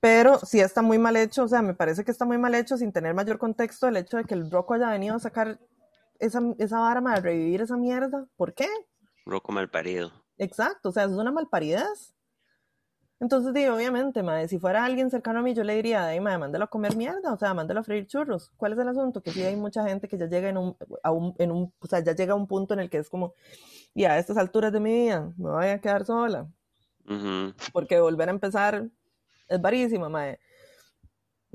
[0.00, 2.76] Pero sí está muy mal hecho, o sea, me parece que está muy mal hecho
[2.78, 5.58] sin tener mayor contexto el hecho de que el Rocco haya venido a sacar
[6.18, 8.26] esa, esa vara, mae, a revivir esa mierda.
[8.36, 8.68] ¿Por qué?
[9.26, 10.10] Roco mal parido.
[10.38, 12.14] Exacto, o sea, es una malparidez.
[13.20, 16.38] Entonces, digo, obviamente, madre, si fuera alguien cercano a mí, yo le diría, ay, madre,
[16.38, 18.50] mándelo a comer mierda, o sea, mándelo a freír churros.
[18.56, 19.22] ¿Cuál es el asunto?
[19.22, 21.86] Que sí hay mucha gente que ya llega en un, a un, en un, o
[21.86, 23.34] sea, ya llega a un punto en el que es como,
[23.94, 26.48] y a estas alturas de mi vida, me voy a quedar sola,
[27.74, 28.88] porque volver a empezar
[29.48, 30.40] es varísima, madre.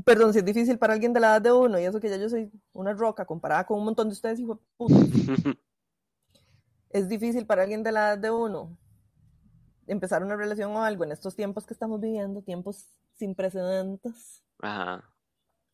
[0.03, 2.17] Perdón, si es difícil para alguien de la edad de uno, y eso que ya
[2.17, 4.95] yo soy una roca comparada con un montón de ustedes, hijo de puta.
[6.91, 8.77] es difícil para alguien de la edad de uno
[9.87, 12.85] empezar una relación o algo en estos tiempos que estamos viviendo, tiempos
[13.15, 14.41] sin precedentes.
[14.61, 15.03] Ajá.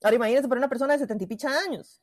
[0.03, 2.01] Ahora imagínense para una persona de setenta y picha años.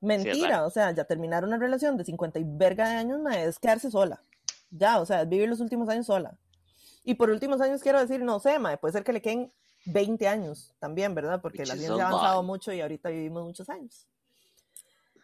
[0.00, 0.66] Mentira, verdad.
[0.66, 3.90] o sea, ya terminar una relación de 50 y verga de años mae, es quedarse
[3.90, 4.20] sola.
[4.70, 6.38] Ya, o sea, es vivir los últimos años sola.
[7.04, 9.52] Y por últimos años quiero decir, no sé, mae, puede ser que le queden
[9.86, 11.40] 20 años también, ¿verdad?
[11.40, 14.06] Porque Which la ciencia a ha avanzado mucho y ahorita vivimos muchos años.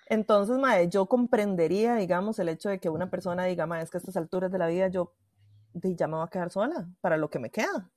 [0.07, 3.99] Entonces, mae, yo comprendería, digamos, el hecho de que una persona diga, mae, es que
[3.99, 5.13] a estas alturas de la vida yo
[5.75, 7.91] de, ya me voy a quedar sola para lo que me queda.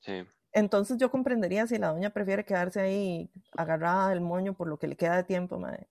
[0.00, 0.26] Sí.
[0.52, 4.88] Entonces yo comprendería si la doña prefiere quedarse ahí agarrada del moño por lo que
[4.88, 5.86] le queda de tiempo, mae.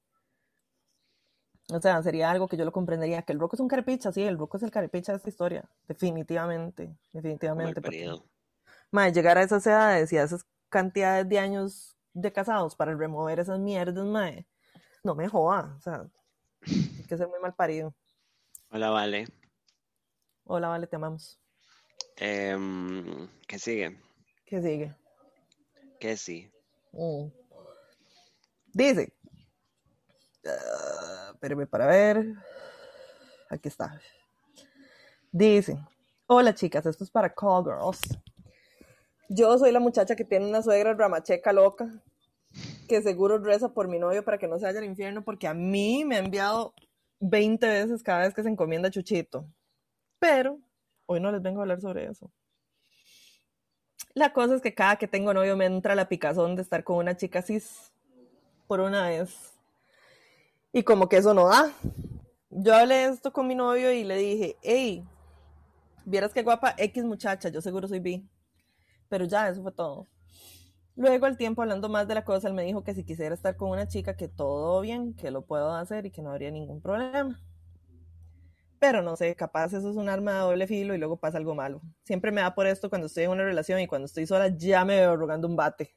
[1.69, 3.22] O sea, sería algo que yo lo comprendería.
[3.23, 5.69] Que el roco es un carepicha, sí, el roco es el carepicha de esta historia.
[5.88, 7.81] Definitivamente, definitivamente.
[7.81, 8.09] porque,
[8.91, 13.39] mae, llegar a esas edades y a esas cantidades de años de casados para remover
[13.39, 14.47] esas mierdas, mae,
[15.03, 15.76] no me joda.
[15.77, 16.07] O sea,
[16.65, 17.93] hay que ser muy mal parido.
[18.69, 19.27] Hola, vale.
[20.49, 21.38] Hola, vale, te amamos.
[22.15, 23.98] Em, ¿qué sigue?
[24.45, 24.95] ¿Qué sigue?
[25.99, 26.49] ¿Qué sí?
[26.94, 27.28] Mm.
[28.74, 29.11] Dice.
[30.45, 32.34] ah, espérame para ver.
[33.49, 33.99] aquí está.
[35.34, 35.78] Dice,
[36.28, 37.99] hola chicas, esto es para Call Girls.
[39.28, 42.02] Yo soy la muchacha que tiene una suegra ramacheca loca,
[42.88, 45.53] que seguro reza por mi novio para que no se vaya al infierno, porque a
[45.53, 46.74] mí me ha enviado
[47.19, 49.45] 20 veces cada vez que se encomienda Chuchito.
[50.19, 50.60] Pero
[51.06, 52.31] hoy no les vengo a hablar sobre eso.
[54.14, 56.98] La cosa es que cada que tengo novio me entra la picazón de estar con
[56.98, 57.91] una chica cis
[58.68, 59.53] por una vez.
[60.73, 61.72] Y como que eso no da.
[62.49, 65.06] Yo hablé esto con mi novio y le dije, hey,
[66.06, 68.27] vieras qué guapa X muchacha, yo seguro soy bi.
[69.10, 70.07] Pero ya, eso fue todo.
[70.95, 73.56] Luego, al tiempo, hablando más de la cosa, él me dijo que si quisiera estar
[73.56, 76.81] con una chica, que todo bien, que lo puedo hacer y que no habría ningún
[76.81, 77.39] problema.
[78.80, 81.56] Pero no sé, capaz eso es un arma de doble filo y luego pasa algo
[81.56, 81.82] malo.
[82.04, 84.86] Siempre me da por esto cuando estoy en una relación y cuando estoy sola ya
[84.86, 85.95] me veo rogando un bate.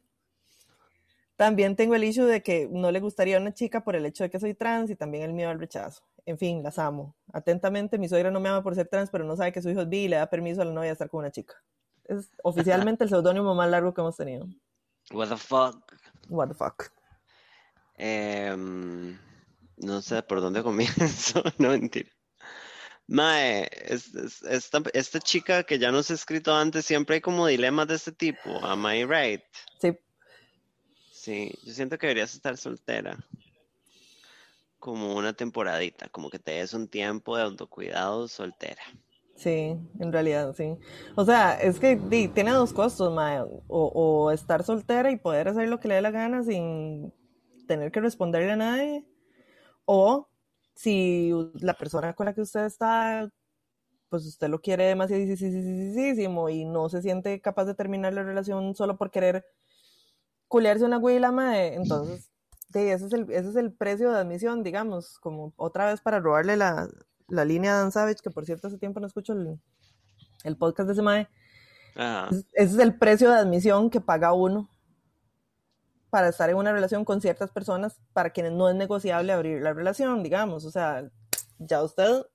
[1.36, 4.24] También tengo el issue de que no le gustaría a una chica por el hecho
[4.24, 6.02] de que soy trans y también el miedo al rechazo.
[6.26, 7.16] En fin, las amo.
[7.32, 9.80] Atentamente, mi suegra no me ama por ser trans, pero no sabe que su hijo
[9.80, 11.54] es bi y le da permiso a la novia de estar con una chica.
[12.04, 14.46] Es oficialmente el seudónimo más largo que hemos tenido.
[15.12, 15.82] What the fuck.
[16.28, 16.92] What the fuck.
[17.96, 19.18] Em,
[19.76, 22.10] no sé por dónde comienzo, no mentira.
[23.10, 23.68] Mae,
[24.92, 28.64] esta, chica que ya nos ha escrito antes, siempre hay como dilemas de este tipo.
[28.64, 29.42] Am I right?
[29.80, 29.98] Sí.
[31.10, 33.18] Sí, yo siento que deberías estar soltera.
[34.78, 38.82] Como una temporadita, como que te des un tiempo de autocuidado soltera.
[39.34, 40.76] Sí, en realidad, sí.
[41.16, 41.96] O sea, es que
[42.32, 43.42] tiene dos costos, mae.
[43.66, 47.12] O, estar soltera y poder hacer lo que le dé la gana sin
[47.66, 49.04] tener que responderle a nadie.
[49.84, 50.29] O
[50.80, 51.30] si
[51.60, 53.28] la persona con la que usted está,
[54.08, 55.20] pues usted lo quiere demasiado
[56.48, 59.44] y no se siente capaz de terminar la relación solo por querer
[60.48, 62.30] culearse una huila, mae, entonces,
[62.72, 66.18] sí, ese es, el, ese es el precio de admisión, digamos, como otra vez para
[66.18, 66.88] robarle la,
[67.28, 71.02] la línea Dan Savage, que por cierto hace tiempo no escucho el, podcast de ese
[71.02, 71.28] mae.
[71.94, 74.70] Ese es el precio de admisión que paga uno
[76.10, 79.72] para estar en una relación con ciertas personas para quienes no es negociable abrir la
[79.72, 80.64] relación, digamos.
[80.64, 81.08] O sea,
[81.58, 82.26] ya usted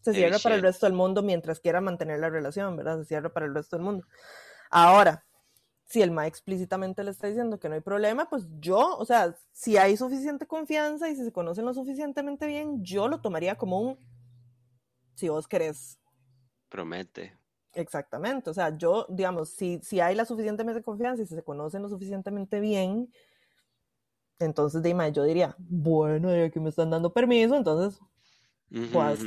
[0.00, 2.98] se cierra para el resto del mundo mientras quiera mantener la relación, ¿verdad?
[2.98, 4.06] Se cierra para el resto del mundo.
[4.70, 5.24] Ahora,
[5.86, 9.34] si el MA explícitamente le está diciendo que no hay problema, pues yo, o sea,
[9.52, 13.80] si hay suficiente confianza y si se conocen lo suficientemente bien, yo lo tomaría como
[13.80, 13.98] un,
[15.14, 15.98] si vos querés.
[16.68, 17.39] Promete.
[17.72, 21.82] Exactamente, o sea, yo, digamos, si, si hay la suficientemente confianza y si se conocen
[21.82, 23.12] lo suficientemente bien,
[24.38, 28.00] entonces, de yo diría, bueno, ya que me están dando permiso, entonces,
[28.92, 29.20] pues...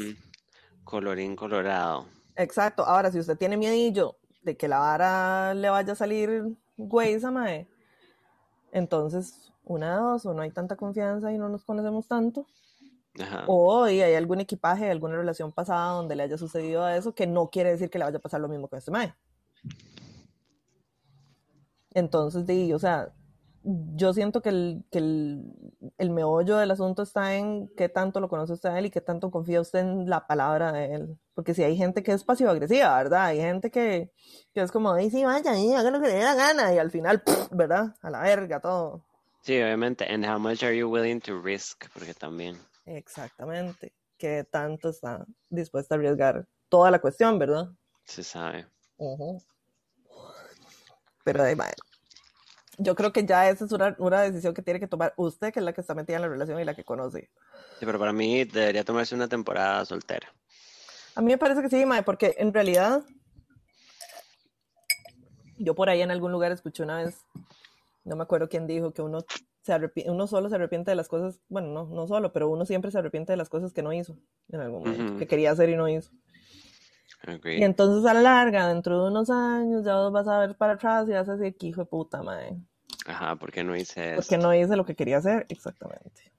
[0.83, 2.07] Colorín colorado.
[2.35, 7.13] Exacto, ahora, si usted tiene miedillo de que la vara le vaya a salir güey
[7.13, 7.67] esa mae.
[8.71, 12.45] Entonces, una de dos, o no hay tanta confianza y no nos conocemos tanto.
[13.47, 17.49] O hay algún equipaje, alguna relación pasada donde le haya sucedido a eso que no
[17.49, 19.13] quiere decir que le vaya a pasar lo mismo con este mae.
[21.93, 23.13] Entonces, di, o sea,
[23.63, 28.53] yo siento que, el, que el, meollo del asunto está en qué tanto lo conoce
[28.53, 31.17] usted a él y qué tanto confía usted en la palabra de él.
[31.33, 33.25] Porque si hay gente que es pasivo-agresiva, ¿verdad?
[33.25, 34.11] Hay gente que,
[34.53, 36.91] es como, ay, sí, vaya, y haga lo que le dé la gana, y al
[36.91, 37.95] final, ¿verdad?
[38.01, 39.05] A la verga, todo.
[39.41, 40.05] Sí, obviamente.
[40.11, 41.85] And how much are you willing to risk?
[41.93, 42.57] Porque también.
[42.85, 43.93] Exactamente.
[44.17, 47.69] ¿Qué tanto está dispuesta a arriesgar toda la cuestión, verdad?
[48.05, 48.67] Se sabe.
[51.23, 51.69] Pero va
[52.77, 55.59] yo creo que ya esa es una, una, decisión que tiene que tomar usted, que
[55.59, 57.29] es la que está metida en la relación y la que conoce.
[57.79, 60.33] Sí, pero para mí debería tomarse una temporada soltera.
[61.15, 63.03] A mí me parece que sí, Mae, porque en realidad
[65.57, 67.25] yo por ahí en algún lugar escuché una vez,
[68.03, 69.19] no me acuerdo quién dijo, que uno,
[69.63, 69.73] se
[70.07, 72.99] uno solo se arrepiente de las cosas, bueno, no, no solo, pero uno siempre se
[72.99, 74.17] arrepiente de las cosas que no hizo
[74.49, 76.11] en algún momento, que quería hacer y no hizo.
[77.45, 80.73] Y entonces a la larga, dentro de unos años, ya vos vas a ver para
[80.73, 82.57] atrás y vas a decir hijo de puta, madre.
[83.05, 84.15] Ajá, porque no hice eso.
[84.17, 86.33] Porque no hice lo que quería hacer, exactamente.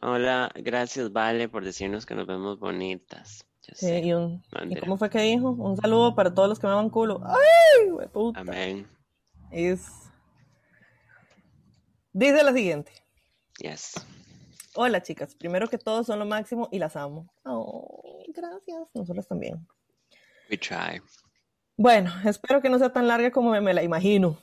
[0.00, 3.44] Hola, gracias Vale por decirnos que nos vemos bonitas.
[3.60, 5.50] sí, y, un, ¿y cómo fue que dijo?
[5.50, 7.20] Un saludo para todos los que me van culo.
[7.24, 8.40] ¡Ay, puta!
[8.40, 8.86] Amén.
[9.50, 10.03] Es...
[12.16, 12.92] Dice la siguiente.
[13.58, 13.94] Yes.
[14.76, 17.28] Hola chicas, primero que todo son lo máximo y las amo.
[17.44, 19.66] Oh, gracias, nosotros también.
[20.48, 21.02] We try.
[21.76, 24.38] Bueno, espero que no sea tan larga como me, la imagino.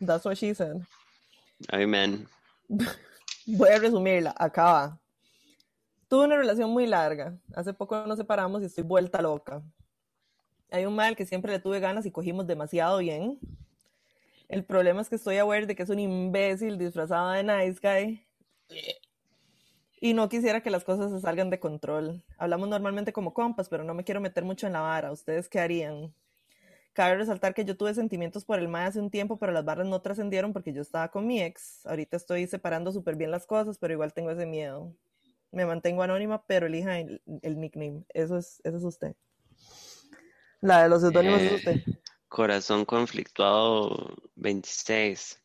[0.00, 0.76] That's what she said.
[1.70, 2.26] Amen.
[3.46, 4.34] Voy a resumirla.
[4.38, 4.98] Acaba.
[6.08, 7.36] Tuve una relación muy larga.
[7.54, 9.62] Hace poco nos separamos y estoy vuelta loca.
[10.70, 13.38] Hay un mal que siempre le tuve ganas y cogimos demasiado bien.
[14.52, 18.22] El problema es que estoy aware de que es un imbécil disfrazado de nice guy.
[19.98, 22.22] Y no quisiera que las cosas se salgan de control.
[22.36, 25.10] Hablamos normalmente como compas, pero no me quiero meter mucho en la vara.
[25.10, 26.14] ¿Ustedes qué harían?
[26.92, 29.86] Cabe resaltar que yo tuve sentimientos por el mae hace un tiempo, pero las barras
[29.86, 31.86] no trascendieron porque yo estaba con mi ex.
[31.86, 34.94] Ahorita estoy separando súper bien las cosas, pero igual tengo ese miedo.
[35.50, 38.04] Me mantengo anónima, pero elija el, nickname.
[38.10, 39.16] Eso es, eso es usted.
[40.60, 41.82] La de los seudónimos es usted.
[42.32, 45.38] Corazón conflictuado 26.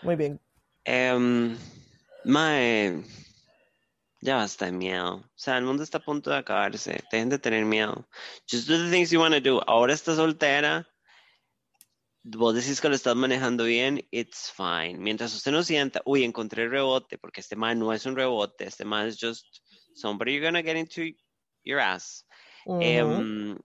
[0.00, 0.40] Muy bien.
[0.86, 1.58] Um,
[2.24, 3.04] mae,
[4.22, 5.16] ya basta de miedo.
[5.16, 7.04] O sea, el mundo está a punto de acabarse.
[7.12, 8.08] Dejen de tener miedo.
[8.50, 9.60] Just do the things you want to do.
[9.66, 10.88] Ahora estás soltera.
[12.22, 14.98] Vos decís que lo estás manejando bien, it's fine.
[14.98, 18.86] Mientras usted no sienta, uy, encontré rebote, porque este man no es un rebote, este
[18.86, 19.44] man es just
[19.94, 21.02] somebody you're gonna get into
[21.64, 22.24] your ass.
[22.80, 23.58] Em,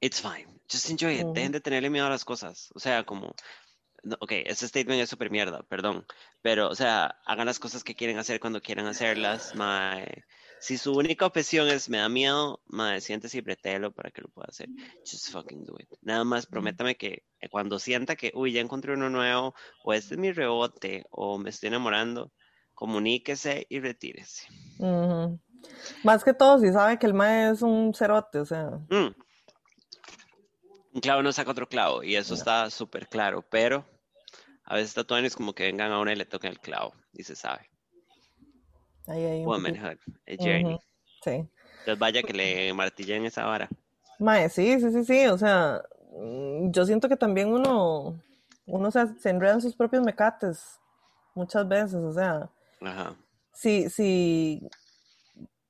[0.00, 0.59] it's fine.
[0.70, 1.26] Just enjoy it.
[1.34, 2.70] Dejen de tenerle miedo a las cosas.
[2.74, 3.34] O sea, como
[4.20, 6.06] ok, ese statement es súper mierda, perdón,
[6.42, 10.24] pero, o sea, hagan las cosas que quieren hacer cuando quieran hacerlas, mae.
[10.60, 14.28] Si su única obsesión es me da miedo, mae, siéntese y pretelo para que lo
[14.28, 14.68] pueda hacer.
[15.10, 15.88] Just fucking do it.
[16.02, 20.20] Nada más prométame que cuando sienta que, uy, ya encontré uno nuevo, o este es
[20.20, 22.32] mi rebote, o me estoy enamorando,
[22.74, 24.48] comuníquese y retírese.
[26.04, 28.66] Más que todo, si sabe que el mae es un cerote, o sea.
[28.90, 29.14] Mm
[30.92, 33.84] un clavo no saca otro clavo y eso está súper claro, pero
[34.64, 37.36] a veces tatuajes como que vengan a una y le toquen el clavo y se
[37.36, 37.68] sabe.
[39.06, 39.98] Ahí hay Womanhood,
[40.28, 40.78] a journey.
[41.24, 41.30] Sí.
[41.30, 43.68] Entonces vaya que le martillen esa vara.
[44.18, 48.20] Mae, sí, sí, sí, sí, o sea, mm, yo siento que también uno,
[48.66, 50.78] uno se, se enreda en sus propios mecates
[51.34, 52.50] muchas veces, o sea,
[52.82, 53.16] Ajá.
[53.54, 54.68] si, si,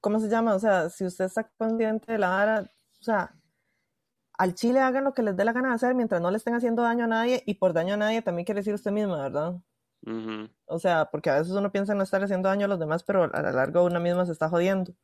[0.01, 0.55] ¿cómo se llama?
[0.55, 2.71] O sea, si usted está consciente de la vara,
[3.01, 3.33] o sea,
[4.41, 6.55] al chile hagan lo que les dé la gana de hacer mientras no le estén
[6.55, 9.61] haciendo daño a nadie y por daño a nadie también quiere decir usted misma, ¿verdad?
[10.65, 13.03] O sea, porque a veces uno piensa en no estar haciendo daño a los demás,
[13.03, 14.95] pero a lo largo una misma se está jodiendo.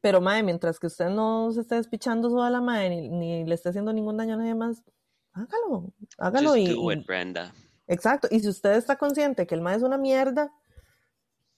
[0.00, 3.70] Pero, madre, mientras que usted no se esté despichando toda la madre ni, le esté
[3.70, 4.84] haciendo ningún daño a nadie más,
[5.32, 6.72] hágalo, hágalo y,
[7.04, 7.52] Brenda.
[7.88, 10.52] Exacto, y si usted está consciente que el madre es una mierda,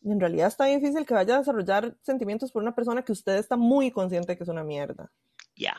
[0.02, 3.58] en realidad está difícil que vaya a desarrollar sentimientos por una persona que usted está
[3.58, 5.12] muy consciente que es una mierda.
[5.54, 5.76] Ya,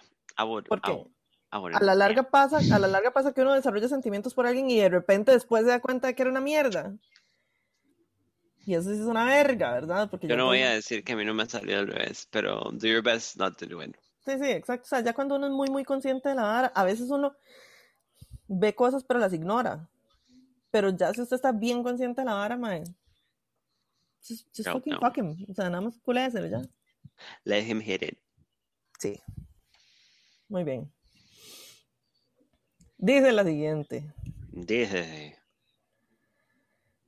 [0.68, 1.06] porque
[1.52, 4.80] a la larga pasa, a la larga pasa que uno desarrolla sentimientos por alguien y
[4.80, 6.96] de repente después se da cuenta de que era una mierda.
[8.66, 10.10] Y eso sí es una verga, ¿verdad?
[10.10, 12.28] Porque yo no voy a decir que a mí no me ha salido al revés,
[12.32, 13.96] pero do your best not to do it.
[14.26, 14.86] Sí, sí, exacto.
[14.86, 17.36] O sea, ya cuando uno es muy, muy consciente de la vara, a veces uno
[18.48, 19.90] ve cosas pero las ignora.
[20.72, 22.84] Pero ya si usted está bien consciente de la vara, mae,
[24.28, 25.46] just, fucking fuck him.
[25.50, 26.62] O sea, nada más culéselo ya.
[27.44, 28.18] Let him hit it.
[28.98, 29.22] Sí.
[30.54, 30.94] Muy bien.
[33.00, 34.14] Dice la siguiente.
[34.52, 35.36] Dice.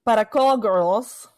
[0.02, 1.30] Para Call Girls,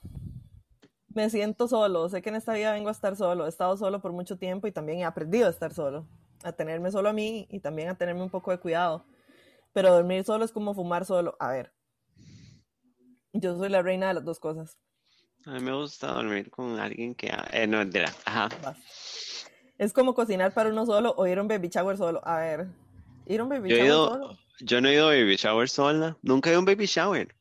[1.09, 2.07] me siento solo.
[2.07, 3.45] Sé que en esta vida vengo a estar solo.
[3.45, 6.07] He estado solo por mucho tiempo y también he aprendido a estar solo.
[6.45, 9.03] A tenerme solo a mí y también a tenerme un poco de cuidado.
[9.73, 11.35] Pero dormir solo es como fumar solo.
[11.41, 11.73] A ver.
[13.33, 14.77] Yo soy la reina de las dos cosas.
[15.45, 17.33] A mí me gusta dormir con alguien que...
[17.51, 17.79] Eh, no.
[18.23, 18.47] Ajá.
[19.77, 22.21] Es como cocinar para uno solo o ir a un baby shower solo.
[22.27, 22.67] A ver,
[23.25, 24.37] ir a un baby shower solo.
[24.59, 26.17] Yo no he ido a baby shower sola.
[26.23, 27.35] Nunca he ido a un baby shower.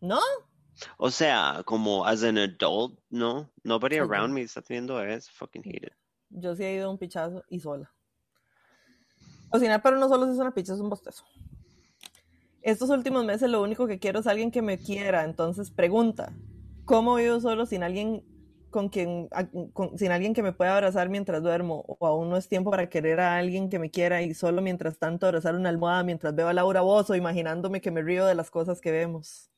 [0.00, 0.20] ¿No?
[0.96, 3.48] O sea, como as an adult, no.
[3.62, 5.30] Nobody around me está teniendo bebés.
[5.30, 5.92] Fucking hate it.
[6.30, 7.92] Yo sí he ido a un pichazo y sola.
[9.50, 11.24] Cocinar para uno solo es una picha, es un bostezo.
[12.60, 15.24] Estos últimos meses lo único que quiero es alguien que me quiera.
[15.24, 16.32] Entonces pregunta,
[16.84, 18.24] ¿cómo vivo solo sin alguien
[18.70, 19.28] con quien,
[19.96, 23.20] sin alguien que me pueda abrazar mientras duermo, o aún no es tiempo para querer
[23.20, 26.52] a alguien que me quiera y solo mientras tanto abrazar una almohada mientras veo a
[26.52, 29.50] Laura Bozo, imaginándome que me río de las cosas que vemos.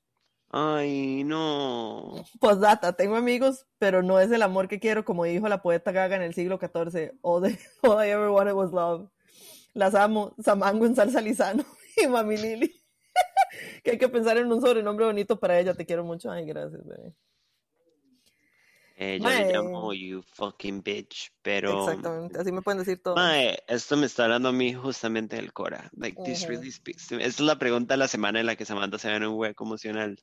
[0.53, 2.25] Ay, no.
[2.41, 5.93] Pues data, tengo amigos, pero no es el amor que quiero, como dijo la poeta
[5.93, 7.13] Gaga en el siglo XIV.
[7.23, 7.45] All,
[7.83, 9.09] all I ever wanted was love.
[9.75, 11.65] Las amo, Samango en salsa lisano
[11.97, 12.75] y Mami Lili.
[13.85, 15.75] que hay que pensar en un sobrenombre bonito para ella.
[15.75, 16.31] Te quiero mucho.
[16.31, 17.15] Ay, gracias, bebé.
[19.03, 21.89] Eh, yo le llamo you fucking bitch, pero...
[21.89, 23.15] Exactamente, así me pueden decir todo.
[23.15, 25.91] Mae, esto me está hablando a mí justamente del Cora.
[25.97, 27.25] Like, this really speaks to me.
[27.25, 29.39] Esta es la pregunta de la semana en la que Samantha se ve en un
[29.39, 30.23] hueco emocional.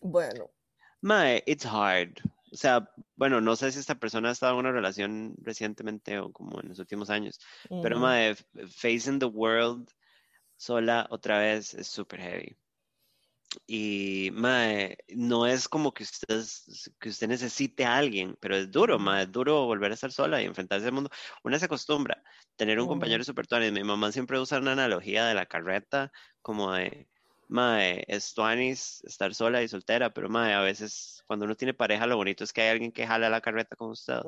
[0.00, 0.50] Bueno.
[1.02, 2.18] Mae, it's hard.
[2.50, 6.32] O sea, bueno, no sé si esta persona ha estado en una relación recientemente o
[6.32, 7.40] como en los últimos años,
[7.82, 8.34] pero mae,
[8.68, 9.90] facing the world
[10.56, 12.56] sola otra vez es súper heavy.
[13.66, 16.42] Y, mae, no es como que usted,
[16.98, 20.42] que usted necesite a alguien, pero es duro, mae, es duro volver a estar sola
[20.42, 21.10] y enfrentarse al mundo.
[21.44, 22.22] Una se acostumbra
[22.56, 27.08] tener un compañero super Mi mamá siempre usa una analogía de la carreta, como de,
[27.48, 32.06] mae, es tuanis estar sola y soltera, pero mae, a veces cuando uno tiene pareja,
[32.06, 34.20] lo bonito es que hay alguien que jala la carreta con usted.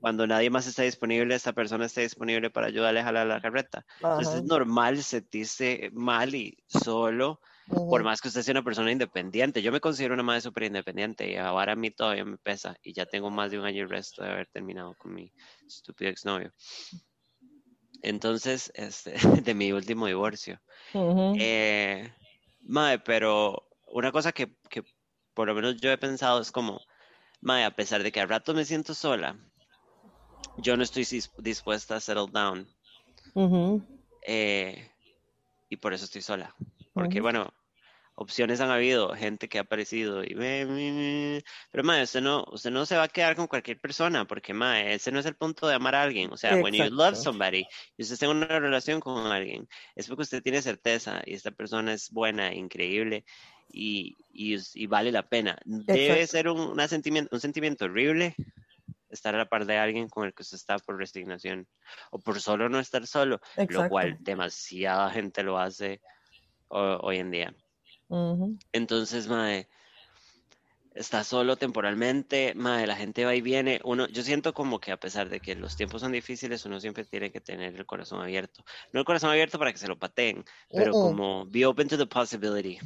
[0.00, 3.84] Cuando nadie más está disponible, esa persona está disponible para ayudarle a jalar la carreta.
[3.96, 7.40] Entonces es normal sentirse mal y solo,
[7.70, 9.62] por más que usted sea una persona independiente.
[9.62, 12.92] Yo me considero una madre súper independiente y ahora a mí todavía me pesa y
[12.92, 15.32] ya tengo más de un año y resto de haber terminado con mi
[15.66, 16.52] estúpido exnovio.
[18.02, 19.14] Entonces, este,
[19.44, 20.60] de mi último divorcio.
[21.38, 22.12] eh,
[22.62, 24.82] Mae, pero una cosa que, que,
[25.34, 26.80] por lo menos yo he pensado es como,
[27.40, 29.36] Mae, a pesar de que al rato me siento sola,
[30.58, 31.06] yo no estoy
[31.38, 32.68] dispuesta a settle down.
[34.26, 34.90] eh,
[35.68, 36.54] y por eso estoy sola.
[36.92, 37.52] Porque, bueno,
[38.20, 40.34] opciones han habido, gente que ha aparecido y
[41.72, 44.92] pero mae, usted no, usted no se va a quedar con cualquier persona porque mae,
[44.92, 47.64] ese no es el punto de amar a alguien, o sea, when you love somebody
[47.96, 49.66] y usted tiene una relación con alguien,
[49.96, 53.24] es porque usted tiene certeza y esta persona es buena, increíble
[53.72, 55.56] y, y, vale la pena.
[55.64, 58.34] Debe ser un, una sentimiento, un sentimiento horrible
[59.08, 61.66] estar a la par de alguien con el que usted está por resignación
[62.10, 66.02] o por solo no estar solo, lo cual demasiada gente lo hace
[66.68, 67.54] hoy en día.
[68.72, 69.68] Entonces, mae,
[70.94, 73.80] está solo temporalmente, mae, la gente va y viene.
[73.84, 77.04] Uno, yo siento como que a pesar de que los tiempos son difíciles, uno siempre
[77.04, 78.64] tiene que tener el corazón abierto.
[78.92, 82.06] No el corazón abierto para que se lo pateen, pero como be open to the
[82.06, 82.78] possibility.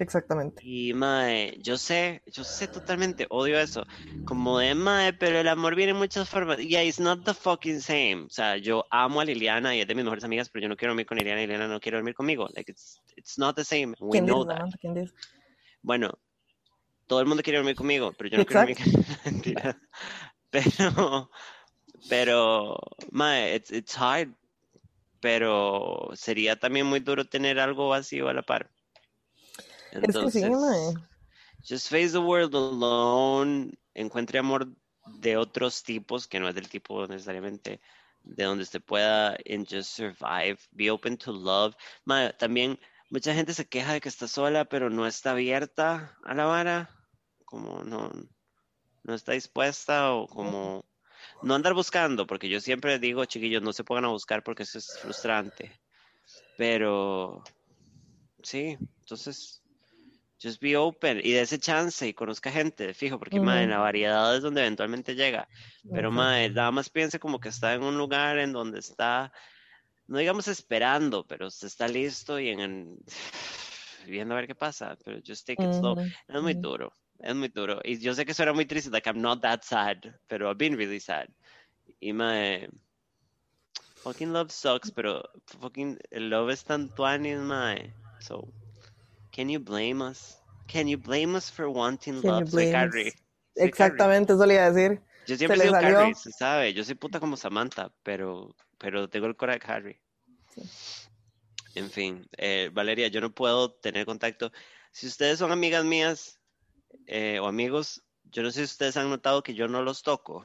[0.00, 0.60] Exactamente.
[0.64, 3.84] Y mae, yo sé, yo sé totalmente, odio eso.
[4.24, 6.58] Como de mae, pero el amor viene en muchas formas.
[6.58, 8.24] Yeah, it's not the fucking same.
[8.26, 10.76] O sea, yo amo a Liliana y es de mis mejores amigas, pero yo no
[10.76, 12.48] quiero dormir con Liliana y Liliana no quiere dormir conmigo.
[12.54, 13.94] Like, it's, it's not the same.
[14.00, 14.68] We know that.
[15.82, 16.12] Bueno,
[17.08, 19.42] todo el mundo quiere dormir conmigo, pero yo no quiero dormir con
[20.50, 21.30] Pero,
[22.08, 22.78] pero,
[23.10, 24.28] mae, it's, it's hard.
[25.20, 28.70] Pero sería también muy duro tener algo vacío a la par.
[29.92, 30.44] Entonces,
[31.62, 34.68] just face the world alone, encuentre amor
[35.06, 37.80] de otros tipos, que no es del tipo necesariamente
[38.24, 41.74] de donde usted pueda, and just survive, be open to love.
[42.38, 42.78] también
[43.10, 46.90] mucha gente se queja de que está sola, pero no está abierta a la vara,
[47.44, 48.10] como no,
[49.04, 50.84] no está dispuesta o como
[51.42, 54.78] no andar buscando, porque yo siempre digo, chiquillos, no se pongan a buscar porque eso
[54.78, 55.80] es frustrante.
[56.56, 57.42] Pero
[58.42, 59.62] sí, entonces
[60.40, 64.36] just be open y de ese chance y conozca gente, fijo, porque madre, la variedad
[64.36, 65.48] es donde eventualmente llega.
[65.92, 69.32] Pero madre, nada más piense como que está en un lugar en donde está,
[70.06, 72.98] no digamos esperando, pero se está listo y en,
[74.06, 74.96] viendo a ver qué pasa.
[75.04, 75.96] Pero just take it slow.
[76.28, 77.80] Es muy duro, es muy duro.
[77.82, 79.98] Y yo sé que suena muy triste, like I'm not that sad,
[80.28, 81.28] pero I've been really sad.
[82.00, 82.70] Y madre,
[83.96, 85.28] fucking love sucks, pero
[85.60, 87.92] fucking love es tan tuanis, madre.
[88.20, 88.48] So.
[89.38, 90.36] Can you blame us?
[90.66, 92.50] Can you blame us for wanting love?
[92.50, 93.14] Soy Carrie.
[93.54, 95.00] Exactamente, eso le iba a decir.
[95.28, 96.74] Yo siempre soy Carrie, se sabe.
[96.74, 100.00] Yo soy puta como Samantha, pero, pero tengo el corazón de Harry.
[101.76, 104.50] En fin, eh, Valeria, yo no puedo tener contacto.
[104.90, 106.40] Si ustedes son amigas mías
[107.06, 110.44] eh, o amigos, yo no sé si ustedes han notado que yo no los toco.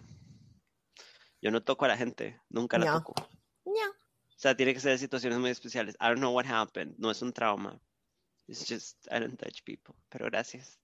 [1.42, 3.16] Yo no toco a la gente, nunca la toco.
[3.66, 3.72] No.
[3.74, 5.96] O sea, tiene que ser situaciones muy especiales.
[5.96, 6.94] I don't know what happened.
[7.00, 7.82] No es un trauma,
[8.48, 9.96] It's just, I don't touch people.
[10.10, 10.80] Pero gracias.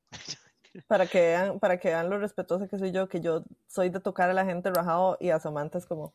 [0.88, 4.00] para que vean, para que vean lo respetuosa que soy yo, que yo soy de
[4.00, 6.14] tocar a la gente rajado y a Samantha es como.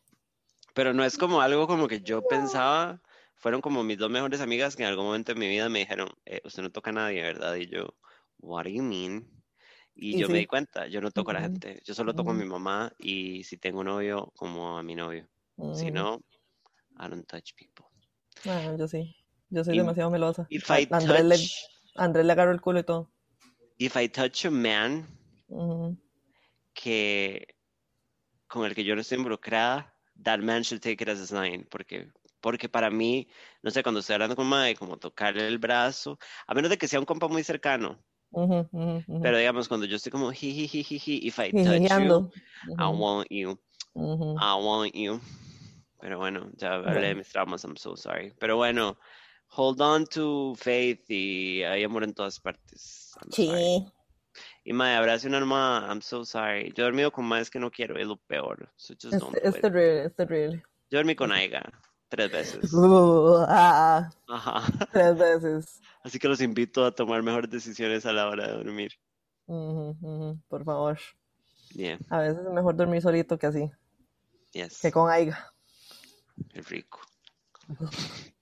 [0.73, 3.01] Pero no es como algo como que yo pensaba.
[3.35, 6.09] Fueron como mis dos mejores amigas que en algún momento en mi vida me dijeron,
[6.25, 7.55] eh, usted no toca a nadie, ¿verdad?
[7.55, 7.93] Y yo,
[8.39, 9.29] what do you mean?
[9.93, 12.33] Y, yo me di cuenta, yo no toco a la gente, yo solo toco a
[12.33, 15.29] mi mamá y si tengo novio, como a mi novio.
[15.73, 16.21] Si no,
[16.99, 17.85] I don't touch people.
[18.45, 19.15] Ah, yo sí.
[19.55, 20.49] Yo soy demasiado melosa.
[20.91, 21.37] Andrés, le,
[21.95, 23.09] Andrés le agarró el culo y todo.
[23.77, 25.07] If I touch a man
[26.73, 27.47] que
[28.47, 31.65] con el que yo no estoy involucrada, that man should take it as a sign,
[31.71, 32.11] porque
[32.41, 33.29] porque para mí,
[33.63, 36.89] no sé, cuando estoy hablando con Mae, como tocarle el brazo, a menos de que
[36.89, 38.03] sea un compa muy cercano,
[39.21, 40.65] pero digamos, cuando yo estoy como jiji,
[41.25, 42.29] if I touch you,
[42.77, 43.57] I want you,
[43.95, 45.21] I want you.
[46.01, 48.33] Pero bueno, ya hablé de mis traumas, I'm so sorry.
[48.37, 48.99] Pero bueno,
[49.49, 53.13] hold on to faith y hay amor en todas partes.
[53.31, 53.85] sí.
[54.67, 56.73] Y mae, abrazo una hermana, I'm so sorry.
[56.75, 58.67] Yo he dormido con más que no quiero, es lo peor.
[58.77, 60.63] es, terrible, es terrible.
[60.89, 61.71] Yo dormí con Aiga
[62.09, 62.73] tres veces.
[62.73, 64.63] Uh, ah, Ajá.
[64.91, 65.81] Tres veces.
[66.03, 68.93] Así que los invito a tomar mejores decisiones a la hora de dormir.
[69.45, 70.97] por favor.
[71.73, 71.99] Yeah.
[72.09, 73.71] A veces es mejor dormir solito que así.
[74.51, 74.79] Yes.
[74.81, 75.53] Que con Aiga.
[76.53, 77.01] Es rico.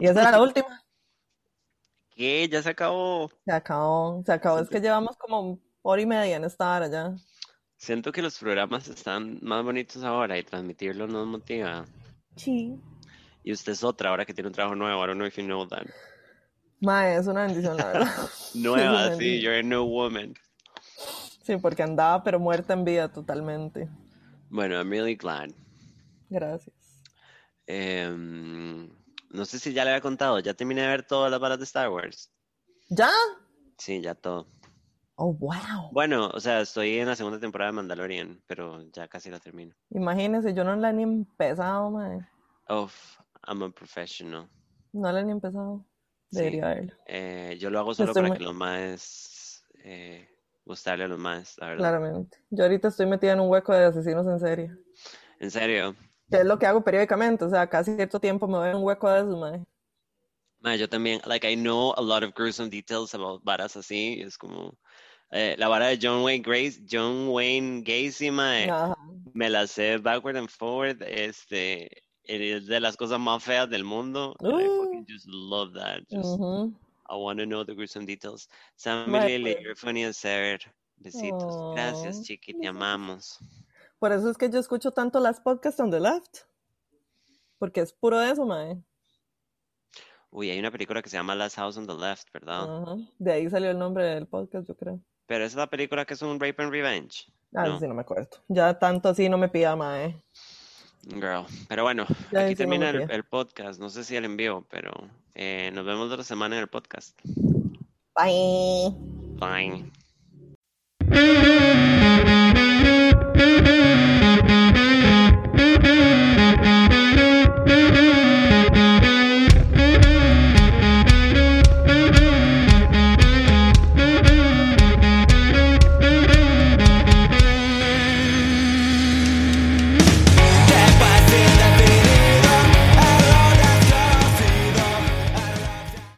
[0.00, 0.82] Y esa era la última.
[2.10, 2.48] ¿Qué?
[2.48, 3.30] Ya se acabó.
[3.44, 4.60] Se acabó, se acabó.
[4.60, 7.14] Es que llevamos como hora y media en estar allá.
[7.76, 11.84] Siento que los programas están más bonitos ahora y transmitirlos nos motiva.
[12.36, 12.80] Sí.
[13.42, 15.06] Y usted es otra ahora que tiene un trabajo nuevo.
[15.06, 15.86] Don't know if you know that.
[16.80, 18.30] Mae, es una bendición, la verdad.
[18.54, 20.34] Nueva, sí, you're a new woman.
[21.42, 23.88] Sí, porque andaba pero muerta en vida totalmente.
[24.48, 25.50] Bueno, I'm really glad.
[26.30, 26.74] Gracias.
[27.66, 28.88] Em,
[29.34, 31.64] no sé si ya le había contado, ya terminé de ver todas las balas de
[31.64, 32.32] Star Wars.
[32.88, 33.10] ¿Ya?
[33.78, 34.46] Sí, ya todo.
[35.16, 35.90] Oh, wow.
[35.92, 39.74] Bueno, o sea, estoy en la segunda temporada de Mandalorian, pero ya casi la termino.
[39.90, 42.20] Imagínese, yo no la he ni empezado, mae.
[42.68, 42.88] Oh,
[43.46, 44.48] I'm a professional.
[44.92, 45.84] No la he ni empezado.
[46.30, 46.94] Debería verlo.
[47.06, 50.28] Eh, yo lo hago solo para que los más eh,
[50.64, 51.80] gustarle a los más, la verdad.
[51.80, 52.38] Claramente.
[52.50, 54.70] Yo ahorita estoy metida en un hueco de asesinos en serie.
[55.40, 55.94] ¿En serio?
[56.30, 59.10] Que es lo que hago periódicamente, o sea, casi cierto tiempo me en un hueco
[59.10, 59.64] de esos, mae.
[60.60, 64.38] Mae, yo también, like, I know a lot of gruesome details about varas así, es
[64.38, 64.74] como...
[65.30, 68.68] Eh, la vara de John Wayne Grace, John Wayne Gacy, mae,
[69.32, 74.36] me la sé backward and forward, este, es de las cosas más feas del mundo.
[74.40, 75.12] I fucking uh.
[75.12, 76.00] just love that.
[76.08, 76.38] Just,
[77.08, 78.48] I want to know the gruesome details.
[78.76, 80.58] Sam Lily, you're funny as ever.
[81.02, 81.74] Besitos.
[81.74, 83.38] Gracias, chiqui, te amamos.
[84.04, 86.40] Por eso es que yo escucho tanto las podcasts on the left.
[87.58, 88.76] Porque es puro de eso, mae.
[90.30, 92.98] Uy, hay una película que se llama Last House on the Left, ¿verdad?
[93.18, 95.00] De ahí salió el nombre del podcast, yo creo.
[95.24, 97.32] Pero es la película que es un rape and revenge.
[97.54, 97.80] Ah, ¿no?
[97.80, 98.28] sí, no me acuerdo.
[98.48, 100.22] Ya tanto así no me pida, mae.
[101.08, 101.46] Girl.
[101.66, 102.04] Pero bueno,
[102.36, 103.80] aquí termina el, podcast.
[103.80, 104.92] No sé si el envío, pero
[105.34, 107.18] eh, nos vemos otra semana en el podcast.
[108.14, 108.94] Bye.
[109.40, 109.90] Bye.